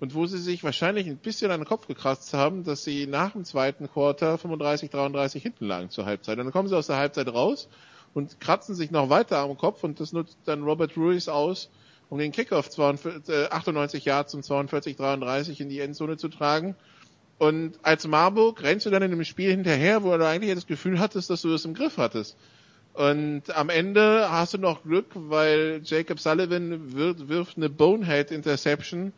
und 0.00 0.14
wo 0.14 0.26
sie 0.26 0.38
sich 0.38 0.62
wahrscheinlich 0.64 1.06
ein 1.06 1.16
bisschen 1.16 1.50
an 1.50 1.60
den 1.60 1.66
Kopf 1.66 1.86
gekratzt 1.86 2.32
haben, 2.34 2.64
dass 2.64 2.84
sie 2.84 3.06
nach 3.06 3.32
dem 3.32 3.44
zweiten 3.44 3.88
Quarter 3.88 4.36
35-33 4.36 5.38
hinten 5.38 5.66
lagen 5.66 5.90
zur 5.90 6.06
Halbzeit. 6.06 6.38
Und 6.38 6.44
dann 6.44 6.52
kommen 6.52 6.68
sie 6.68 6.76
aus 6.76 6.86
der 6.86 6.96
Halbzeit 6.96 7.28
raus 7.28 7.68
und 8.14 8.40
kratzen 8.40 8.74
sich 8.74 8.90
noch 8.90 9.10
weiter 9.10 9.38
am 9.38 9.56
Kopf 9.56 9.84
und 9.84 10.00
das 10.00 10.12
nutzt 10.12 10.38
dann 10.44 10.62
Robert 10.62 10.96
Ruiz 10.96 11.28
aus, 11.28 11.70
um 12.10 12.18
den 12.18 12.32
Kickoff 12.32 12.70
42, 12.70 13.52
98 13.52 14.04
Yards 14.04 14.32
zum 14.32 14.40
42-33 14.40 15.60
in 15.60 15.68
die 15.68 15.80
Endzone 15.80 16.16
zu 16.16 16.28
tragen. 16.28 16.74
Und 17.38 17.78
als 17.82 18.06
Marburg 18.06 18.62
rennst 18.62 18.86
du 18.86 18.90
dann 18.90 19.02
in 19.02 19.10
dem 19.10 19.24
Spiel 19.24 19.50
hinterher, 19.50 20.02
wo 20.02 20.16
du 20.16 20.26
eigentlich 20.26 20.54
das 20.54 20.66
Gefühl 20.66 20.98
hattest, 20.98 21.30
dass 21.30 21.42
du 21.42 21.52
es 21.52 21.64
im 21.64 21.74
Griff 21.74 21.98
hattest. 21.98 22.36
Und 22.98 23.54
am 23.54 23.68
Ende 23.68 24.28
hast 24.28 24.54
du 24.54 24.58
noch 24.58 24.82
Glück, 24.82 25.06
weil 25.14 25.82
Jacob 25.84 26.18
Sullivan 26.18 26.96
wirft, 26.96 27.28
wirft 27.28 27.56
eine 27.56 27.70
Bonehead 27.70 28.32
Interception 28.32 29.12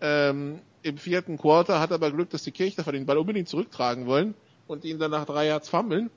ähm, 0.00 0.60
im 0.82 0.96
vierten 0.96 1.36
Quarter, 1.36 1.80
hat 1.80 1.92
aber 1.92 2.10
Glück, 2.12 2.30
dass 2.30 2.44
die 2.44 2.50
Kirchdorfer 2.50 2.92
den 2.92 3.04
Ball 3.04 3.18
unbedingt 3.18 3.46
zurücktragen 3.46 4.06
wollen 4.06 4.32
und 4.66 4.86
ihn 4.86 4.98
dann 4.98 5.10
nach 5.10 5.26
drei 5.26 5.48
Yards 5.48 5.68
fummeln. 5.68 6.08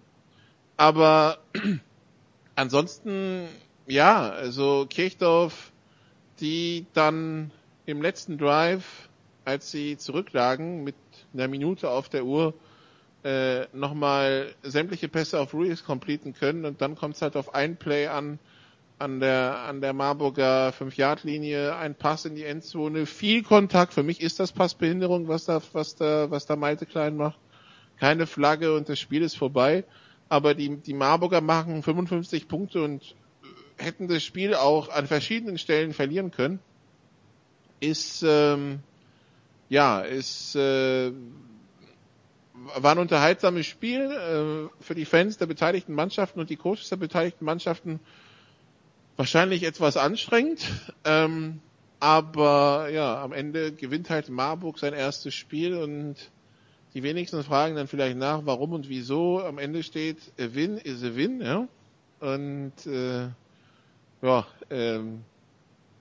Aber 0.78 1.40
ansonsten, 2.56 3.50
ja, 3.86 4.30
also 4.30 4.88
Kirchdorf, 4.90 5.74
die 6.40 6.86
dann 6.94 7.52
im 7.86 8.02
letzten 8.02 8.38
Drive, 8.38 9.10
als 9.44 9.72
sie 9.72 9.98
zurücklagen 9.98 10.86
mit 10.86 10.96
einer 11.34 11.50
Minute 11.50 11.90
auf 11.90 12.08
der 12.08 12.24
Uhr, 12.24 12.54
äh, 13.24 13.68
nochmal 13.74 14.54
sämtliche 14.64 15.08
Pässe 15.08 15.40
auf 15.40 15.54
Ruiz 15.54 15.84
completen 15.84 16.34
können 16.34 16.66
und 16.66 16.82
dann 16.82 16.96
kommt 16.96 17.16
es 17.16 17.22
halt 17.22 17.36
auf 17.36 17.54
ein 17.56 17.78
Play 17.78 18.08
an, 18.08 18.40
an 19.00 19.20
der, 19.20 19.60
an 19.60 19.82
der 19.82 19.94
Marburger 19.94 20.74
5-Yard-Linie, 20.78 21.76
ein 21.76 21.96
Pass 21.96 22.26
in 22.26 22.36
die 22.36 22.44
Endzone, 22.44 23.06
viel 23.06 23.44
Kontakt. 23.44 23.94
Für 23.94 24.04
mich 24.04 24.22
ist 24.22 24.40
das 24.40 24.52
Passbehinderung, 24.52 25.28
was 25.28 25.46
da, 25.46 25.62
was 25.74 25.96
da, 25.96 26.30
was 26.32 26.46
da 26.46 26.56
Malte 26.56 26.86
Klein 26.86 27.18
macht. 27.18 27.40
Keine 28.00 28.28
Flagge 28.28 28.76
und 28.76 28.90
das 28.90 29.00
Spiel 29.00 29.22
ist 29.22 29.38
vorbei. 29.38 29.84
Aber 30.30 30.56
die, 30.56 30.78
die 30.78 30.94
Marburger 30.94 31.42
machen 31.42 31.84
55 31.84 32.48
Punkte 32.48 32.84
und 32.84 33.16
hätten 33.78 34.08
das 34.08 34.24
Spiel 34.24 34.54
auch 34.56 34.90
an 34.90 35.08
verschiedenen 35.08 35.58
Stellen 35.58 35.94
verlieren 35.94 36.32
können. 36.32 36.60
Ist, 37.80 38.24
ähm, 38.26 38.80
ja, 39.70 40.02
ist, 40.02 40.56
äh, 40.56 41.12
war 42.54 42.92
ein 42.92 43.00
unterhaltsames 43.00 43.66
Spiel 43.66 44.02
äh, 44.02 44.84
für 44.84 44.96
die 44.96 45.06
Fans 45.06 45.38
der 45.38 45.48
beteiligten 45.48 45.94
Mannschaften 45.94 46.40
und 46.40 46.50
die 46.50 46.56
Coaches 46.56 46.90
der 46.90 46.98
beteiligten 46.98 47.46
Mannschaften 47.46 48.00
wahrscheinlich 49.18 49.64
etwas 49.64 49.98
anstrengend. 49.98 50.66
Ähm, 51.04 51.62
aber 52.00 52.90
ja, 52.90 53.24
am 53.24 53.32
Ende 53.32 53.72
gewinnt 53.72 54.10
halt 54.10 54.30
Marburg 54.30 54.78
sein 54.78 54.94
erstes 54.94 55.34
Spiel 55.34 55.76
und 55.76 56.16
die 56.94 57.02
wenigsten 57.02 57.44
fragen 57.44 57.76
dann 57.76 57.88
vielleicht 57.88 58.18
nach, 58.18 58.42
warum 58.46 58.74
und 58.74 58.88
wieso. 58.88 59.42
Am 59.42 59.58
Ende 59.58 59.82
steht, 59.82 60.18
a 60.38 60.54
win 60.54 60.78
is 60.78 61.04
a 61.04 61.16
win, 61.16 61.42
ja. 61.42 61.68
Und 62.20 62.74
äh, 62.86 63.30
ja, 64.22 64.48
ähm, 64.70 65.24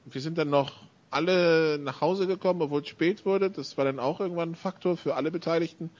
wir 0.05 0.21
sind 0.21 0.37
dann 0.37 0.51
noch 0.51 0.73
alle 1.11 1.79
nach 1.79 2.01
Hause 2.01 2.27
gekommen, 2.27 2.61
obwohl 2.63 2.83
es 2.83 2.89
spät 2.89 3.25
wurde. 3.25 3.51
Das 3.51 3.79
war 3.79 3.85
dann 3.85 3.99
auch 3.99 4.21
irgendwann 4.21 4.51
ein 4.51 4.55
Faktor 4.55 4.97
für 4.97 5.15
alle 5.15 5.31
Beteiligten. 5.31 5.91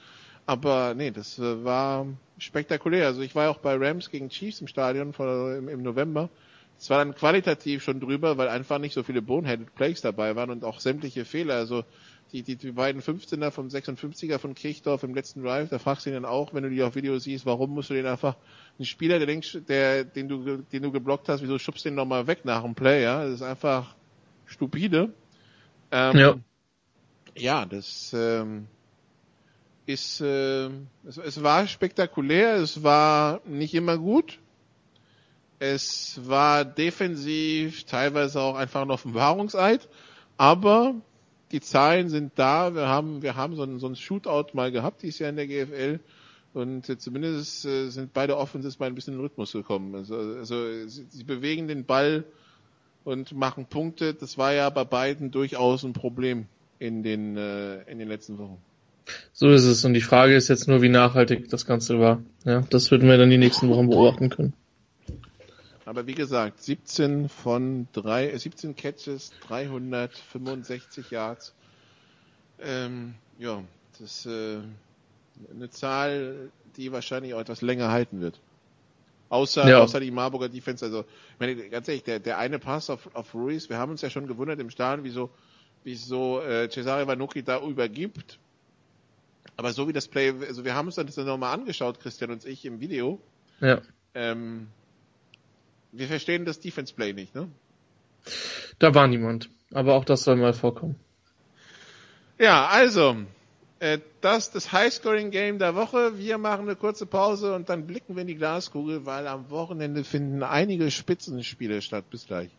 Aber 0.45 0.93
nee, 0.93 1.11
das 1.11 1.39
äh, 1.39 1.63
war 1.63 2.07
spektakulär. 2.37 3.07
Also 3.07 3.21
ich 3.21 3.35
war 3.35 3.49
auch 3.49 3.59
bei 3.59 3.75
Rams 3.75 4.09
gegen 4.09 4.29
Chiefs 4.29 4.61
im 4.61 4.67
Stadion 4.67 5.13
von, 5.13 5.57
im, 5.57 5.69
im 5.69 5.81
November. 5.81 6.29
Es 6.77 6.89
war 6.89 6.97
dann 6.97 7.15
qualitativ 7.15 7.83
schon 7.83 7.99
drüber, 7.99 8.37
weil 8.37 8.49
einfach 8.49 8.79
nicht 8.79 8.93
so 8.93 9.03
viele 9.03 9.21
Boneheaded 9.21 9.73
Plays 9.75 10.01
dabei 10.01 10.35
waren 10.35 10.49
und 10.49 10.65
auch 10.65 10.79
sämtliche 10.79 11.23
Fehler. 11.23 11.55
Also 11.55 11.85
die, 12.33 12.41
die, 12.41 12.55
die 12.55 12.71
beiden 12.71 13.01
15er 13.01 13.51
vom 13.51 13.67
56er 13.67 14.39
von 14.39 14.55
Kirchdorf 14.55 15.03
im 15.03 15.13
letzten 15.13 15.43
Drive, 15.43 15.69
da 15.69 15.77
fragst 15.77 16.05
du 16.05 16.09
ihn 16.09 16.15
dann 16.15 16.25
auch, 16.25 16.53
wenn 16.53 16.63
du 16.63 16.69
die 16.69 16.81
auf 16.81 16.95
Video 16.95 17.17
siehst, 17.19 17.45
warum 17.45 17.71
musst 17.71 17.91
du 17.91 17.93
den 17.93 18.07
einfach, 18.07 18.35
ein 18.79 18.85
Spieler, 18.85 19.19
der 19.19 19.27
denkst, 19.27 19.59
der, 19.67 20.03
den 20.03 20.27
du, 20.27 20.57
den 20.57 20.81
du 20.81 20.91
geblockt 20.91 21.29
hast, 21.29 21.43
wieso 21.43 21.59
schubst 21.59 21.85
du 21.85 21.89
den 21.89 21.95
nochmal 21.95 22.25
weg 22.25 22.43
nach 22.43 22.63
dem 22.63 22.73
Play, 22.73 23.03
ja? 23.03 23.23
Das 23.23 23.35
ist 23.35 23.41
einfach 23.43 23.95
stupide. 24.47 25.13
Ähm, 25.91 26.17
Ja. 26.17 26.35
ja, 27.35 27.65
das 27.65 28.13
ähm, 28.17 28.67
ist, 29.85 30.21
äh, 30.21 30.67
es, 31.05 31.17
es 31.17 31.43
war 31.43 31.67
spektakulär, 31.67 32.55
es 32.55 32.83
war 32.83 33.41
nicht 33.45 33.73
immer 33.73 33.97
gut. 33.97 34.39
Es 35.59 36.19
war 36.23 36.65
defensiv, 36.65 37.85
teilweise 37.85 38.41
auch 38.41 38.55
einfach 38.55 38.81
ein 38.81 38.91
Offenbarungseid, 38.91 39.87
aber 40.35 40.95
die 41.51 41.61
Zahlen 41.61 42.09
sind 42.09 42.33
da. 42.35 42.75
Wir 42.75 42.87
haben, 42.87 43.21
wir 43.21 43.35
haben 43.35 43.55
so 43.55 43.63
ein, 43.63 43.79
so 43.79 43.87
ein 43.87 43.95
Shootout 43.95 44.47
mal 44.53 44.71
gehabt 44.71 45.03
dieses 45.03 45.19
Jahr 45.19 45.29
in 45.29 45.37
der 45.37 45.47
GFL 45.47 45.99
und 46.53 46.89
äh, 46.89 46.97
zumindest 46.97 47.65
äh, 47.65 47.89
sind 47.89 48.13
beide 48.13 48.37
Offenses 48.37 48.79
mal 48.79 48.87
ein 48.87 48.95
bisschen 48.95 49.13
in 49.13 49.19
den 49.19 49.25
Rhythmus 49.25 49.53
gekommen. 49.53 49.95
Also, 49.95 50.15
also 50.15 50.87
sie, 50.87 51.05
sie 51.09 51.23
bewegen 51.23 51.67
den 51.67 51.85
Ball 51.85 52.25
und 53.03 53.33
machen 53.33 53.65
Punkte. 53.65 54.13
Das 54.13 54.37
war 54.37 54.53
ja 54.53 54.69
bei 54.69 54.83
beiden 54.83 55.31
durchaus 55.31 55.83
ein 55.83 55.93
Problem 55.93 56.47
in 56.79 57.03
den, 57.03 57.37
äh, 57.37 57.83
in 57.83 57.99
den 57.99 58.07
letzten 58.07 58.37
Wochen. 58.37 58.57
So 59.33 59.49
ist 59.49 59.63
es. 59.65 59.83
Und 59.85 59.93
die 59.93 60.01
Frage 60.01 60.35
ist 60.35 60.47
jetzt 60.47 60.67
nur, 60.67 60.81
wie 60.81 60.89
nachhaltig 60.89 61.49
das 61.49 61.65
Ganze 61.65 61.99
war. 61.99 62.21
Ja, 62.45 62.61
das 62.69 62.91
würden 62.91 63.09
wir 63.09 63.17
dann 63.17 63.29
die 63.29 63.37
nächsten 63.37 63.69
Wochen 63.69 63.89
beobachten 63.89 64.29
können. 64.29 64.53
Aber 65.85 66.07
wie 66.07 66.13
gesagt, 66.15 66.61
17 66.61 67.27
von 67.29 67.87
drei, 67.91 68.29
äh, 68.31 68.39
17 68.39 68.75
Catches, 68.75 69.31
365 69.47 71.11
Yards. 71.11 71.53
Ähm, 72.61 73.15
ja, 73.37 73.61
das 73.99 74.01
ist 74.01 74.25
äh, 74.27 74.59
eine 75.53 75.69
Zahl, 75.69 76.49
die 76.77 76.91
wahrscheinlich 76.91 77.33
auch 77.33 77.39
etwas 77.41 77.61
länger 77.61 77.91
halten 77.91 78.21
wird. 78.21 78.39
Außer, 79.29 79.67
Ja. 79.67 79.81
außer 79.81 79.99
die 79.99 80.11
Marburger 80.11 80.47
Defense. 80.47 80.85
Also, 80.85 81.01
ich 81.01 81.39
meine, 81.39 81.55
ganz 81.69 81.87
ehrlich, 81.87 82.03
der, 82.03 82.19
der 82.19 82.37
eine 82.37 82.59
Pass 82.59 82.89
auf, 82.89 83.09
auf 83.13 83.33
Ruiz, 83.33 83.67
wir 83.69 83.77
haben 83.77 83.91
uns 83.91 84.01
ja 84.01 84.09
schon 84.09 84.27
gewundert 84.27 84.59
im 84.59 84.69
Stadion, 84.69 85.03
wieso, 85.03 85.31
wieso 85.83 86.39
äh, 86.41 86.69
Cesare 86.69 87.07
Vanucci 87.07 87.43
da 87.43 87.59
übergibt. 87.61 88.39
Aber 89.55 89.71
so 89.73 89.87
wie 89.87 89.93
das 89.93 90.07
Play, 90.07 90.33
also 90.47 90.65
wir 90.65 90.75
haben 90.75 90.87
uns 90.87 90.95
das 90.95 91.15
dann 91.15 91.25
nochmal 91.25 91.53
angeschaut, 91.53 91.99
Christian 91.99 92.31
und 92.31 92.45
ich 92.45 92.65
im 92.65 92.79
Video. 92.79 93.19
Ja. 93.59 93.81
Ähm, 94.15 94.67
wir 95.91 96.07
verstehen 96.07 96.45
das 96.45 96.59
Defense 96.59 96.93
Play 96.93 97.13
nicht, 97.13 97.35
ne? 97.35 97.49
Da 98.79 98.95
war 98.95 99.07
niemand. 99.07 99.49
Aber 99.71 99.95
auch 99.95 100.05
das 100.05 100.23
soll 100.23 100.37
mal 100.37 100.53
vorkommen. 100.53 100.95
Ja, 102.39 102.67
also, 102.67 103.17
äh, 103.79 103.99
das 104.21 104.51
das 104.51 104.71
Highscoring-Game 104.71 105.59
der 105.59 105.75
Woche. 105.75 106.17
Wir 106.17 106.37
machen 106.37 106.61
eine 106.61 106.75
kurze 106.75 107.05
Pause 107.05 107.53
und 107.53 107.69
dann 107.69 107.85
blicken 107.85 108.15
wir 108.15 108.21
in 108.21 108.27
die 108.27 108.35
Glaskugel, 108.35 109.05
weil 109.05 109.27
am 109.27 109.49
Wochenende 109.49 110.03
finden 110.03 110.41
einige 110.41 110.89
Spitzenspiele 110.89 111.81
statt. 111.81 112.09
Bis 112.09 112.25
gleich. 112.25 112.49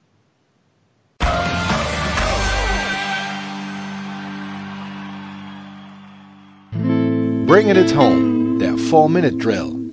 Bringing 7.47 7.77
it 7.77 7.95
home, 7.95 8.59
der 8.59 8.73
4-Minute-Drill. 8.73 9.93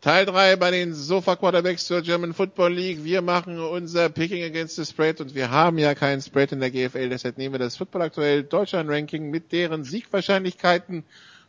Teil 0.00 0.24
3 0.24 0.56
bei 0.56 0.70
den 0.70 0.94
Sofa 0.94 1.36
Quarterbacks 1.36 1.86
zur 1.86 2.00
German 2.00 2.32
Football 2.32 2.72
League. 2.72 3.04
Wir 3.04 3.20
machen 3.20 3.58
unser 3.58 4.08
Picking 4.08 4.42
against 4.44 4.76
the 4.76 4.84
Spread 4.86 5.20
und 5.20 5.34
wir 5.34 5.50
haben 5.50 5.76
ja 5.76 5.94
keinen 5.94 6.22
Spread 6.22 6.52
in 6.52 6.60
der 6.60 6.70
GFL, 6.70 7.10
deshalb 7.10 7.36
nehmen 7.36 7.52
wir 7.52 7.58
das 7.58 7.76
Football 7.76 8.00
aktuell 8.00 8.44
Deutschland 8.44 8.88
Ranking 8.88 9.30
mit 9.30 9.52
deren 9.52 9.84
Siegwahrscheinlichkeiten 9.84 11.04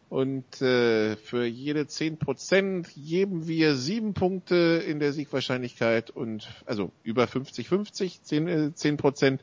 und 0.10 0.62
äh, 0.62 1.16
für 1.16 1.46
jede 1.46 1.82
10% 1.82 2.88
geben 2.96 3.48
wir 3.48 3.76
sieben 3.76 4.14
Punkte 4.14 4.84
in 4.88 5.00
der 5.00 5.14
Siegwahrscheinlichkeit 5.14 6.12
und 6.12 6.48
also 6.66 6.92
über 7.04 7.24
50-50, 7.26 8.22
10, 8.22 8.48
äh, 8.48 8.72
10% 8.76 9.40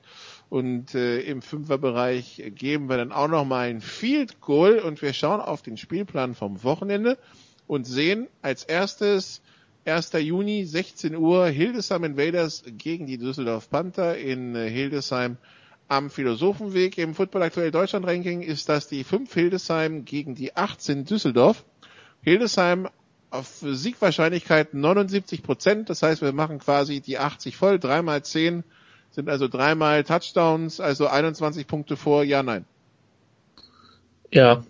und 0.48 0.94
äh, 0.94 1.20
im 1.22 1.42
Fünferbereich 1.42 2.42
geben 2.54 2.88
wir 2.88 2.96
dann 2.96 3.12
auch 3.12 3.28
nochmal 3.28 3.68
ein 3.70 3.80
Field 3.80 4.40
Goal 4.40 4.78
und 4.78 5.02
wir 5.02 5.12
schauen 5.12 5.40
auf 5.40 5.62
den 5.62 5.76
Spielplan 5.76 6.34
vom 6.34 6.62
Wochenende 6.62 7.18
und 7.66 7.84
sehen 7.84 8.28
als 8.40 8.62
erstes 8.62 9.42
1. 9.84 10.12
Juni 10.12 10.64
16 10.64 11.16
Uhr 11.16 11.48
Hildesheim 11.48 12.04
Invaders 12.04 12.62
gegen 12.78 13.06
die 13.06 13.18
Düsseldorf 13.18 13.68
Panther 13.68 14.16
in 14.16 14.54
äh, 14.54 14.70
Hildesheim 14.70 15.38
am 15.88 16.10
Philosophenweg. 16.10 16.98
Im 16.98 17.14
Football 17.14 17.42
aktuell 17.42 17.70
Deutschland 17.70 18.06
Ranking 18.06 18.42
ist 18.42 18.68
das 18.68 18.88
die 18.88 19.04
5 19.04 19.32
Hildesheim 19.32 20.04
gegen 20.04 20.34
die 20.34 20.56
18 20.56 21.04
Düsseldorf. 21.04 21.64
Hildesheim 22.22 22.88
auf 23.30 23.48
Siegwahrscheinlichkeit 23.62 24.74
79 24.74 25.42
Prozent. 25.42 25.90
Das 25.90 26.02
heißt, 26.02 26.22
wir 26.22 26.32
machen 26.32 26.58
quasi 26.58 27.00
die 27.00 27.18
80 27.18 27.56
voll. 27.56 27.78
Dreimal 27.78 28.22
10 28.22 28.64
sind 29.10 29.28
also 29.28 29.48
dreimal 29.48 30.04
Touchdowns, 30.04 30.80
also 30.80 31.06
21 31.06 31.66
Punkte 31.66 31.96
vor. 31.96 32.24
Ja, 32.24 32.42
nein. 32.42 32.64
Ja. 34.30 34.64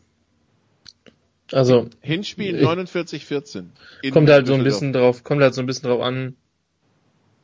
Also. 1.53 1.89
Hinspiel 2.01 2.67
49-14. 2.67 3.67
Kommt 4.11 4.31
halt 4.31 4.47
so 4.47 4.55
ein 4.55 4.65
bisschen 4.65 4.93
drauf, 4.93 5.23
kommt 5.23 5.43
halt 5.43 5.55
so 5.55 5.61
ein 5.61 5.67
bisschen 5.67 5.89
drauf 5.89 6.01
an, 6.01 6.37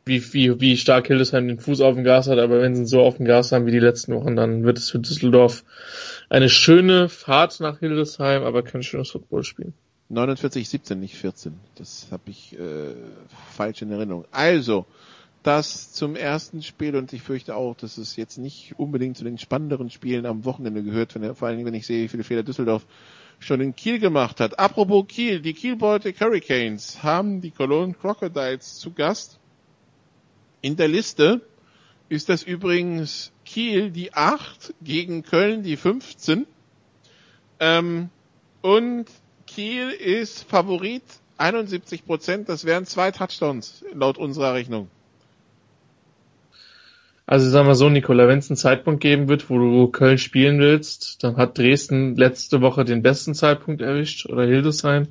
wie, 0.08 0.32
wie, 0.32 0.60
wie 0.60 0.76
stark 0.76 1.06
Hildesheim 1.06 1.46
den 1.46 1.60
Fuß 1.60 1.80
auf 1.80 1.94
dem 1.94 2.04
Gas 2.04 2.26
hat, 2.26 2.38
aber 2.38 2.60
wenn 2.60 2.74
sie 2.74 2.82
ihn 2.82 2.86
so 2.86 3.02
auf 3.02 3.18
dem 3.18 3.26
Gas 3.26 3.52
haben 3.52 3.66
wie 3.66 3.70
die 3.70 3.78
letzten 3.78 4.14
Wochen, 4.14 4.34
dann 4.34 4.64
wird 4.64 4.78
es 4.78 4.90
für 4.90 4.98
Düsseldorf 4.98 5.64
eine 6.28 6.48
schöne 6.48 7.08
Fahrt 7.08 7.60
nach 7.60 7.78
Hildesheim, 7.78 8.42
aber 8.42 8.62
kein 8.62 8.82
schönes 8.82 9.10
Footballspiel. 9.10 9.72
49, 10.08 10.68
17, 10.68 10.98
nicht 10.98 11.14
14. 11.16 11.54
Das 11.74 12.08
habe 12.10 12.22
ich 12.26 12.58
äh, 12.58 12.94
falsch 13.54 13.82
in 13.82 13.92
Erinnerung. 13.92 14.24
Also, 14.30 14.86
das 15.42 15.92
zum 15.92 16.16
ersten 16.16 16.62
Spiel 16.62 16.96
und 16.96 17.12
ich 17.12 17.22
fürchte 17.22 17.54
auch, 17.54 17.76
dass 17.76 17.98
es 17.98 18.16
jetzt 18.16 18.38
nicht 18.38 18.78
unbedingt 18.78 19.16
zu 19.16 19.24
den 19.24 19.38
spannenderen 19.38 19.90
Spielen 19.90 20.26
am 20.26 20.44
Wochenende 20.44 20.82
gehört, 20.82 21.14
wenn, 21.14 21.34
vor 21.34 21.48
allen 21.48 21.58
Dingen, 21.58 21.66
wenn 21.66 21.74
ich 21.74 21.86
sehe, 21.86 22.04
wie 22.04 22.08
viele 22.08 22.24
Fehler 22.24 22.42
Düsseldorf 22.42 22.86
schon 23.38 23.60
in 23.60 23.76
Kiel 23.76 23.98
gemacht 23.98 24.40
hat. 24.40 24.58
Apropos 24.58 25.06
Kiel, 25.08 25.40
die 25.40 25.54
Kiel 25.54 25.76
Baltic 25.76 26.20
Hurricanes 26.20 27.02
haben 27.02 27.40
die 27.40 27.50
Cologne 27.50 27.94
Crocodiles 27.94 28.76
zu 28.76 28.92
Gast. 28.92 29.38
In 30.60 30.76
der 30.76 30.88
Liste 30.88 31.40
ist 32.08 32.28
das 32.28 32.42
übrigens 32.42 33.32
Kiel 33.44 33.90
die 33.90 34.14
8 34.14 34.74
gegen 34.82 35.22
Köln 35.22 35.62
die 35.62 35.76
15. 35.76 36.46
Ähm, 37.60 38.10
und 38.60 39.06
Kiel 39.46 39.90
ist 39.90 40.44
Favorit 40.44 41.02
71 41.36 42.04
Prozent. 42.04 42.48
Das 42.48 42.64
wären 42.64 42.86
zwei 42.86 43.10
Touchdowns 43.10 43.84
laut 43.94 44.18
unserer 44.18 44.54
Rechnung. 44.54 44.88
Also 47.26 47.50
sagen 47.50 47.68
wir 47.68 47.74
so, 47.74 47.90
Nikola, 47.90 48.26
wenn 48.26 48.38
es 48.38 48.48
einen 48.48 48.56
Zeitpunkt 48.56 49.02
geben 49.02 49.28
wird, 49.28 49.50
wo 49.50 49.58
du 49.58 49.88
Köln 49.88 50.16
spielen 50.16 50.60
willst, 50.60 51.22
dann 51.22 51.36
hat 51.36 51.58
Dresden 51.58 52.16
letzte 52.16 52.62
Woche 52.62 52.86
den 52.86 53.02
besten 53.02 53.34
Zeitpunkt 53.34 53.82
erwischt 53.82 54.24
oder 54.26 54.46
Hildesheim. 54.46 55.08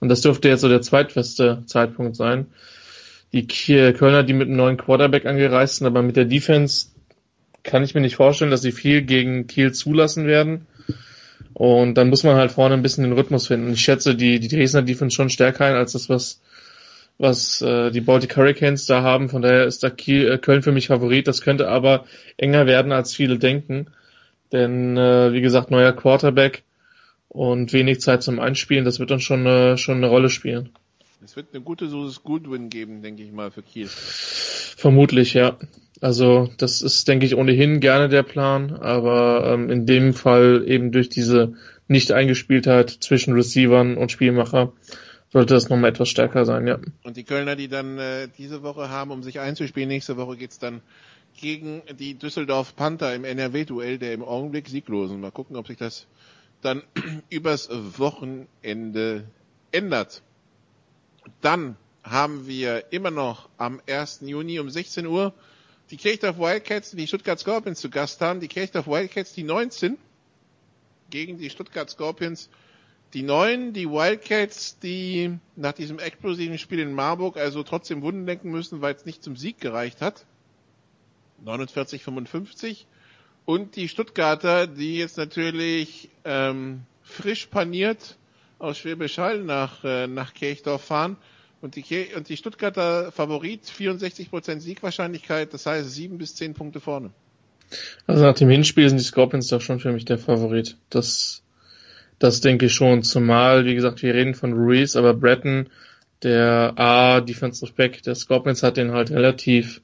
Und 0.00 0.08
das 0.08 0.20
dürfte 0.20 0.48
jetzt 0.48 0.62
so 0.62 0.68
der 0.68 0.82
zweitbeste 0.82 1.62
Zeitpunkt 1.66 2.16
sein. 2.16 2.48
Die 3.34 3.46
Kölner, 3.46 4.22
die 4.22 4.32
mit 4.32 4.46
einem 4.46 4.56
neuen 4.56 4.76
Quarterback 4.76 5.26
angereist 5.26 5.76
sind, 5.76 5.88
aber 5.88 6.02
mit 6.02 6.16
der 6.16 6.24
Defense 6.24 6.86
kann 7.64 7.82
ich 7.82 7.94
mir 7.94 8.00
nicht 8.00 8.16
vorstellen, 8.16 8.52
dass 8.52 8.62
sie 8.62 8.70
viel 8.72 9.02
gegen 9.02 9.48
Kiel 9.48 9.72
zulassen 9.72 10.26
werden. 10.26 10.66
Und 11.52 11.94
dann 11.94 12.10
muss 12.10 12.22
man 12.22 12.36
halt 12.36 12.52
vorne 12.52 12.74
ein 12.74 12.82
bisschen 12.82 13.04
den 13.04 13.12
Rhythmus 13.12 13.48
finden. 13.48 13.72
Ich 13.72 13.80
schätze 13.80 14.14
die, 14.14 14.38
die 14.38 14.48
Dresdner 14.48 14.82
Defense 14.82 15.16
schon 15.16 15.30
stärker 15.30 15.66
ein 15.66 15.74
als 15.74 15.92
das, 15.92 16.08
was 16.08 16.40
was 17.18 17.62
äh, 17.62 17.90
die 17.90 18.00
Baltic 18.00 18.36
Hurricanes 18.36 18.86
da 18.86 19.02
haben. 19.02 19.28
Von 19.28 19.42
daher 19.42 19.64
ist 19.66 19.82
da 19.82 19.90
Kiel, 19.90 20.30
äh, 20.30 20.38
Köln 20.38 20.62
für 20.62 20.72
mich 20.72 20.88
Favorit. 20.88 21.28
Das 21.28 21.42
könnte 21.42 21.68
aber 21.68 22.04
enger 22.36 22.66
werden, 22.66 22.92
als 22.92 23.14
viele 23.14 23.38
denken. 23.38 23.86
Denn, 24.52 24.96
äh, 24.96 25.32
wie 25.32 25.40
gesagt, 25.40 25.70
neuer 25.70 25.92
Quarterback 25.92 26.62
und 27.28 27.72
wenig 27.72 28.00
Zeit 28.00 28.22
zum 28.22 28.40
Einspielen, 28.40 28.84
das 28.84 28.98
wird 28.98 29.10
dann 29.10 29.20
schon, 29.20 29.46
äh, 29.46 29.76
schon 29.76 29.98
eine 29.98 30.08
Rolle 30.08 30.30
spielen. 30.30 30.70
Es 31.24 31.36
wird 31.36 31.54
eine 31.54 31.62
gute 31.62 31.88
Susis 31.88 32.22
Goodwin 32.22 32.68
geben, 32.68 33.00
denke 33.00 33.22
ich 33.22 33.32
mal, 33.32 33.50
für 33.50 33.62
Kiel. 33.62 33.88
Vermutlich, 33.88 35.32
ja. 35.32 35.56
Also 36.00 36.50
das 36.58 36.82
ist, 36.82 37.08
denke 37.08 37.24
ich, 37.24 37.34
ohnehin 37.34 37.80
gerne 37.80 38.10
der 38.10 38.22
Plan, 38.22 38.74
aber 38.74 39.46
ähm, 39.46 39.70
in 39.70 39.86
dem 39.86 40.12
Fall 40.12 40.64
eben 40.66 40.92
durch 40.92 41.08
diese 41.08 41.54
Nicht-Eingespieltheit 41.88 42.90
zwischen 42.90 43.32
Receivern 43.32 43.96
und 43.96 44.12
Spielmacher 44.12 44.72
sollte 45.32 45.54
das 45.54 45.70
nochmal 45.70 45.90
etwas 45.90 46.10
stärker 46.10 46.44
sein, 46.44 46.66
ja. 46.66 46.78
Und 47.04 47.16
die 47.16 47.24
Kölner, 47.24 47.56
die 47.56 47.68
dann 47.68 47.98
äh, 47.98 48.28
diese 48.36 48.62
Woche 48.62 48.90
haben, 48.90 49.10
um 49.10 49.22
sich 49.22 49.40
einzuspielen, 49.40 49.88
nächste 49.88 50.18
Woche 50.18 50.36
geht's 50.36 50.58
dann 50.58 50.82
gegen 51.40 51.82
die 51.98 52.14
Düsseldorf 52.18 52.76
Panther 52.76 53.14
im 53.14 53.24
NRW-Duell 53.24 53.98
der 53.98 54.12
im 54.12 54.22
Augenblick 54.22 54.68
sieglosen. 54.68 55.20
Mal 55.20 55.30
gucken, 55.30 55.56
ob 55.56 55.66
sich 55.68 55.78
das 55.78 56.06
dann 56.60 56.82
übers 57.30 57.70
Wochenende 57.98 59.24
ändert. 59.72 60.22
Dann 61.40 61.76
haben 62.02 62.46
wir 62.46 62.92
immer 62.92 63.10
noch 63.10 63.48
am 63.56 63.80
1. 63.88 64.20
Juni 64.22 64.58
um 64.58 64.70
16 64.70 65.06
Uhr 65.06 65.32
die 65.90 65.96
Kirchdorf 65.96 66.38
Wildcats, 66.38 66.92
die 66.92 67.06
Stuttgart 67.06 67.38
Scorpions 67.38 67.80
zu 67.80 67.90
Gast 67.90 68.20
haben. 68.20 68.40
Die 68.40 68.48
Kirchdorf 68.48 68.86
Wildcats, 68.86 69.32
die 69.34 69.42
19 69.42 69.98
gegen 71.10 71.38
die 71.38 71.50
Stuttgart 71.50 71.90
Scorpions 71.90 72.48
die 73.14 73.22
Neuen, 73.22 73.72
die 73.72 73.88
Wildcats, 73.88 74.78
die 74.80 75.38
nach 75.54 75.72
diesem 75.72 76.00
explosiven 76.00 76.58
Spiel 76.58 76.80
in 76.80 76.92
Marburg 76.92 77.36
also 77.36 77.62
trotzdem 77.62 78.02
Wunden 78.02 78.26
denken 78.26 78.50
müssen, 78.50 78.80
weil 78.80 78.94
es 78.94 79.06
nicht 79.06 79.22
zum 79.22 79.36
Sieg 79.36 79.60
gereicht 79.60 80.00
hat. 80.00 80.26
49-55. 81.44 82.86
Und 83.44 83.76
die 83.76 83.88
Stuttgarter, 83.88 84.66
die 84.66 84.96
jetzt 84.96 85.16
natürlich 85.16 86.10
ähm, 86.24 86.82
frisch 87.02 87.46
paniert 87.46 88.16
aus 88.58 88.78
Schwäbisch 88.78 89.18
Hall 89.18 89.42
nach, 89.42 89.84
äh, 89.84 90.06
nach 90.06 90.34
Kirchdorf 90.34 90.84
fahren. 90.84 91.16
Und 91.60 91.76
die, 91.76 92.08
und 92.14 92.28
die 92.28 92.36
Stuttgarter 92.36 93.10
Favorit, 93.10 93.64
64% 93.64 94.60
Siegwahrscheinlichkeit, 94.60 95.54
das 95.54 95.64
heißt 95.64 95.90
7 95.90 96.18
bis 96.18 96.34
10 96.34 96.52
Punkte 96.54 96.80
vorne. 96.80 97.10
Also 98.06 98.22
nach 98.22 98.34
dem 98.34 98.50
Hinspiel 98.50 98.88
sind 98.88 98.98
die 98.98 99.04
Scorpions 99.04 99.48
doch 99.48 99.62
schon 99.62 99.80
für 99.80 99.92
mich 99.92 100.04
der 100.04 100.18
Favorit. 100.18 100.76
Das 100.90 101.44
das 102.18 102.40
denke 102.40 102.66
ich 102.66 102.74
schon. 102.74 103.02
Zumal, 103.02 103.64
wie 103.64 103.74
gesagt, 103.74 104.02
wir 104.02 104.14
reden 104.14 104.34
von 104.34 104.52
Ruiz, 104.52 104.96
aber 104.96 105.14
Breton, 105.14 105.68
der 106.22 106.72
A, 106.76 107.20
Defensive 107.20 107.72
Back 107.72 108.02
der 108.02 108.14
Scorpions 108.14 108.62
hat 108.62 108.76
den 108.76 108.92
halt 108.92 109.10
relativ, 109.10 109.82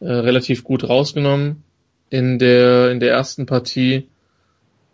äh, 0.00 0.06
relativ 0.06 0.62
gut 0.62 0.88
rausgenommen 0.88 1.64
in 2.10 2.38
der, 2.38 2.90
in 2.90 3.00
der 3.00 3.10
ersten 3.10 3.46
Partie. 3.46 4.08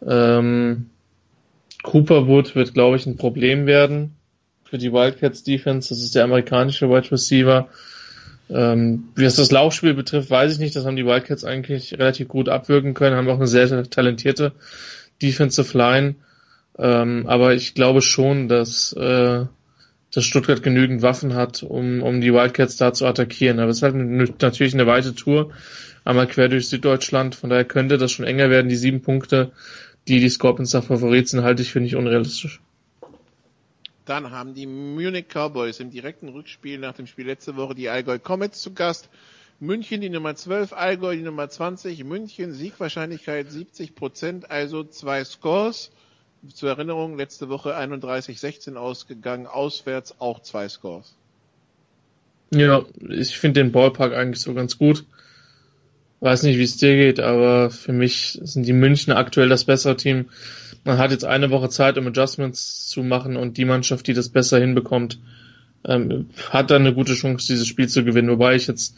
Ähm, 0.07 0.91
Cooperwood 1.85 2.57
wird, 2.57 2.75
glaube 2.75 2.97
ich, 2.97 3.07
ein 3.07 3.17
Problem 3.17 3.67
werden 3.67 4.17
für 4.65 4.79
die 4.79 4.93
Wildcats 4.93 5.45
Defense. 5.45 5.91
Das 5.91 6.03
ist 6.03 6.17
der 6.17 6.25
amerikanische 6.25 6.89
Wide 6.89 7.13
Receiver. 7.13 7.69
Ähm, 8.51 9.05
wie 9.15 9.25
es 9.25 9.37
das 9.37 9.51
Laufspiel 9.51 9.95
betrifft, 9.95 10.31
weiß 10.31 10.53
ich 10.53 10.59
nicht. 10.59 10.75
Das 10.75 10.87
haben 10.87 10.97
die 10.97 11.07
Wildcats 11.07 11.45
eigentlich 11.45 11.93
relativ 11.93 12.29
gut 12.29 12.49
abwirken 12.49 12.95
können, 12.95 13.17
haben 13.17 13.29
auch 13.29 13.37
eine 13.37 13.47
sehr, 13.47 13.69
sehr 13.69 13.89
talentierte 13.89 14.53
Defensive 15.23 15.77
Line. 15.77 16.17
Ähm, 16.79 17.27
aber 17.27 17.55
ich 17.55 17.75
glaube 17.75 18.01
schon, 18.01 18.49
dass, 18.49 18.93
äh, 18.95 19.45
dass 20.13 20.25
Stuttgart 20.25 20.63
genügend 20.63 21.03
Waffen 21.03 21.35
hat, 21.35 21.63
um, 21.63 22.03
um 22.03 22.21
die 22.21 22.33
Wildcats 22.33 22.77
da 22.77 22.93
zu 22.93 23.07
attackieren. 23.07 23.61
Aber 23.61 23.71
es 23.71 23.79
ist 23.79 23.83
halt 23.83 23.95
natürlich 24.43 24.75
eine 24.75 24.87
weite 24.87 25.15
Tour, 25.15 25.51
einmal 26.05 26.27
quer 26.27 26.49
durch 26.49 26.69
Süddeutschland. 26.69 27.35
Von 27.35 27.51
daher 27.51 27.65
könnte 27.65 27.99
das 27.99 28.11
schon 28.11 28.25
enger 28.25 28.49
werden. 28.49 28.69
Die 28.69 28.77
sieben 28.77 29.03
Punkte, 29.03 29.53
die 30.09 30.21
die 30.21 30.29
Scorpions 30.29 30.71
da 30.71 30.83
Favorit 30.83 31.29
sind, 31.29 31.43
halte 31.43 31.63
ich 31.63 31.73
für 31.73 31.81
nicht 31.81 31.97
unrealistisch. 31.97 32.61
Dann 34.05 34.31
haben 34.31 34.55
die 34.55 34.67
Munich 34.67 35.27
Cowboys 35.29 35.81
im 35.81 35.91
direkten 35.91 36.29
Rückspiel 36.29 36.79
nach 36.79 36.95
dem 36.95 37.07
Spiel 37.07 37.27
letzte 37.27 37.57
Woche 37.57 37.75
die 37.75 37.89
Allgäu 37.89 38.19
Comets 38.19 38.61
zu 38.61 38.75
Gast. 38.75 39.09
München 39.61 40.01
die 40.03 40.11
Nummer 40.11 40.35
12, 40.35 40.75
Allgäu 40.75 41.17
die 41.17 41.23
Nummer 41.23 41.49
20. 41.49 42.05
München 42.05 42.53
Siegwahrscheinlichkeit 42.53 43.51
70 43.51 43.95
Prozent, 43.95 44.51
also 44.51 44.85
zwei 44.85 45.25
Scores 45.25 45.91
zur 46.53 46.69
Erinnerung, 46.69 47.17
letzte 47.17 47.49
Woche 47.49 47.75
31-16 47.75 48.77
ausgegangen, 48.77 49.47
auswärts 49.47 50.17
auch 50.19 50.41
zwei 50.41 50.69
Scores. 50.69 51.15
Ja, 52.51 52.85
ich 53.09 53.39
finde 53.39 53.63
den 53.63 53.73
Ballpark 53.73 54.13
eigentlich 54.13 54.43
so 54.43 54.53
ganz 54.53 54.77
gut. 54.77 55.07
Weiß 56.25 56.43
nicht, 56.43 56.57
wie 56.57 56.63
es 56.63 56.79
dir 56.79 56.97
geht, 56.97 57.21
aber 57.21 57.69
für 57.69 57.93
mich 57.93 58.41
sind 58.43 58.67
die 58.67 58.73
München 58.73 59.13
aktuell 59.13 59.51
das 59.51 59.65
bessere 59.65 59.95
Team. 59.95 60.31
Man 60.83 60.97
hat 60.97 61.11
jetzt 61.11 61.27
eine 61.27 61.51
Woche 61.51 61.69
Zeit, 61.69 61.99
um 61.99 62.07
Adjustments 62.07 62.89
zu 62.89 63.03
machen 63.03 63.37
und 63.37 63.59
die 63.59 63.67
Mannschaft, 63.67 64.07
die 64.07 64.15
das 64.15 64.31
besser 64.31 64.59
hinbekommt, 64.59 65.21
ähm, 65.85 66.31
hat 66.49 66.71
dann 66.71 66.81
eine 66.81 66.95
gute 66.95 67.13
Chance, 67.13 67.47
dieses 67.47 67.67
Spiel 67.67 67.91
zu 67.91 68.05
gewinnen. 68.05 68.31
Wobei 68.31 68.55
ich 68.55 68.67
jetzt 68.67 68.97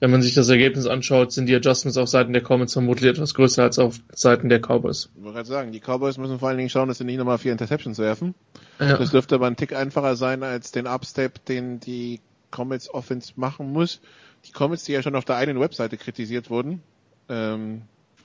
wenn 0.00 0.10
man 0.10 0.22
sich 0.22 0.34
das 0.34 0.48
Ergebnis 0.48 0.86
anschaut, 0.86 1.32
sind 1.32 1.46
die 1.46 1.54
Adjustments 1.54 1.98
auf 1.98 2.08
Seiten 2.08 2.32
der 2.32 2.42
Comets 2.42 2.72
vermutlich 2.72 3.10
etwas 3.10 3.34
größer 3.34 3.62
als 3.62 3.78
auf 3.78 4.00
Seiten 4.12 4.48
der 4.48 4.60
Cowboys. 4.60 5.10
Ich 5.14 5.22
wollte 5.22 5.34
gerade 5.36 5.48
sagen, 5.48 5.72
die 5.72 5.80
Cowboys 5.80 6.18
müssen 6.18 6.38
vor 6.38 6.48
allen 6.48 6.56
Dingen 6.56 6.70
schauen, 6.70 6.88
dass 6.88 6.98
sie 6.98 7.04
nicht 7.04 7.18
nochmal 7.18 7.38
vier 7.38 7.52
Interceptions 7.52 7.98
werfen. 7.98 8.34
Ja. 8.80 8.96
Das 8.96 9.10
dürfte 9.10 9.36
aber 9.36 9.46
ein 9.46 9.56
Tick 9.56 9.74
einfacher 9.74 10.16
sein 10.16 10.42
als 10.42 10.72
den 10.72 10.86
Upstep, 10.86 11.44
den 11.44 11.80
die 11.80 12.20
Comets 12.50 12.92
Offense 12.92 13.34
machen 13.36 13.72
muss. 13.72 14.00
Die 14.46 14.52
Comets, 14.52 14.84
die 14.84 14.92
ja 14.92 15.02
schon 15.02 15.16
auf 15.16 15.24
der 15.24 15.36
eigenen 15.36 15.60
Webseite 15.60 15.96
kritisiert 15.96 16.50
wurden, 16.50 16.82
ähm, 17.28 17.82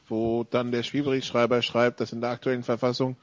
wo 0.07 0.45
dann 0.49 0.71
der 0.71 0.83
Spielberichtsschreiber 0.83 1.61
schreibt, 1.61 2.01
dass 2.01 2.11
in 2.13 2.21
der 2.21 2.31
aktuellen 2.31 2.63
Verfassung 2.63 3.15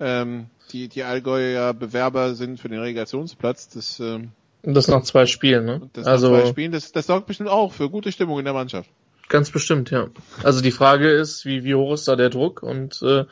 ähm, 0.00 0.46
die, 0.72 0.88
die 0.88 1.04
Allgäuer 1.04 1.74
Bewerber 1.74 2.34
sind 2.34 2.58
für 2.58 2.68
den 2.68 2.80
Relegationsplatz. 2.80 3.68
Das 3.68 4.00
ähm, 4.00 4.32
und 4.62 4.74
das 4.74 4.88
nach 4.88 5.02
zwei 5.02 5.26
Spielen, 5.26 5.64
ne? 5.64 5.90
Das 5.92 6.06
also, 6.06 6.30
nach 6.30 6.42
zwei 6.42 6.48
Spielen, 6.48 6.72
das, 6.72 6.92
das 6.92 7.06
sorgt 7.06 7.26
bestimmt 7.26 7.48
auch 7.48 7.72
für 7.72 7.90
gute 7.90 8.12
Stimmung 8.12 8.38
in 8.38 8.44
der 8.44 8.54
Mannschaft. 8.54 8.88
Ganz 9.28 9.50
bestimmt, 9.50 9.90
ja. 9.90 10.08
Also 10.44 10.60
die 10.60 10.70
Frage 10.70 11.10
ist, 11.10 11.44
wie, 11.44 11.64
wie 11.64 11.74
hoch 11.74 11.94
ist 11.94 12.06
da 12.06 12.16
der 12.16 12.30
Druck? 12.30 12.62
Und 12.62 13.02
äh, 13.02 13.24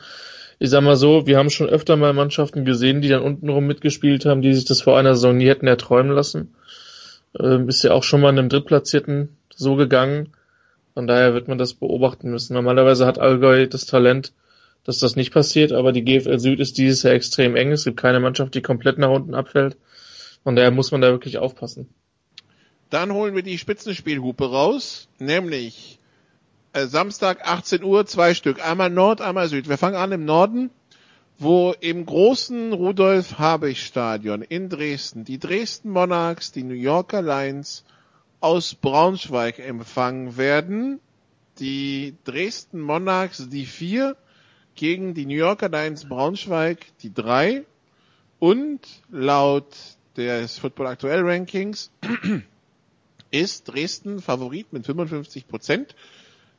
ich 0.59 0.69
sag 0.69 0.83
mal 0.83 0.95
so, 0.95 1.27
wir 1.27 1.37
haben 1.37 1.49
schon 1.49 1.69
öfter 1.69 1.95
mal 1.95 2.13
Mannschaften 2.13 2.65
gesehen, 2.65 3.01
die 3.01 3.07
dann 3.07 3.21
untenrum 3.21 3.65
mitgespielt 3.65 4.25
haben, 4.25 4.41
die 4.41 4.53
sich 4.53 4.65
das 4.65 4.81
vor 4.81 4.97
einer 4.97 5.15
Saison 5.15 5.37
nie 5.37 5.47
hätten 5.47 5.67
erträumen 5.67 6.11
lassen. 6.11 6.53
Ähm, 7.39 7.69
ist 7.69 7.83
ja 7.83 7.93
auch 7.93 8.03
schon 8.03 8.21
mal 8.21 8.29
einem 8.29 8.49
Drittplatzierten 8.49 9.37
so 9.55 9.75
gegangen. 9.75 10.33
Von 10.93 11.07
daher 11.07 11.33
wird 11.33 11.47
man 11.47 11.57
das 11.57 11.73
beobachten 11.73 12.29
müssen. 12.31 12.53
Normalerweise 12.53 13.05
hat 13.05 13.19
Allgäu 13.19 13.67
das 13.67 13.85
Talent, 13.85 14.33
dass 14.83 14.99
das 14.99 15.15
nicht 15.15 15.33
passiert, 15.33 15.71
aber 15.71 15.91
die 15.91 16.03
GFL 16.03 16.39
Süd 16.39 16.59
ist 16.59 16.77
dieses 16.77 17.03
Jahr 17.03 17.13
extrem 17.13 17.55
eng. 17.55 17.71
Es 17.71 17.85
gibt 17.85 17.97
keine 17.97 18.19
Mannschaft, 18.19 18.55
die 18.55 18.61
komplett 18.61 18.97
nach 18.97 19.09
unten 19.09 19.33
abfällt. 19.33 19.77
Von 20.43 20.55
daher 20.55 20.71
muss 20.71 20.91
man 20.91 21.01
da 21.01 21.11
wirklich 21.11 21.37
aufpassen. 21.37 21.87
Dann 22.89 23.13
holen 23.13 23.35
wir 23.35 23.43
die 23.43 23.57
Spitzenspielhupe 23.57 24.51
raus, 24.51 25.07
nämlich 25.17 25.97
äh, 26.73 26.87
Samstag 26.87 27.47
18 27.47 27.83
Uhr, 27.83 28.05
zwei 28.05 28.33
Stück. 28.33 28.65
Einmal 28.65 28.89
Nord, 28.89 29.21
einmal 29.21 29.47
Süd. 29.47 29.69
Wir 29.69 29.77
fangen 29.77 29.95
an 29.95 30.11
im 30.11 30.25
Norden, 30.25 30.71
wo 31.41 31.73
im 31.79 32.05
großen 32.05 32.71
Rudolf 32.71 33.39
Habich 33.39 33.83
Stadion 33.83 34.43
in 34.43 34.69
Dresden 34.69 35.25
die 35.25 35.39
Dresden 35.39 35.89
Monarchs, 35.89 36.51
die 36.51 36.61
New 36.61 36.75
Yorker 36.75 37.23
Lions 37.23 37.83
aus 38.41 38.75
Braunschweig 38.75 39.57
empfangen 39.57 40.37
werden. 40.37 40.99
Die 41.57 42.15
Dresden 42.25 42.79
Monarchs, 42.79 43.49
die 43.49 43.65
vier, 43.65 44.17
gegen 44.75 45.15
die 45.15 45.25
New 45.25 45.35
Yorker 45.35 45.69
Lions 45.69 46.07
Braunschweig, 46.07 46.85
die 47.01 47.11
drei. 47.11 47.63
Und 48.37 48.81
laut 49.09 49.75
des 50.17 50.59
Football 50.59 50.87
Aktuell 50.87 51.21
Rankings 51.23 51.89
ist 53.31 53.67
Dresden 53.67 54.21
Favorit 54.21 54.71
mit 54.73 54.85
55 54.85 55.47
Prozent. 55.47 55.95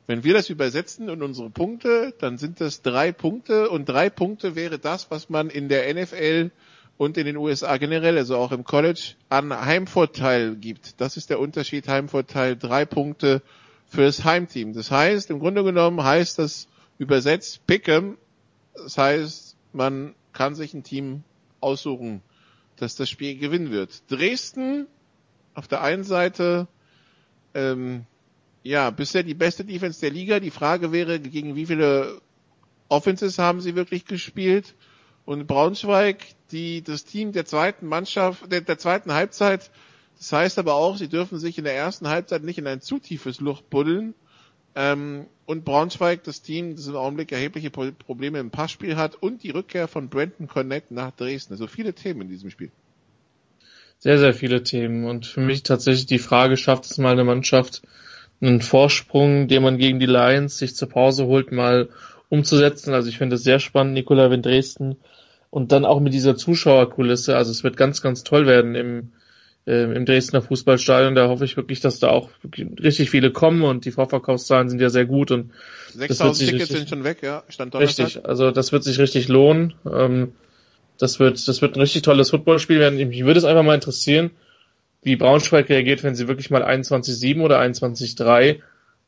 Wenn 0.05 0.23
wir 0.23 0.33
das 0.33 0.49
übersetzen 0.49 1.07
in 1.07 1.21
unsere 1.21 1.49
Punkte, 1.49 2.13
dann 2.19 2.37
sind 2.37 2.59
das 2.59 2.81
drei 2.81 3.11
Punkte 3.11 3.69
und 3.69 3.85
drei 3.85 4.09
Punkte 4.09 4.55
wäre 4.55 4.77
das, 4.77 5.09
was 5.09 5.29
man 5.29 5.49
in 5.49 5.69
der 5.69 5.93
NFL 5.93 6.51
und 6.97 7.17
in 7.17 7.25
den 7.25 7.37
USA 7.37 7.77
generell, 7.77 8.17
also 8.17 8.37
auch 8.37 8.51
im 8.51 8.65
College, 8.65 9.15
an 9.29 9.53
Heimvorteil 9.53 10.55
gibt. 10.55 10.99
Das 10.99 11.15
ist 11.15 11.29
der 11.29 11.39
Unterschied, 11.39 11.87
Heimvorteil, 11.87 12.57
drei 12.57 12.85
Punkte 12.85 13.41
fürs 13.87 14.25
Heimteam. 14.25 14.73
Das 14.73 14.91
heißt, 14.91 15.29
im 15.29 15.39
Grunde 15.39 15.63
genommen 15.63 16.03
heißt 16.03 16.37
das 16.39 16.67
übersetzt 16.97 17.61
Pick'em, 17.67 18.17
das 18.75 18.97
heißt, 18.97 19.55
man 19.71 20.15
kann 20.33 20.55
sich 20.55 20.73
ein 20.73 20.83
Team 20.83 21.23
aussuchen, 21.61 22.21
das 22.75 22.95
das 22.95 23.09
Spiel 23.09 23.37
gewinnen 23.37 23.71
wird. 23.71 24.03
Dresden 24.11 24.87
auf 25.53 25.67
der 25.67 25.81
einen 25.81 26.03
Seite 26.03 26.67
ähm, 27.53 28.05
ja, 28.63 28.89
bisher 28.89 29.23
die 29.23 29.33
beste 29.33 29.65
Defense 29.65 29.99
der 29.99 30.11
Liga. 30.11 30.39
Die 30.39 30.49
Frage 30.49 30.91
wäre, 30.91 31.19
gegen 31.19 31.55
wie 31.55 31.65
viele 31.65 32.21
Offenses 32.87 33.37
haben 33.37 33.61
sie 33.61 33.75
wirklich 33.75 34.05
gespielt? 34.05 34.73
Und 35.25 35.47
Braunschweig, 35.47 36.17
die, 36.51 36.81
das 36.81 37.05
Team 37.05 37.31
der 37.31 37.45
zweiten 37.45 37.87
Mannschaft, 37.87 38.51
der, 38.51 38.61
der 38.61 38.77
zweiten 38.77 39.13
Halbzeit, 39.13 39.71
das 40.17 40.31
heißt 40.31 40.59
aber 40.59 40.75
auch, 40.75 40.97
sie 40.97 41.07
dürfen 41.07 41.39
sich 41.39 41.57
in 41.57 41.63
der 41.63 41.75
ersten 41.75 42.07
Halbzeit 42.07 42.43
nicht 42.43 42.57
in 42.57 42.67
ein 42.67 42.81
zu 42.81 42.99
tiefes 42.99 43.39
Loch 43.39 43.61
buddeln. 43.61 44.13
Ähm, 44.75 45.27
und 45.45 45.65
Braunschweig, 45.65 46.23
das 46.23 46.41
Team, 46.41 46.75
das 46.75 46.87
im 46.87 46.95
Augenblick 46.95 47.31
erhebliche 47.31 47.69
Probleme 47.69 48.39
im 48.39 48.49
Passspiel 48.49 48.95
hat 48.95 49.15
und 49.15 49.43
die 49.43 49.49
Rückkehr 49.49 49.87
von 49.87 50.09
Brandon 50.09 50.47
Connect 50.47 50.91
nach 50.91 51.11
Dresden. 51.11 51.53
Also 51.53 51.67
viele 51.67 51.93
Themen 51.93 52.21
in 52.21 52.29
diesem 52.29 52.49
Spiel. 52.49 52.71
Sehr, 53.99 54.17
sehr 54.17 54.33
viele 54.33 54.63
Themen. 54.63 55.05
Und 55.05 55.25
für 55.25 55.41
mich 55.41 55.63
tatsächlich 55.63 56.05
die 56.05 56.19
Frage, 56.19 56.57
schafft 56.57 56.85
es 56.85 56.97
mal 56.97 57.11
eine 57.11 57.23
Mannschaft, 57.23 57.81
einen 58.43 58.61
Vorsprung, 58.61 59.47
den 59.47 59.63
man 59.63 59.77
gegen 59.77 59.99
die 59.99 60.05
Lions 60.05 60.57
sich 60.57 60.75
zur 60.75 60.89
Pause 60.89 61.25
holt, 61.25 61.51
mal 61.51 61.89
umzusetzen. 62.29 62.93
Also 62.93 63.09
ich 63.09 63.17
finde 63.17 63.35
es 63.35 63.43
sehr 63.43 63.59
spannend, 63.59 63.93
Nikola 63.93 64.29
wenn 64.29 64.41
Dresden 64.41 64.97
und 65.49 65.71
dann 65.71 65.85
auch 65.85 65.99
mit 65.99 66.13
dieser 66.13 66.35
Zuschauerkulisse. 66.35 67.35
Also 67.35 67.51
es 67.51 67.63
wird 67.63 67.77
ganz, 67.77 68.01
ganz 68.01 68.23
toll 68.23 68.45
werden 68.47 68.75
im, 68.75 69.11
äh, 69.65 69.83
im 69.83 70.05
Dresdner 70.05 70.41
Fußballstadion. 70.41 71.15
Da 71.15 71.27
hoffe 71.27 71.45
ich 71.45 71.57
wirklich, 71.57 71.79
dass 71.79 71.99
da 71.99 72.09
auch 72.09 72.29
richtig 72.81 73.09
viele 73.09 73.31
kommen 73.31 73.61
und 73.61 73.85
die 73.85 73.91
Vorverkaufszahlen 73.91 74.69
sind 74.69 74.81
ja 74.81 74.89
sehr 74.89 75.05
gut 75.05 75.31
und 75.31 75.51
6000 75.93 76.49
Tickets 76.49 76.61
richtig, 76.61 76.77
sind 76.77 76.89
schon 76.89 77.03
weg, 77.03 77.19
ja. 77.21 77.43
Stand 77.49 77.75
richtig, 77.75 78.25
also 78.25 78.51
das 78.51 78.71
wird 78.71 78.83
sich 78.83 78.99
richtig 78.99 79.27
lohnen. 79.27 79.75
Ähm, 79.89 80.33
das 80.97 81.19
wird, 81.19 81.47
das 81.47 81.61
wird 81.61 81.75
ein 81.75 81.81
richtig 81.81 82.01
tolles 82.01 82.31
Footballspiel 82.31 82.79
werden. 82.79 82.97
Mich 82.97 83.25
würde 83.25 83.37
es 83.37 83.45
einfach 83.45 83.63
mal 83.63 83.75
interessieren, 83.75 84.31
wie 85.03 85.15
Braunschweig 85.15 85.69
reagiert, 85.69 86.03
wenn 86.03 86.15
sie 86.15 86.27
wirklich 86.27 86.49
mal 86.49 86.63
21-7 86.63 87.41
oder 87.41 87.59
21-3 87.59 88.59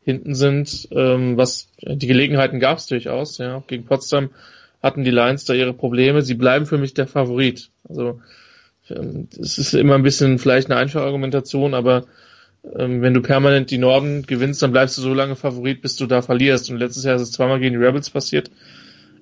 hinten 0.03 0.35
sind. 0.35 0.87
Ähm, 0.91 1.37
was 1.37 1.69
die 1.81 2.07
Gelegenheiten 2.07 2.59
gab 2.59 2.77
es 2.77 2.87
durchaus. 2.87 3.37
Ja, 3.37 3.55
auch 3.55 3.67
gegen 3.67 3.85
Potsdam 3.85 4.29
hatten 4.83 5.03
die 5.03 5.11
Lions 5.11 5.45
da 5.45 5.53
ihre 5.53 5.73
Probleme. 5.73 6.21
Sie 6.21 6.35
bleiben 6.35 6.65
für 6.65 6.77
mich 6.77 6.93
der 6.93 7.07
Favorit. 7.07 7.69
Also 7.89 8.21
ähm, 8.89 9.27
es 9.39 9.57
ist 9.57 9.73
immer 9.73 9.95
ein 9.95 10.03
bisschen 10.03 10.37
vielleicht 10.37 10.69
eine 10.69 10.79
einfache 10.79 11.03
Argumentation, 11.03 11.73
aber 11.73 12.05
ähm, 12.77 13.01
wenn 13.01 13.13
du 13.13 13.21
permanent 13.21 13.71
die 13.71 13.77
Norden 13.77 14.23
gewinnst, 14.23 14.61
dann 14.61 14.71
bleibst 14.71 14.97
du 14.97 15.01
so 15.01 15.13
lange 15.13 15.35
Favorit, 15.35 15.81
bis 15.81 15.95
du 15.95 16.05
da 16.05 16.21
verlierst. 16.21 16.69
Und 16.69 16.77
letztes 16.77 17.03
Jahr 17.03 17.15
ist 17.15 17.23
es 17.23 17.31
zweimal 17.31 17.59
gegen 17.59 17.79
die 17.79 17.85
Rebels 17.85 18.09
passiert. 18.09 18.51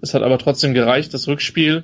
Es 0.01 0.13
hat 0.13 0.21
aber 0.21 0.38
trotzdem 0.38 0.74
gereicht. 0.74 1.13
Das 1.13 1.28
Rückspiel 1.28 1.84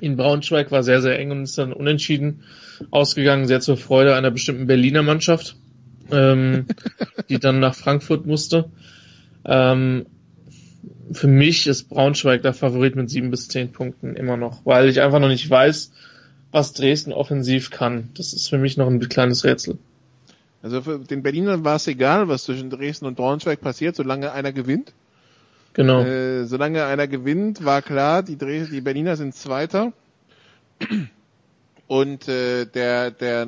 in 0.00 0.16
Braunschweig 0.16 0.70
war 0.70 0.82
sehr, 0.82 1.00
sehr 1.00 1.18
eng 1.18 1.30
und 1.30 1.42
ist 1.42 1.58
dann 1.58 1.72
unentschieden 1.72 2.42
ausgegangen, 2.90 3.46
sehr 3.46 3.60
zur 3.60 3.76
Freude 3.76 4.14
einer 4.14 4.30
bestimmten 4.30 4.66
Berliner 4.66 5.02
Mannschaft, 5.02 5.56
ähm, 6.10 6.66
die 7.28 7.38
dann 7.38 7.60
nach 7.60 7.74
Frankfurt 7.74 8.26
musste. 8.26 8.70
Ähm, 9.44 10.06
für 11.12 11.28
mich 11.28 11.66
ist 11.66 11.88
Braunschweig 11.88 12.42
der 12.42 12.52
Favorit 12.52 12.96
mit 12.96 13.10
sieben 13.10 13.30
bis 13.30 13.48
zehn 13.48 13.72
Punkten 13.72 14.16
immer 14.16 14.36
noch, 14.36 14.66
weil 14.66 14.88
ich 14.88 15.00
einfach 15.00 15.20
noch 15.20 15.28
nicht 15.28 15.48
weiß, 15.48 15.92
was 16.50 16.72
Dresden 16.72 17.12
offensiv 17.12 17.70
kann. 17.70 18.10
Das 18.14 18.32
ist 18.32 18.48
für 18.48 18.58
mich 18.58 18.76
noch 18.76 18.88
ein 18.88 19.00
kleines 19.00 19.44
Rätsel. 19.44 19.78
Also 20.62 20.82
für 20.82 20.98
den 20.98 21.22
Berlinern 21.22 21.64
war 21.64 21.76
es 21.76 21.86
egal, 21.86 22.28
was 22.28 22.44
zwischen 22.44 22.70
Dresden 22.70 23.06
und 23.06 23.16
Braunschweig 23.16 23.60
passiert, 23.60 23.94
solange 23.94 24.32
einer 24.32 24.52
gewinnt. 24.52 24.92
Genau. 25.76 26.00
Äh, 26.00 26.46
solange 26.46 26.86
einer 26.86 27.06
gewinnt, 27.06 27.62
war 27.62 27.82
klar, 27.82 28.22
die, 28.22 28.38
Dres 28.38 28.70
die 28.70 28.80
Berliner 28.80 29.14
sind 29.16 29.34
Zweiter. 29.34 29.92
Und 31.86 32.26
äh, 32.28 32.64
der, 32.64 33.10
der, 33.10 33.46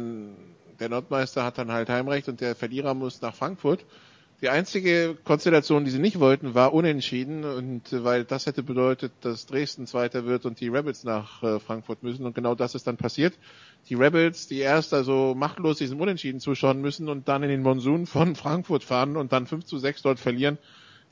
der 0.79 0.89
Nordmeister 0.91 1.43
hat 1.43 1.57
dann 1.57 1.73
halt 1.73 1.89
Heimrecht 1.89 2.29
und 2.29 2.43
der 2.43 2.55
Verlierer 2.55 2.93
muss 2.93 3.23
nach 3.23 3.35
Frankfurt. 3.35 3.87
Die 4.43 4.51
einzige 4.51 5.17
Konstellation, 5.25 5.87
die 5.87 5.91
sie 5.91 5.99
nicht 5.99 6.21
wollten, 6.21 6.55
war 6.55 6.75
unentschieden 6.75 7.45
und 7.45 7.95
äh, 7.95 8.05
weil 8.05 8.25
das 8.25 8.45
hätte 8.45 8.63
bedeutet, 8.63 9.13
dass 9.23 9.47
Dresden 9.47 9.87
Zweiter 9.87 10.27
wird 10.27 10.45
und 10.45 10.61
die 10.61 10.69
Rebels 10.69 11.05
nach 11.05 11.43
äh, 11.43 11.59
Frankfurt 11.59 12.03
müssen 12.03 12.27
und 12.27 12.35
genau 12.35 12.55
das 12.55 12.75
ist 12.75 12.87
dann 12.87 12.99
passiert. 12.99 13.39
Die 13.89 13.95
Rebels, 13.95 14.49
die 14.49 14.59
erst 14.59 14.93
also 14.93 15.35
machtlos 15.35 15.79
diesem 15.79 15.99
Unentschieden 15.99 16.41
zuschauen 16.41 16.83
müssen 16.83 17.09
und 17.09 17.27
dann 17.27 17.43
in 17.43 17.49
den 17.49 17.63
Monsun 17.63 18.05
von 18.05 18.37
Frankfurt 18.37 18.85
fahren 18.85 19.17
und 19.17 19.33
dann 19.33 19.47
5 19.47 19.65
zu 19.65 19.79
6 19.79 20.03
dort 20.03 20.21
verlieren, 20.21 20.59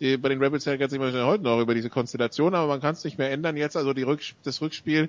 die, 0.00 0.16
bei 0.16 0.28
den 0.28 0.42
Rebels 0.42 0.66
ärgert 0.66 0.90
sich 0.90 0.98
man 0.98 1.12
heute 1.14 1.44
noch 1.44 1.60
über 1.60 1.74
diese 1.74 1.90
Konstellation, 1.90 2.54
aber 2.54 2.66
man 2.66 2.80
kann 2.80 2.94
es 2.94 3.04
nicht 3.04 3.18
mehr 3.18 3.30
ändern. 3.30 3.56
Jetzt 3.56 3.76
also 3.76 3.92
die 3.92 4.02
Rück, 4.02 4.20
das 4.42 4.60
Rückspiel, 4.60 5.08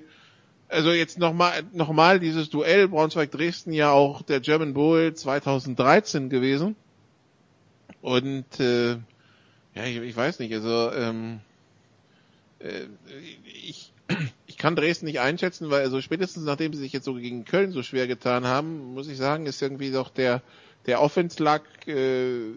also 0.68 0.92
jetzt 0.92 1.18
nochmal 1.18 1.62
noch 1.72 1.92
mal 1.92 2.20
dieses 2.20 2.50
Duell 2.50 2.88
Braunschweig-Dresden 2.88 3.72
ja 3.72 3.90
auch 3.90 4.22
der 4.22 4.40
German 4.40 4.74
Bowl 4.74 5.14
2013 5.14 6.28
gewesen. 6.28 6.76
Und 8.00 8.60
äh, 8.60 8.92
ja, 9.74 9.84
ich, 9.84 9.96
ich 9.96 10.16
weiß 10.16 10.38
nicht, 10.38 10.52
also 10.54 10.92
ähm, 10.92 11.40
äh, 12.60 12.86
ich, 13.44 13.92
ich 14.46 14.56
kann 14.56 14.76
Dresden 14.76 15.06
nicht 15.06 15.20
einschätzen, 15.20 15.70
weil 15.70 15.82
also 15.82 16.00
spätestens 16.00 16.44
nachdem 16.44 16.72
sie 16.72 16.80
sich 16.80 16.92
jetzt 16.92 17.04
so 17.04 17.14
gegen 17.14 17.44
Köln 17.44 17.72
so 17.72 17.82
schwer 17.82 18.06
getan 18.06 18.46
haben, 18.46 18.94
muss 18.94 19.08
ich 19.08 19.16
sagen, 19.16 19.46
ist 19.46 19.60
irgendwie 19.60 19.90
doch 19.90 20.10
der 20.10 20.42
der 20.86 21.02
Offense-Luck 21.02 21.62
äh, 21.86 22.52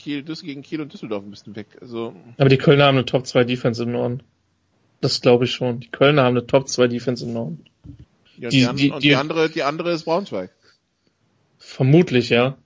Kiel, 0.00 0.24
gegen 0.24 0.62
Kiel 0.62 0.80
und 0.80 0.92
Düsseldorf 0.92 1.22
ein 1.22 1.30
bisschen 1.30 1.54
weg. 1.56 1.66
Also, 1.80 2.14
Aber 2.38 2.48
die 2.48 2.58
Kölner 2.58 2.86
haben 2.86 2.96
eine 2.96 3.04
Top 3.04 3.26
2 3.26 3.44
Defense 3.44 3.82
im 3.82 3.92
Norden. 3.92 4.22
Das 5.00 5.20
glaube 5.20 5.44
ich 5.44 5.52
schon. 5.52 5.80
Die 5.80 5.88
Kölner 5.88 6.22
haben 6.22 6.36
eine 6.36 6.46
Top 6.46 6.68
2 6.68 6.88
Defense 6.88 7.24
im 7.24 7.32
Norden. 7.32 7.64
Ja, 8.38 8.48
die, 8.48 8.66
die, 8.66 8.74
die, 8.74 8.90
und 8.90 9.02
die, 9.02 9.14
andere, 9.14 9.50
die 9.50 9.62
andere 9.62 9.92
ist 9.92 10.04
Braunschweig. 10.04 10.50
Vermutlich, 11.58 12.30
ja. 12.30 12.56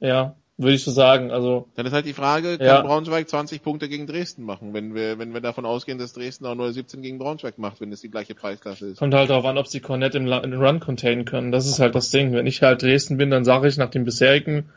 Ja, 0.00 0.36
würde 0.58 0.74
ich 0.74 0.84
so 0.84 0.90
sagen. 0.90 1.30
Also 1.30 1.68
dann 1.74 1.86
ist 1.86 1.92
halt 1.92 2.04
die 2.04 2.12
Frage, 2.12 2.58
kann 2.58 2.66
ja. 2.66 2.82
Braunschweig 2.82 3.28
20 3.28 3.62
Punkte 3.62 3.88
gegen 3.88 4.06
Dresden 4.06 4.44
machen, 4.44 4.74
wenn 4.74 4.94
wir 4.94 5.18
wenn 5.18 5.32
wir 5.32 5.40
davon 5.40 5.64
ausgehen, 5.64 5.98
dass 5.98 6.12
Dresden 6.12 6.44
auch 6.44 6.54
nur 6.54 6.70
17 6.70 7.00
gegen 7.00 7.18
Braunschweig 7.18 7.58
macht, 7.58 7.80
wenn 7.80 7.90
es 7.92 8.02
die 8.02 8.10
gleiche 8.10 8.34
Preisklasse 8.34 8.88
ist. 8.88 8.98
Kommt 8.98 9.14
halt 9.14 9.30
darauf 9.30 9.46
an, 9.46 9.56
ob 9.56 9.66
sie 9.66 9.80
Cornet 9.80 10.14
im, 10.14 10.26
im 10.26 10.52
Run 10.52 10.80
containen 10.80 11.24
können. 11.24 11.50
Das 11.50 11.66
ist 11.66 11.78
halt 11.78 11.94
das 11.94 12.10
Ding. 12.10 12.32
Wenn 12.32 12.46
ich 12.46 12.62
halt 12.62 12.82
Dresden 12.82 13.16
bin, 13.16 13.30
dann 13.30 13.44
sage 13.44 13.68
ich 13.68 13.78
nach 13.78 13.90
dem 13.90 14.04
bisherigen 14.04 14.70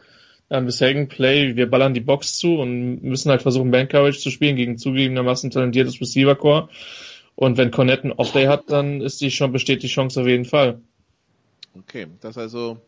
ähm, 0.49 0.65
bisherigen 0.65 1.07
Play, 1.07 1.55
wir 1.55 1.69
ballern 1.69 1.93
die 1.93 2.01
Box 2.01 2.37
zu 2.37 2.59
und 2.59 3.03
müssen 3.03 3.31
halt 3.31 3.41
versuchen, 3.41 3.71
Bank 3.71 3.91
Coverage 3.91 4.19
zu 4.19 4.29
spielen 4.29 4.55
gegen 4.55 4.77
zugegebenermaßen 4.77 5.51
talentiertes 5.51 5.99
Receiver 5.99 6.35
Core. 6.35 6.69
Und 7.35 7.57
wenn 7.57 7.71
Cornette 7.71 8.03
einen 8.03 8.11
Off-Day 8.13 8.45
hat, 8.45 8.69
dann 8.69 9.01
ist 9.01 9.21
die 9.21 9.31
schon, 9.31 9.51
besteht 9.51 9.83
die 9.83 9.87
Chance 9.87 10.21
auf 10.21 10.27
jeden 10.27 10.45
Fall. 10.45 10.79
Okay, 11.75 12.07
das 12.21 12.37
also 12.37 12.79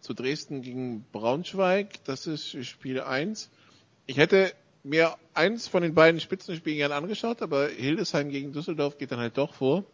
zu 0.00 0.14
Dresden 0.14 0.62
gegen 0.62 1.04
Braunschweig, 1.12 2.04
das 2.04 2.26
ist 2.26 2.56
Spiel 2.66 3.00
1. 3.00 3.50
Ich 4.06 4.16
hätte 4.16 4.52
mir 4.82 5.14
eins 5.32 5.66
von 5.66 5.82
den 5.82 5.94
beiden 5.94 6.20
Spitzenspielen 6.20 6.78
gern 6.78 6.92
angeschaut, 6.92 7.40
aber 7.40 7.68
Hildesheim 7.68 8.28
gegen 8.28 8.52
Düsseldorf 8.52 8.98
geht 8.98 9.12
dann 9.12 9.18
halt 9.18 9.38
doch 9.38 9.54
vor. 9.54 9.84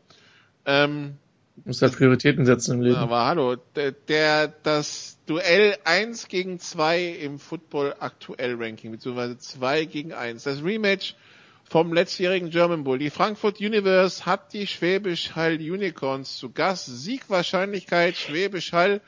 Ähm, 0.67 1.17
Muss 1.65 1.83
halt 1.83 1.97
Prioritäten 1.97 2.47
setzen 2.47 2.77
im 2.77 2.81
Leben. 2.83 2.97
aber 2.97 3.27
hallo, 3.27 3.57
der, 3.77 3.93
der 3.93 4.49
das 4.49 5.19
Duell 5.27 5.77
1 5.85 6.29
gegen 6.29 6.59
2 6.59 7.05
im 7.23 7.39
Football 7.39 7.95
aktuell 7.99 8.57
Ranking, 8.57 8.91
beziehungsweise 8.91 9.39
2 9.39 9.85
gegen 9.85 10.13
1, 10.13 10.43
das 10.43 10.65
Rematch 10.65 11.15
vom 11.71 11.93
letztjährigen 11.93 12.51
German 12.51 12.83
Bowl. 12.83 12.99
Die 12.99 13.11
Frankfurt 13.11 13.61
Universe 13.61 14.27
hat 14.27 14.53
die 14.53 14.67
Schwäbisch 14.67 15.37
Hall 15.37 15.55
Unicorns 15.55 16.37
zu 16.37 16.51
Gast. 16.51 16.87
Siegwahrscheinlichkeit 16.87 18.17
Schwäbisch 18.17 18.73
Hall 18.73 19.01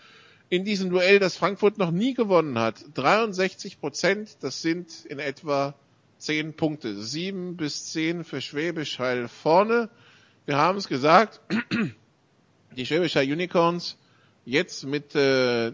in 0.49 0.65
diesem 0.65 0.91
Duell, 0.91 1.19
das 1.19 1.37
Frankfurt 1.37 1.79
noch 1.79 1.91
nie 1.91 2.15
gewonnen 2.15 2.59
hat. 2.59 2.85
63 2.95 3.81
Prozent, 3.81 4.37
das 4.43 4.63
sind 4.63 5.05
in 5.07 5.19
etwa 5.19 5.75
10 6.19 6.55
Punkte. 6.55 6.95
7 7.03 7.57
bis 7.57 7.87
10 7.87 8.23
für 8.23 8.41
Schwäbisch 8.41 9.01
Hall 9.01 9.27
vorne. 9.27 9.89
Wir 10.45 10.57
haben 10.57 10.79
es 10.79 10.87
gesagt, 10.87 11.41
die 12.77 12.87
Schwäbisch 12.87 13.17
Hall 13.17 13.25
Unicorns 13.25 13.97
jetzt 14.45 14.85
mit 14.85 15.15
äh, 15.15 15.73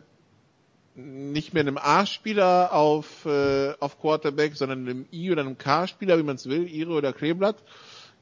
nicht 0.95 1.55
mehr 1.55 1.63
einem 1.63 1.79
A-Spieler 1.79 2.73
auf, 2.73 3.25
äh, 3.25 3.73
auf 3.79 4.01
Quarterback, 4.01 4.57
sondern 4.57 4.81
einem 4.81 5.07
I- 5.13 5.31
oder 5.31 5.43
einem 5.43 5.57
K-Spieler, 5.57 6.19
wie 6.19 6.25
man 6.25 6.37
es 6.37 6.49
will, 6.49 6.67
Ire 6.69 6.91
oder 6.91 7.13
Kleeblatt, 7.13 7.57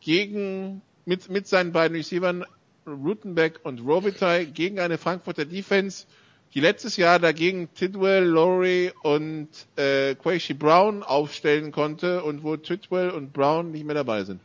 gegen, 0.01 0.83
mit, 1.07 1.31
mit 1.31 1.47
seinen 1.47 1.73
beiden 1.73 1.97
Receivern, 1.97 2.45
Rutenbeck 2.87 3.61
und 3.65 3.81
Robitaille, 3.81 4.47
gegen 4.47 4.79
eine 4.79 4.99
Frankfurter 4.99 5.47
Defense, 5.47 6.07
die 6.55 6.61
letztes 6.61 6.97
Jahr 6.97 7.19
dagegen 7.19 7.73
Tidwell, 7.75 8.25
Laurie 8.25 8.93
und 9.03 9.49
äh, 9.77 10.15
Quaishi 10.15 10.55
Brown 10.55 11.03
aufstellen 11.03 11.73
konnte 11.73 12.23
und 12.23 12.45
wo 12.45 12.57
Tidwell 12.57 13.11
und 13.11 13.33
Brown 13.33 13.73
nicht 13.73 13.85
mehr 13.85 13.95
dabei 13.95 14.25
sind. 14.25 14.41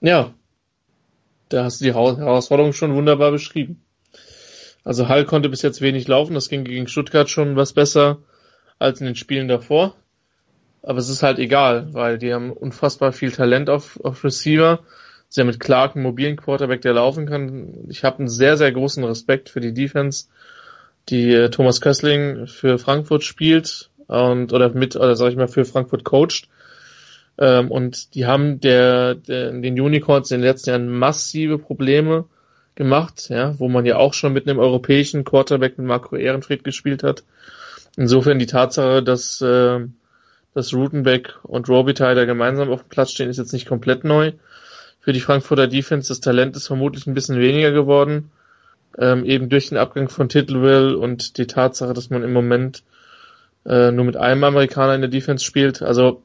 Ja. 0.00 0.32
Da 1.50 1.64
hast 1.64 1.80
du 1.80 1.84
die 1.84 1.94
Herausforderung 1.94 2.72
schon 2.72 2.94
wunderbar 2.94 3.32
beschrieben. 3.32 3.82
Also 4.84 5.08
Hall 5.08 5.24
konnte 5.26 5.48
bis 5.48 5.62
jetzt 5.62 5.82
wenig 5.82 6.08
laufen, 6.08 6.34
das 6.34 6.48
ging 6.48 6.64
gegen 6.64 6.86
Stuttgart 6.86 7.28
schon 7.28 7.56
was 7.56 7.72
besser 7.72 8.18
als 8.78 9.00
in 9.00 9.06
den 9.06 9.16
Spielen 9.16 9.48
davor. 9.48 9.94
Aber 10.82 10.98
es 10.98 11.10
ist 11.10 11.22
halt 11.22 11.38
egal, 11.38 11.92
weil 11.92 12.18
die 12.18 12.32
haben 12.32 12.52
unfassbar 12.52 13.12
viel 13.12 13.32
Talent 13.32 13.68
auf, 13.68 14.00
auf 14.02 14.24
Receiver. 14.24 14.80
Sie 15.28 15.40
haben 15.40 15.48
mit 15.48 15.60
Clark 15.60 15.94
einen 15.94 16.04
mobilen 16.04 16.36
Quarterback, 16.36 16.80
der 16.80 16.94
laufen 16.94 17.26
kann. 17.26 17.84
Ich 17.88 18.04
habe 18.04 18.20
einen 18.20 18.28
sehr, 18.28 18.56
sehr 18.56 18.72
großen 18.72 19.04
Respekt 19.04 19.50
für 19.50 19.60
die 19.60 19.74
Defense, 19.74 20.28
die 21.08 21.34
äh, 21.34 21.50
Thomas 21.50 21.80
Kössling 21.80 22.46
für 22.46 22.78
Frankfurt 22.78 23.24
spielt 23.24 23.90
und 24.06 24.52
oder 24.52 24.70
mit, 24.70 24.96
oder 24.96 25.16
sag 25.16 25.30
ich 25.30 25.36
mal, 25.36 25.48
für 25.48 25.64
Frankfurt 25.64 26.04
coacht. 26.04 26.48
Ähm, 27.40 27.70
und 27.70 28.14
die 28.14 28.26
haben 28.26 28.60
der, 28.60 29.14
der, 29.14 29.50
den 29.50 29.80
Unicorns 29.80 30.30
in 30.30 30.40
den 30.40 30.46
letzten 30.46 30.70
Jahren 30.70 30.88
massive 30.88 31.58
Probleme 31.58 32.26
gemacht, 32.74 33.28
ja, 33.30 33.58
wo 33.58 33.68
man 33.68 33.86
ja 33.86 33.96
auch 33.96 34.14
schon 34.14 34.34
mit 34.34 34.46
einem 34.46 34.58
europäischen 34.58 35.24
Quarterback 35.24 35.78
mit 35.78 35.86
Marco 35.86 36.16
Ehrenfried 36.16 36.62
gespielt 36.62 37.02
hat. 37.02 37.24
Insofern 37.96 38.38
die 38.38 38.46
Tatsache, 38.46 39.02
dass, 39.02 39.40
äh, 39.40 39.80
dass 40.54 40.74
Rutenbeck 40.74 41.38
und 41.42 41.68
Robitaille 41.68 42.14
da 42.14 42.26
gemeinsam 42.26 42.70
auf 42.70 42.82
dem 42.82 42.88
Platz 42.90 43.10
stehen, 43.10 43.30
ist 43.30 43.38
jetzt 43.38 43.52
nicht 43.52 43.66
komplett 43.66 44.04
neu. 44.04 44.32
Für 45.00 45.14
die 45.14 45.20
Frankfurter 45.20 45.66
Defense, 45.66 46.08
das 46.08 46.20
Talent 46.20 46.56
ist 46.56 46.66
vermutlich 46.66 47.06
ein 47.06 47.14
bisschen 47.14 47.40
weniger 47.40 47.72
geworden, 47.72 48.30
ähm, 48.98 49.24
eben 49.24 49.48
durch 49.48 49.70
den 49.70 49.78
Abgang 49.78 50.10
von 50.10 50.28
Titlewill 50.28 50.94
und 50.94 51.38
die 51.38 51.46
Tatsache, 51.46 51.94
dass 51.94 52.10
man 52.10 52.22
im 52.22 52.34
Moment 52.34 52.82
äh, 53.66 53.90
nur 53.90 54.04
mit 54.04 54.16
einem 54.16 54.44
Amerikaner 54.44 54.94
in 54.94 55.00
der 55.00 55.10
Defense 55.10 55.44
spielt. 55.44 55.82
Also 55.82 56.22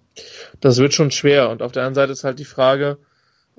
das 0.60 0.78
wird 0.78 0.94
schon 0.94 1.12
schwer. 1.12 1.50
Und 1.50 1.62
auf 1.62 1.72
der 1.72 1.84
anderen 1.84 1.96
Seite 1.96 2.12
ist 2.14 2.24
halt 2.24 2.40
die 2.40 2.46
Frage, 2.46 2.98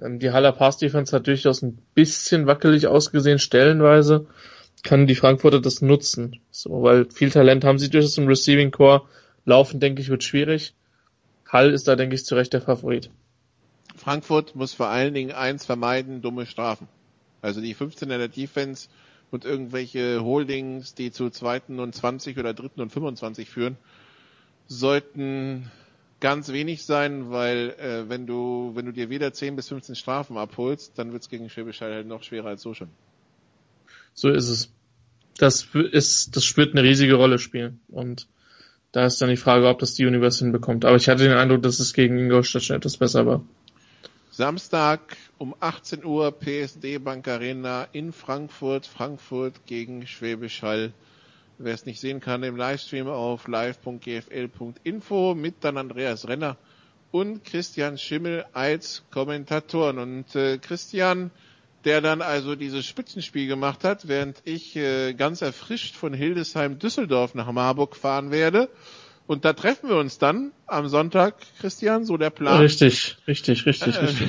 ähm, 0.00 0.18
die 0.18 0.30
Haller 0.30 0.52
Pass 0.52 0.78
Defense 0.78 1.14
hat 1.14 1.26
durchaus 1.26 1.62
ein 1.62 1.78
bisschen 1.94 2.46
wackelig 2.46 2.86
ausgesehen, 2.86 3.38
stellenweise. 3.38 4.26
Kann 4.82 5.06
die 5.06 5.14
Frankfurter 5.14 5.60
das 5.60 5.82
nutzen? 5.82 6.40
So, 6.50 6.82
weil 6.82 7.06
viel 7.10 7.30
Talent 7.30 7.64
haben 7.64 7.78
sie 7.78 7.90
durchaus 7.90 8.18
im 8.18 8.28
Receiving 8.28 8.70
Core. 8.70 9.02
Laufen, 9.44 9.80
denke 9.80 10.02
ich, 10.02 10.08
wird 10.08 10.24
schwierig. 10.24 10.74
Hall 11.48 11.72
ist 11.72 11.88
da, 11.88 11.96
denke 11.96 12.14
ich, 12.14 12.24
zu 12.24 12.34
Recht 12.34 12.52
der 12.52 12.60
Favorit. 12.60 13.10
Frankfurt 13.96 14.54
muss 14.54 14.74
vor 14.74 14.88
allen 14.88 15.14
Dingen 15.14 15.32
eins 15.32 15.64
vermeiden, 15.64 16.20
dumme 16.20 16.46
Strafen. 16.46 16.88
Also 17.40 17.60
die 17.60 17.74
15 17.74 18.10
in 18.10 18.18
der 18.18 18.28
Defense 18.28 18.88
und 19.30 19.44
irgendwelche 19.44 20.22
Holdings, 20.22 20.94
die 20.94 21.10
zu 21.10 21.30
zweiten 21.30 21.80
und 21.80 21.94
20 21.94 22.38
oder 22.38 22.54
dritten 22.54 22.80
und 22.80 22.90
25 22.90 23.48
führen, 23.48 23.76
sollten 24.68 25.70
ganz 26.20 26.50
wenig 26.50 26.84
sein, 26.84 27.30
weil 27.30 27.74
äh, 27.78 28.08
wenn 28.08 28.26
du 28.26 28.72
wenn 28.74 28.86
du 28.86 28.92
dir 28.92 29.10
wieder 29.10 29.32
10 29.32 29.56
bis 29.56 29.68
15 29.68 29.94
Strafen 29.94 30.36
abholst, 30.36 30.98
dann 30.98 31.12
wird 31.12 31.22
es 31.22 31.28
gegen 31.28 31.50
Schwäbisch 31.50 31.80
halt 31.80 32.06
noch 32.06 32.22
schwerer 32.22 32.48
als 32.48 32.62
so 32.62 32.74
schon. 32.74 32.88
So 34.14 34.30
ist 34.30 34.48
es. 34.48 34.72
Das 35.38 35.68
ist, 35.74 36.34
das 36.34 36.56
wird 36.56 36.72
eine 36.74 36.82
riesige 36.82 37.14
Rolle 37.14 37.38
spielen. 37.38 37.80
Und 37.88 38.26
da 38.92 39.04
ist 39.04 39.20
dann 39.20 39.28
die 39.28 39.36
Frage, 39.36 39.68
ob 39.68 39.78
das 39.78 39.94
die 39.94 40.06
Universe 40.06 40.42
hinbekommt. 40.42 40.86
Aber 40.86 40.96
ich 40.96 41.10
hatte 41.10 41.24
den 41.24 41.36
Eindruck, 41.36 41.62
dass 41.62 41.78
es 41.78 41.92
gegen 41.92 42.18
Ingolstadt 42.18 42.62
schon 42.62 42.76
etwas 42.76 42.96
besser 42.96 43.26
war. 43.26 43.44
Samstag 44.36 45.16
um 45.38 45.54
18 45.60 46.04
Uhr 46.04 46.30
PSD 46.30 46.98
Bank 46.98 47.26
Arena 47.26 47.88
in 47.92 48.12
Frankfurt, 48.12 48.86
Frankfurt 48.86 49.64
gegen 49.64 50.06
Schwäbisch 50.06 50.60
Hall. 50.60 50.92
Wer 51.56 51.72
es 51.72 51.86
nicht 51.86 52.00
sehen 52.00 52.20
kann, 52.20 52.42
im 52.42 52.54
Livestream 52.54 53.08
auf 53.08 53.48
live.gfl.info 53.48 55.34
mit 55.34 55.54
dann 55.62 55.78
Andreas 55.78 56.28
Renner 56.28 56.58
und 57.12 57.44
Christian 57.44 57.96
Schimmel 57.96 58.44
als 58.52 59.04
Kommentatoren. 59.10 59.98
Und 59.98 60.36
äh, 60.36 60.58
Christian, 60.58 61.30
der 61.86 62.02
dann 62.02 62.20
also 62.20 62.56
dieses 62.56 62.84
Spitzenspiel 62.84 63.46
gemacht 63.46 63.84
hat, 63.84 64.06
während 64.06 64.42
ich 64.44 64.76
äh, 64.76 65.14
ganz 65.14 65.40
erfrischt 65.40 65.94
von 65.94 66.12
Hildesheim 66.12 66.78
Düsseldorf 66.78 67.34
nach 67.34 67.50
Marburg 67.52 67.96
fahren 67.96 68.30
werde. 68.30 68.68
Und 69.26 69.44
da 69.44 69.52
treffen 69.52 69.88
wir 69.88 69.96
uns 69.96 70.18
dann 70.18 70.52
am 70.66 70.88
Sonntag, 70.88 71.36
Christian, 71.58 72.04
so 72.04 72.16
der 72.16 72.30
Plan. 72.30 72.60
Richtig, 72.60 73.16
richtig, 73.26 73.66
richtig, 73.66 73.96
Äh, 73.96 74.00
richtig. 74.00 74.28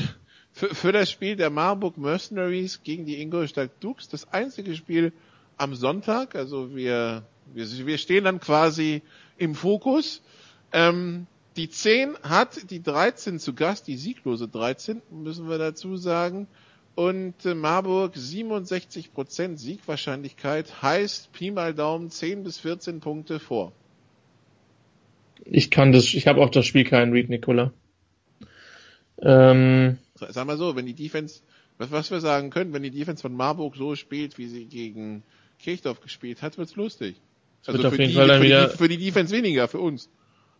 Für, 0.51 0.73
für 0.73 0.91
das 0.91 1.11
Spiel 1.11 1.35
der 1.35 1.51
Marburg 1.51 1.97
Mercenaries 1.97 2.81
gegen 2.83 3.05
die 3.05 3.21
Ingolstadt 3.21 3.69
Dukes, 3.79 4.09
das 4.09 4.33
einzige 4.33 4.75
Spiel 4.75 5.13
am 5.55 5.75
Sonntag, 5.75 6.35
also 6.35 6.75
wir, 6.75 7.23
wir, 7.53 7.85
wir 7.85 7.97
stehen 7.99 8.23
dann 8.23 8.39
quasi 8.39 9.03
im 9.37 9.53
Fokus. 9.53 10.23
Ähm, 10.71 11.27
die 11.57 11.69
10 11.69 12.17
hat 12.23 12.69
die 12.71 12.81
13 12.81 13.39
zu 13.39 13.53
Gast, 13.53 13.87
die 13.87 13.97
sieglose 13.97 14.47
13, 14.47 15.01
müssen 15.11 15.49
wir 15.49 15.57
dazu 15.57 15.95
sagen. 15.97 16.47
Und 16.95 17.45
äh, 17.45 17.53
Marburg 17.53 18.15
67% 18.15 19.57
Siegwahrscheinlichkeit 19.57 20.81
heißt 20.81 21.31
Pi 21.31 21.51
mal 21.51 21.75
Daumen 21.75 22.09
10 22.09 22.43
bis 22.43 22.57
14 22.57 22.99
Punkte 22.99 23.39
vor. 23.39 23.73
Ich 25.45 25.69
kann 25.71 25.91
das, 25.91 26.13
ich 26.13 26.27
habe 26.27 26.41
auf 26.41 26.51
das 26.51 26.65
Spiel 26.65 26.83
keinen 26.83 27.11
Read, 27.13 27.29
Nicola. 27.29 27.71
Ähm, 29.19 29.97
Sag 30.15 30.45
mal 30.45 30.57
so, 30.57 30.75
wenn 30.75 30.85
die 30.85 30.93
Defense, 30.93 31.41
was, 31.77 31.91
was 31.91 32.11
wir 32.11 32.19
sagen 32.19 32.49
können, 32.49 32.73
wenn 32.73 32.83
die 32.83 32.91
Defense 32.91 33.21
von 33.21 33.33
Marburg 33.33 33.75
so 33.75 33.95
spielt, 33.95 34.37
wie 34.37 34.47
sie 34.47 34.65
gegen 34.65 35.23
Kirchdorf 35.59 36.01
gespielt 36.01 36.41
hat, 36.41 36.57
wird's 36.57 36.75
lustig. 36.75 37.15
Also 37.65 37.79
wird 37.79 37.87
auf 37.87 37.93
für, 37.95 38.01
jeden 38.01 38.11
die, 38.11 38.15
Fall 38.17 38.27
dann 38.27 38.39
für, 38.41 38.45
wieder- 38.45 38.67
die, 38.69 38.77
für 38.77 38.87
die 38.87 38.97
Defense 38.97 39.35
weniger, 39.35 39.67
für 39.67 39.79
uns. 39.79 40.09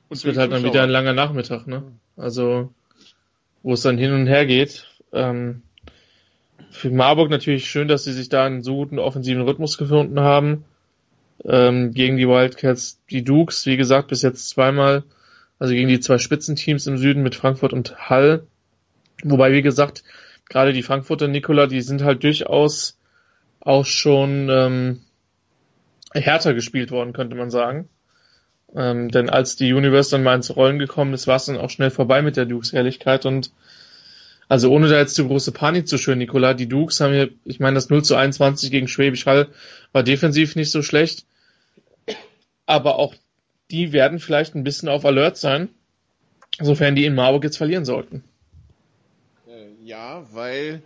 Und 0.10 0.18
es 0.18 0.26
wird 0.26 0.38
halt 0.38 0.52
dann 0.52 0.60
Zuschauer. 0.62 0.74
wieder 0.74 0.84
ein 0.84 0.90
langer 0.90 1.14
Nachmittag, 1.14 1.68
ne? 1.68 1.84
Also, 2.16 2.74
wo 3.62 3.74
es 3.74 3.82
dann 3.82 3.98
hin 3.98 4.14
und 4.14 4.28
her 4.28 4.46
geht. 4.46 4.88
Ähm, 5.14 5.62
für 6.70 6.90
Marburg 6.90 7.30
natürlich 7.30 7.70
schön, 7.70 7.88
dass 7.88 8.04
sie 8.06 8.14
sich 8.14 8.30
da 8.30 8.46
einen 8.46 8.64
so 8.64 8.76
guten 8.76 9.00
offensiven 9.00 9.42
Rhythmus 9.44 9.78
gefunden 9.78 10.20
haben. 10.20 10.66
Ähm, 11.46 11.94
gegen 11.94 12.18
die 12.18 12.28
Wildcats, 12.28 13.00
die 13.10 13.24
Dukes, 13.24 13.66
wie 13.66 13.78
gesagt, 13.78 14.08
bis 14.08 14.22
jetzt 14.22 14.50
zweimal, 14.50 15.04
also 15.60 15.74
gegen 15.74 15.88
die 15.88 16.00
zwei 16.00 16.18
Spitzenteams 16.18 16.88
im 16.88 16.98
Süden 16.98 17.24
mit 17.24 17.36
Frankfurt 17.36 17.74
und 17.74 18.10
Hall. 18.10 18.48
Wobei, 19.24 19.52
wie 19.52 19.62
gesagt, 19.62 20.04
gerade 20.50 20.74
die 20.74 20.84
Frankfurter 20.84 21.28
Nikola, 21.28 21.68
die 21.68 21.82
sind 21.82 22.04
halt 22.04 22.24
durchaus 22.24 22.98
auch 23.60 23.86
schon 23.86 24.50
ähm, 24.50 25.02
härter 26.14 26.54
gespielt 26.54 26.92
worden, 26.92 27.14
könnte 27.14 27.36
man 27.36 27.50
sagen. 27.50 27.90
Ähm, 28.76 29.10
denn 29.10 29.30
als 29.30 29.56
die 29.56 29.74
Universe 29.74 30.12
dann 30.12 30.24
mal 30.24 30.36
ins 30.36 30.56
Rollen 30.56 30.80
gekommen 30.80 31.14
ist, 31.14 31.28
war 31.28 31.38
es 31.38 31.46
dann 31.46 31.58
auch 31.58 31.70
schnell 31.70 31.90
vorbei 31.90 32.22
mit 32.22 32.38
der 32.38 32.46
Dukes 32.46 32.74
Ehrlichkeit 32.74 33.26
und 33.26 33.52
also 34.50 34.72
ohne 34.72 34.88
da 34.88 34.98
jetzt 34.98 35.16
zu 35.16 35.28
große 35.28 35.52
Panik 35.52 35.90
zu 35.90 35.98
schüren, 35.98 36.20
Nikola, 36.20 36.54
die 36.54 36.70
Dukes 36.70 37.02
haben 37.02 37.14
hier, 37.14 37.30
ich 37.44 37.60
meine, 37.60 37.76
das 37.76 37.90
0 37.90 38.04
zu 38.04 38.16
21 38.16 38.72
gegen 38.72 38.88
Schwäbisch 38.88 39.26
Hall 39.26 39.50
war 39.94 40.04
defensiv 40.04 40.56
nicht 40.56 40.72
so 40.72 40.82
schlecht, 40.82 41.26
aber 42.66 42.98
auch 43.00 43.16
die 43.72 43.92
werden 43.92 44.20
vielleicht 44.20 44.56
ein 44.56 44.64
bisschen 44.64 44.90
auf 44.90 45.06
Alert 45.06 45.38
sein, 45.38 45.70
sofern 46.60 46.96
die 46.96 47.06
in 47.06 47.16
Marburg 47.16 47.44
jetzt 47.44 47.58
verlieren 47.58 47.86
sollten. 47.86 48.24
Äh, 49.48 49.68
Ja, 49.84 50.26
weil 50.32 50.82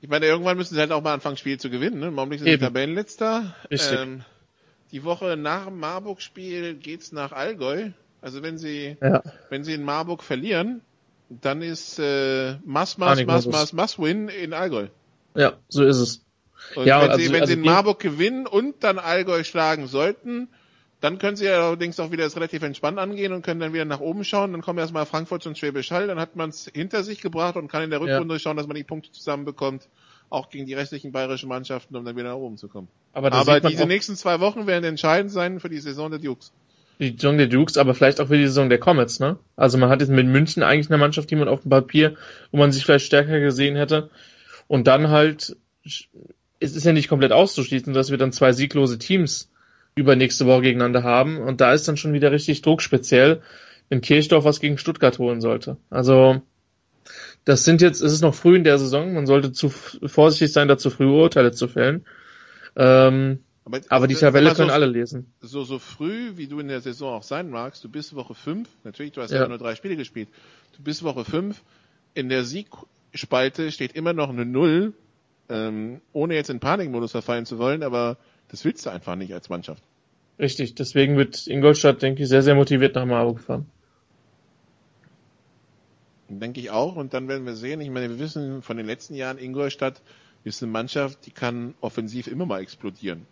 ich 0.00 0.08
meine, 0.08 0.26
irgendwann 0.26 0.56
müssen 0.56 0.74
sie 0.74 0.80
halt 0.80 0.92
auch 0.92 1.02
mal 1.02 1.12
anfangen, 1.14 1.36
Spiel 1.36 1.58
zu 1.60 1.68
gewinnen. 1.70 2.00
Ne? 2.00 2.06
Im 2.08 2.18
Augenblick 2.18 2.40
sind 2.40 2.48
sie. 2.50 2.58
Tabellenletzter. 2.58 3.54
Richtig. 3.70 3.98
Ähm, 3.98 4.24
die 4.92 5.04
Woche 5.04 5.36
nach 5.36 5.66
dem 5.66 5.78
Marburg-Spiel 5.78 6.74
geht's 6.74 7.12
nach 7.12 7.32
Allgäu 7.32 7.90
Also 8.22 8.42
wenn 8.42 8.58
sie, 8.58 8.96
Ja. 9.00 9.22
wenn 9.50 9.62
sie 9.62 9.74
in 9.74 9.82
Marburg 9.82 10.22
verlieren, 10.22 10.80
dann 11.28 11.62
ist 11.62 11.98
äh, 11.98 12.56
Mass, 12.64 12.98
Mass, 12.98 13.10
Panikmodus. 13.10 13.46
Mass, 13.46 13.52
Mass, 13.54 13.72
Mass 13.72 13.98
Win 13.98 14.28
in 14.28 14.52
Allgäu. 14.52 14.88
Ja, 15.36 15.52
so 15.68 15.84
ist 15.84 15.98
es. 15.98 16.24
Und 16.76 16.86
Ja, 16.86 17.02
wenn, 17.02 17.10
also- 17.10 17.22
sie, 17.24 17.32
wenn 17.32 17.40
also 17.42 17.52
sie 17.52 17.58
in 17.58 17.64
Marburg 17.64 18.00
gewinnen 18.00 18.46
und 18.46 18.82
dann 18.84 18.98
Allgäu 18.98 19.44
schlagen 19.44 19.86
sollten, 19.86 20.48
dann 21.00 21.18
können 21.18 21.36
sie 21.36 21.46
ja 21.46 21.66
allerdings 21.66 21.98
auch 21.98 22.10
wieder 22.10 22.24
das 22.24 22.36
relativ 22.36 22.62
entspannt 22.62 22.98
angehen 22.98 23.32
und 23.32 23.40
können 23.42 23.58
dann 23.60 23.72
wieder 23.72 23.86
nach 23.86 24.00
oben 24.00 24.22
schauen. 24.22 24.52
Dann 24.52 24.60
kommen 24.60 24.78
erstmal 24.78 25.06
Frankfurt 25.06 25.46
und 25.46 25.56
Schwäbisch 25.56 25.90
Hall, 25.90 26.06
dann 26.08 26.20
hat 26.20 26.36
man 26.36 26.50
es 26.50 26.70
hinter 26.72 27.02
sich 27.02 27.22
gebracht 27.22 27.56
und 27.56 27.68
kann 27.68 27.82
in 27.82 27.90
der 27.90 28.00
Ja. 28.00 28.04
Rückrunde 28.14 28.38
schauen, 28.38 28.56
dass 28.58 28.66
man 28.66 28.76
die 28.76 28.84
Punkte 28.84 29.10
zusammenbekommt, 29.10 29.88
auch 30.28 30.50
gegen 30.50 30.66
die 30.66 30.74
restlichen 30.74 31.10
bayerischen 31.10 31.48
Mannschaften, 31.48 31.96
um 31.96 32.04
dann 32.04 32.16
wieder 32.16 32.28
nach 32.28 32.36
oben 32.36 32.58
zu 32.58 32.68
kommen. 32.68 32.88
Aber, 33.14 33.32
Aber 33.32 33.60
diese 33.60 33.86
nächsten 33.86 34.14
zwei 34.14 34.40
Wochen 34.40 34.66
werden 34.66 34.84
entscheidend 34.84 35.32
sein 35.32 35.58
für 35.58 35.70
die 35.70 35.80
Saison 35.80 36.10
der 36.10 36.20
Dukes. 36.20 36.52
die 36.98 37.12
Saison 37.12 37.38
der 37.38 37.46
Dukes, 37.46 37.78
aber 37.78 37.94
vielleicht 37.94 38.20
auch 38.20 38.28
für 38.28 38.36
die 38.36 38.46
Saison 38.46 38.68
der 38.68 38.78
Comets, 38.78 39.20
ne? 39.20 39.38
Also 39.56 39.78
man 39.78 39.88
hat 39.88 40.00
jetzt 40.02 40.10
mit 40.10 40.26
München 40.26 40.62
eigentlich 40.62 40.90
eine 40.90 40.98
Mannschaft, 40.98 41.30
die 41.30 41.36
man 41.36 41.48
auf 41.48 41.62
dem 41.62 41.70
Papier, 41.70 42.14
wo 42.52 42.58
man 42.58 42.72
sich 42.72 42.84
vielleicht 42.84 43.06
stärker 43.06 43.40
gesehen 43.40 43.74
hätte. 43.74 44.10
Und 44.68 44.86
dann 44.86 45.08
halt, 45.08 45.56
es 46.60 46.76
ist 46.76 46.84
ja 46.84 46.92
nicht 46.92 47.08
komplett 47.08 47.32
auszuschließen, 47.32 47.92
dass 47.94 48.10
wir 48.10 48.18
dann 48.18 48.32
zwei 48.32 48.52
sieglose 48.52 48.98
Teams 48.98 49.50
übernächste 49.94 50.46
Woche 50.46 50.62
gegeneinander 50.62 51.02
haben. 51.02 51.38
Und 51.38 51.60
da 51.60 51.72
ist 51.72 51.88
dann 51.88 51.96
schon 51.96 52.12
wieder 52.12 52.30
richtig 52.30 52.62
Druck, 52.62 52.82
speziell 52.82 53.42
wenn 53.88 54.00
Kirchdorf 54.00 54.44
was 54.44 54.60
gegen 54.60 54.78
Stuttgart 54.78 55.18
holen 55.18 55.40
sollte. 55.40 55.76
Also, 55.90 56.42
das 57.44 57.64
sind 57.64 57.82
jetzt, 57.82 58.00
es 58.00 58.12
ist 58.12 58.20
noch 58.22 58.34
früh 58.34 58.54
in 58.56 58.64
der 58.64 58.78
Saison, 58.78 59.12
man 59.14 59.26
sollte 59.26 59.52
zu 59.52 59.68
vorsichtig 59.68 60.52
sein, 60.52 60.68
da 60.68 60.78
zu 60.78 60.90
früh 60.90 61.06
Urteile 61.06 61.50
zu 61.50 61.66
fällen. 61.66 62.04
Ähm, 62.76 63.40
aber 63.88 64.06
die 64.06 64.14
sag 64.14 64.22
mal 64.22 64.28
Tabelle 64.28 64.50
so, 64.50 64.56
können 64.56 64.70
alle 64.70 64.86
lesen. 64.86 65.32
So, 65.40 65.64
so 65.64 65.78
früh, 65.78 66.36
wie 66.36 66.46
du 66.46 66.60
in 66.60 66.68
der 66.68 66.80
Saison 66.80 67.14
auch 67.14 67.22
sein 67.22 67.50
magst, 67.50 67.82
du 67.82 67.88
bist 67.88 68.14
Woche 68.14 68.34
5, 68.34 68.68
natürlich, 68.84 69.12
du 69.12 69.22
hast 69.22 69.30
Ja. 69.32 69.42
ja 69.42 69.48
nur 69.48 69.58
drei 69.58 69.74
Spiele 69.74 69.96
gespielt, 69.96 70.28
du 70.76 70.82
bist 70.82 71.02
Woche 71.02 71.24
5, 71.24 71.60
in 72.14 72.28
der 72.28 72.44
Siegspalte 72.44 73.72
steht 73.72 73.92
immer 73.92 74.12
noch 74.12 74.28
eine 74.28 74.44
Null, 74.44 74.92
ähm, 75.50 76.00
ohne 76.12 76.34
jetzt 76.34 76.48
in 76.48 76.60
Panikmodus 76.60 77.12
verfallen 77.12 77.44
zu 77.44 77.58
wollen, 77.58 77.82
aber 77.82 78.16
das 78.48 78.64
willst 78.64 78.86
du 78.86 78.90
einfach 78.90 79.16
nicht 79.16 79.34
als 79.34 79.48
Mannschaft. 79.48 79.82
Richtig, 80.38 80.74
deswegen 80.74 81.16
wird 81.16 81.46
Ingolstadt, 81.46 82.00
denke 82.00 82.22
ich, 82.22 82.28
sehr, 82.28 82.42
sehr 82.42 82.54
motiviert 82.54 82.94
nach 82.94 83.04
Marburg 83.04 83.40
fahren. 83.40 83.66
Denke 86.28 86.60
ich 86.60 86.70
auch. 86.70 86.96
Und 86.96 87.12
dann 87.12 87.28
werden 87.28 87.44
wir 87.44 87.54
sehen, 87.54 87.80
ich 87.80 87.90
meine, 87.90 88.08
wir 88.08 88.18
wissen 88.18 88.62
von 88.62 88.76
den 88.76 88.86
letzten 88.86 89.14
Jahren, 89.14 89.36
Ingolstadt 89.36 90.00
ist 90.44 90.62
eine 90.62 90.72
Mannschaft, 90.72 91.26
die 91.26 91.32
kann 91.32 91.74
offensiv 91.80 92.26
immer 92.26 92.46
mal 92.46 92.60
explodieren. 92.60 93.26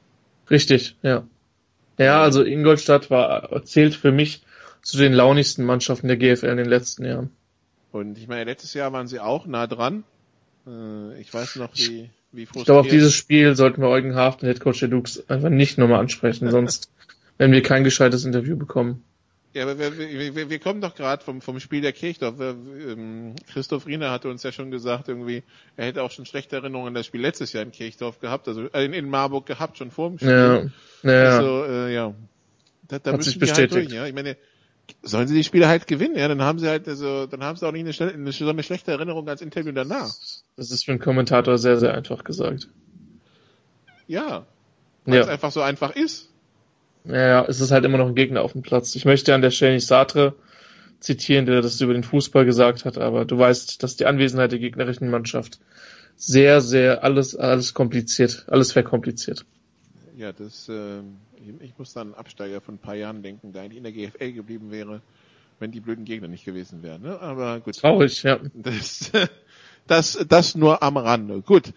Richtig, 0.50 0.96
ja. 1.02 1.26
Ja, 1.96 2.22
also 2.22 2.44
Ingolstadt 2.44 3.10
war, 3.10 3.64
zählt 3.64 3.94
für 3.94 4.12
mich 4.12 4.42
zu 4.82 4.98
den 4.98 5.12
launigsten 5.12 5.64
Mannschaften 5.64 6.08
der 6.08 6.16
GFL 6.16 6.46
in 6.46 6.56
den 6.58 6.68
letzten 6.68 7.04
Jahren. 7.04 7.30
Und 7.90 8.18
ich 8.18 8.28
meine, 8.28 8.44
letztes 8.44 8.74
Jahr 8.74 8.92
waren 8.92 9.06
sie 9.06 9.20
auch 9.20 9.46
nah 9.46 9.66
dran. 9.66 10.04
Äh, 10.66 11.20
ich 11.20 11.32
weiß 11.32 11.56
noch, 11.56 11.74
wie, 11.74 12.10
wie 12.32 12.42
Ich 12.42 12.50
glaube, 12.50 12.80
auf 12.80 12.86
frustrierend- 12.86 12.90
dieses 12.92 13.14
Spiel 13.14 13.54
sollten 13.56 13.80
wir 13.80 13.88
Eugen 13.88 14.14
Haft, 14.14 14.42
den 14.42 14.48
Headcoach 14.48 14.80
der 14.80 14.88
Dukes, 14.88 15.28
einfach 15.28 15.50
nicht 15.50 15.78
nochmal 15.78 16.00
ansprechen, 16.00 16.50
sonst 16.50 16.90
werden 17.38 17.52
wir 17.52 17.62
kein 17.62 17.84
gescheites 17.84 18.24
Interview 18.24 18.56
bekommen. 18.56 19.04
Ja, 19.54 19.62
aber 19.62 19.78
wir, 19.78 19.96
wir, 20.34 20.50
wir, 20.50 20.58
kommen 20.58 20.82
doch 20.82 20.94
gerade 20.94 21.24
vom, 21.24 21.40
vom 21.40 21.58
Spiel 21.58 21.80
der 21.80 21.92
Kirchdorf. 21.92 22.38
Ähm, 22.38 23.34
Christoph 23.50 23.86
Riener 23.86 24.10
hatte 24.10 24.28
uns 24.28 24.42
ja 24.42 24.52
schon 24.52 24.70
gesagt, 24.70 25.08
irgendwie, 25.08 25.42
er 25.76 25.86
hätte 25.86 26.02
auch 26.02 26.10
schon 26.10 26.26
schlechte 26.26 26.56
Erinnerungen 26.56 26.88
an 26.88 26.94
das 26.94 27.06
Spiel 27.06 27.22
letztes 27.22 27.54
Jahr 27.54 27.62
in 27.62 27.72
Kirchdorf 27.72 28.20
gehabt, 28.20 28.46
also 28.46 28.68
äh, 28.72 28.84
in, 28.84 28.92
in 28.92 29.08
Marburg 29.08 29.46
gehabt, 29.46 29.78
schon 29.78 29.90
vor 29.90 30.10
dem 30.10 30.18
Spiel. 30.18 30.28
Ja, 31.02 31.10
ja, 31.10 31.36
Also, 31.36 31.64
äh, 31.64 31.94
ja. 31.94 32.14
Da, 32.88 32.98
da 32.98 33.12
Hat 33.12 33.18
müssen 33.18 33.30
sich 33.30 33.40
halt 33.40 33.70
bestätigt. 33.70 33.90
durch, 33.90 33.96
ja. 33.96 34.06
Ich 34.06 34.14
meine, 34.14 34.36
sollen 35.02 35.28
sie 35.28 35.34
die 35.34 35.44
Spiele 35.44 35.68
halt 35.68 35.86
gewinnen, 35.86 36.16
ja, 36.16 36.28
dann 36.28 36.42
haben 36.42 36.58
sie 36.58 36.68
halt, 36.68 36.88
also, 36.88 37.26
dann 37.26 37.42
haben 37.42 37.56
sie 37.56 37.66
auch 37.66 37.72
nicht 37.72 38.00
eine, 38.00 38.12
eine, 38.12 38.32
so 38.32 38.48
eine 38.48 38.62
schlechte 38.62 38.90
Erinnerung 38.92 39.28
als 39.28 39.42
Interview 39.42 39.72
danach. 39.72 40.14
das 40.56 40.70
ist 40.70 40.84
für 40.84 40.92
einen 40.92 41.00
Kommentator 41.00 41.58
sehr, 41.58 41.78
sehr 41.78 41.94
einfach 41.94 42.24
gesagt. 42.24 42.68
Ja. 44.06 44.46
Weil 45.04 45.20
es 45.20 45.26
Ja, 45.26 45.32
einfach 45.32 45.52
so 45.52 45.62
einfach 45.62 45.94
ist. 45.96 46.28
ja, 47.04 47.14
ja, 47.28 47.44
es 47.46 47.60
ist 47.60 47.70
halt 47.70 47.84
immer 47.84 47.98
noch 47.98 48.08
ein 48.08 48.14
Gegner 48.14 48.42
auf 48.42 48.52
dem 48.52 48.62
Platz. 48.62 48.94
Ich 48.94 49.04
möchte 49.04 49.34
an 49.34 49.42
der 49.42 49.50
Stelle 49.50 49.74
nicht 49.74 49.86
Sartre 49.86 50.34
zitieren, 51.00 51.46
der 51.46 51.62
das 51.62 51.80
über 51.80 51.92
den 51.94 52.02
Fußball 52.04 52.44
gesagt 52.44 52.84
hat, 52.84 52.98
aber 52.98 53.24
du 53.24 53.38
weißt, 53.38 53.82
dass 53.82 53.96
die 53.96 54.06
Anwesenheit 54.06 54.52
der 54.52 54.58
gegnerischen 54.58 55.10
Mannschaft 55.10 55.60
sehr, 56.16 56.60
sehr 56.60 57.04
alles, 57.04 57.36
alles 57.36 57.74
kompliziert, 57.74 58.44
alles 58.48 58.72
verkompliziert. 58.72 59.44
Ja, 60.18 60.32
das, 60.32 60.68
ähm, 60.68 61.18
ich, 61.36 61.68
ich 61.68 61.78
muss 61.78 61.96
an 61.96 62.08
einen 62.08 62.14
Absteiger 62.14 62.60
von 62.60 62.74
ein 62.74 62.78
paar 62.78 62.96
Jahren 62.96 63.22
denken, 63.22 63.52
der 63.52 63.62
eigentlich 63.62 63.78
in 63.78 63.84
der 63.84 63.92
GFL 63.92 64.32
geblieben 64.32 64.72
wäre, 64.72 65.00
wenn 65.60 65.70
die 65.70 65.78
blöden 65.78 66.04
Gegner 66.04 66.26
nicht 66.26 66.44
gewesen 66.44 66.82
wären. 66.82 67.02
Ne? 67.02 67.20
Aber 67.20 67.60
gut. 67.60 67.76
Traurig, 67.76 68.24
ja. 68.24 68.40
Das, 68.52 69.12
das, 69.86 70.26
das 70.28 70.56
nur 70.56 70.82
am 70.82 70.96
Rande. 70.96 71.40
Gut. 71.42 71.72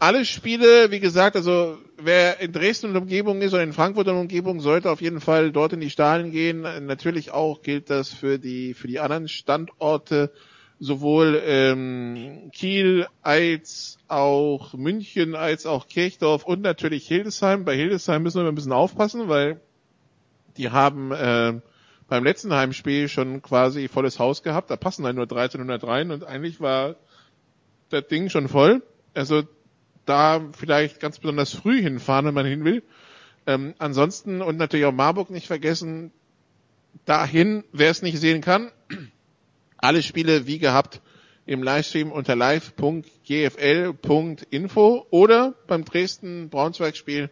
Alle 0.00 0.24
Spiele, 0.24 0.90
wie 0.90 0.98
gesagt, 0.98 1.36
also 1.36 1.78
wer 1.96 2.40
in 2.40 2.50
Dresden 2.50 2.90
und 2.90 2.96
Umgebung 2.96 3.42
ist 3.42 3.52
oder 3.52 3.62
in 3.62 3.72
Frankfurt 3.72 4.08
und 4.08 4.16
Umgebung, 4.16 4.60
sollte 4.60 4.90
auf 4.90 5.00
jeden 5.00 5.20
Fall 5.20 5.52
dort 5.52 5.72
in 5.72 5.80
die 5.80 5.90
Stadien 5.90 6.32
gehen. 6.32 6.62
Natürlich 6.84 7.30
auch 7.30 7.62
gilt 7.62 7.90
das 7.90 8.12
für 8.12 8.40
die 8.40 8.74
für 8.74 8.88
die 8.88 8.98
anderen 8.98 9.28
Standorte, 9.28 10.32
sowohl 10.80 11.42
ähm, 11.44 12.50
Kiel 12.52 13.06
als 13.22 13.98
auch 14.06 14.74
München 14.74 15.34
als 15.34 15.66
auch 15.66 15.88
Kirchdorf 15.88 16.44
und 16.44 16.62
natürlich 16.62 17.06
Hildesheim. 17.06 17.64
Bei 17.64 17.76
Hildesheim 17.76 18.22
müssen 18.22 18.42
wir 18.42 18.48
ein 18.48 18.54
bisschen 18.54 18.72
aufpassen, 18.72 19.28
weil 19.28 19.60
die 20.56 20.70
haben 20.70 21.12
äh, 21.12 21.60
beim 22.08 22.24
letzten 22.24 22.52
Heimspiel 22.54 23.08
schon 23.08 23.42
quasi 23.42 23.88
volles 23.88 24.18
Haus 24.18 24.42
gehabt. 24.42 24.70
Da 24.70 24.76
passen 24.76 25.04
halt 25.04 25.16
nur 25.16 25.24
1300 25.24 25.84
rein 25.84 26.10
und 26.10 26.24
eigentlich 26.24 26.60
war 26.60 26.96
das 27.90 28.06
Ding 28.06 28.28
schon 28.30 28.48
voll. 28.48 28.82
Also 29.14 29.42
da 30.06 30.40
vielleicht 30.56 31.00
ganz 31.00 31.18
besonders 31.18 31.52
früh 31.52 31.82
hinfahren, 31.82 32.26
wenn 32.26 32.34
man 32.34 32.46
hin 32.46 32.64
will. 32.64 32.82
Ähm, 33.46 33.74
ansonsten 33.78 34.42
und 34.42 34.56
natürlich 34.56 34.86
auch 34.86 34.92
Marburg 34.92 35.30
nicht 35.30 35.46
vergessen, 35.46 36.12
dahin, 37.04 37.64
wer 37.72 37.90
es 37.90 38.02
nicht 38.02 38.18
sehen 38.18 38.40
kann, 38.40 38.70
alle 39.78 40.02
Spiele 40.02 40.46
wie 40.46 40.58
gehabt 40.58 41.00
im 41.46 41.62
Livestream 41.62 42.12
unter 42.12 42.36
live.gfl.info 42.36 43.06
oder 45.10 45.54
beim 45.66 45.84
Dresden-Braunschweig-Spiel 45.84 47.30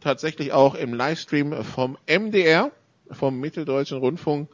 tatsächlich 0.00 0.52
auch 0.52 0.74
im 0.74 0.92
Livestream 0.94 1.62
vom 1.62 1.96
MDR, 2.06 2.72
vom 3.10 3.38
Mitteldeutschen 3.38 3.98
Rundfunk, 3.98 4.48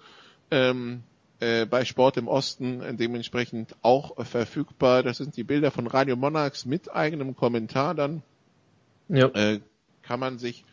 ähm, 0.50 1.04
äh, 1.40 1.64
bei 1.66 1.84
Sport 1.84 2.16
im 2.18 2.28
Osten 2.28 2.82
dementsprechend 2.98 3.76
auch 3.80 4.24
verfügbar. 4.26 5.02
Das 5.02 5.18
sind 5.18 5.36
die 5.36 5.44
Bilder 5.44 5.70
von 5.70 5.86
Radio 5.86 6.16
Monarchs 6.16 6.66
mit 6.66 6.92
eigenem 6.92 7.34
Kommentar 7.34 7.94
dann. 7.94 8.22
Ja. 9.08 9.28
Äh, 9.28 9.60
kann 10.02 10.20
man 10.20 10.38
sich 10.38 10.64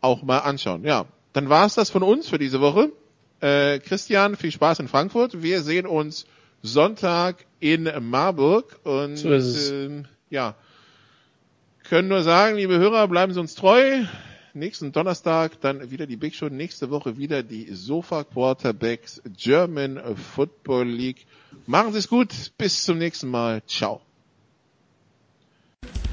auch 0.00 0.22
mal 0.22 0.38
anschauen. 0.38 0.84
Ja, 0.84 1.06
dann 1.32 1.48
war 1.48 1.66
es 1.66 1.74
das 1.74 1.90
von 1.90 2.02
uns 2.02 2.28
für 2.28 2.38
diese 2.38 2.60
Woche. 2.60 2.90
Äh, 3.40 3.78
Christian, 3.78 4.36
viel 4.36 4.52
Spaß 4.52 4.80
in 4.80 4.88
Frankfurt. 4.88 5.42
Wir 5.42 5.62
sehen 5.62 5.86
uns 5.86 6.26
Sonntag 6.62 7.46
in 7.58 7.90
Marburg 8.00 8.78
und 8.84 9.16
So 9.16 9.32
ist 9.32 9.46
es. 9.46 9.70
ähm, 9.70 10.04
ja, 10.28 10.54
können 11.88 12.08
nur 12.08 12.22
sagen, 12.22 12.56
liebe 12.56 12.78
Hörer, 12.78 13.08
bleiben 13.08 13.32
Sie 13.32 13.40
uns 13.40 13.54
treu. 13.54 14.04
Nächsten 14.52 14.92
Donnerstag 14.92 15.60
dann 15.60 15.90
wieder 15.90 16.06
die 16.06 16.16
Big 16.16 16.34
Show. 16.34 16.48
Nächste 16.48 16.90
Woche 16.90 17.16
wieder 17.16 17.42
die 17.42 17.72
Sofa 17.72 18.24
Quarterbacks 18.24 19.22
German 19.36 20.00
Football 20.34 20.86
League. 20.88 21.24
Machen 21.66 21.92
Sie 21.92 21.98
es 22.00 22.08
gut. 22.08 22.28
Bis 22.58 22.84
zum 22.84 22.98
nächsten 22.98 23.28
Mal. 23.28 23.62
Ciao. 23.66 24.00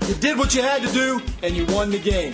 You 0.08 0.14
did 0.22 0.38
what 0.38 0.54
you 0.54 0.62
had 0.64 0.82
to 0.84 0.90
do 0.94 1.20
and 1.46 1.56
you 1.58 1.66
won 1.68 1.92
the 1.92 2.00
game. 2.00 2.34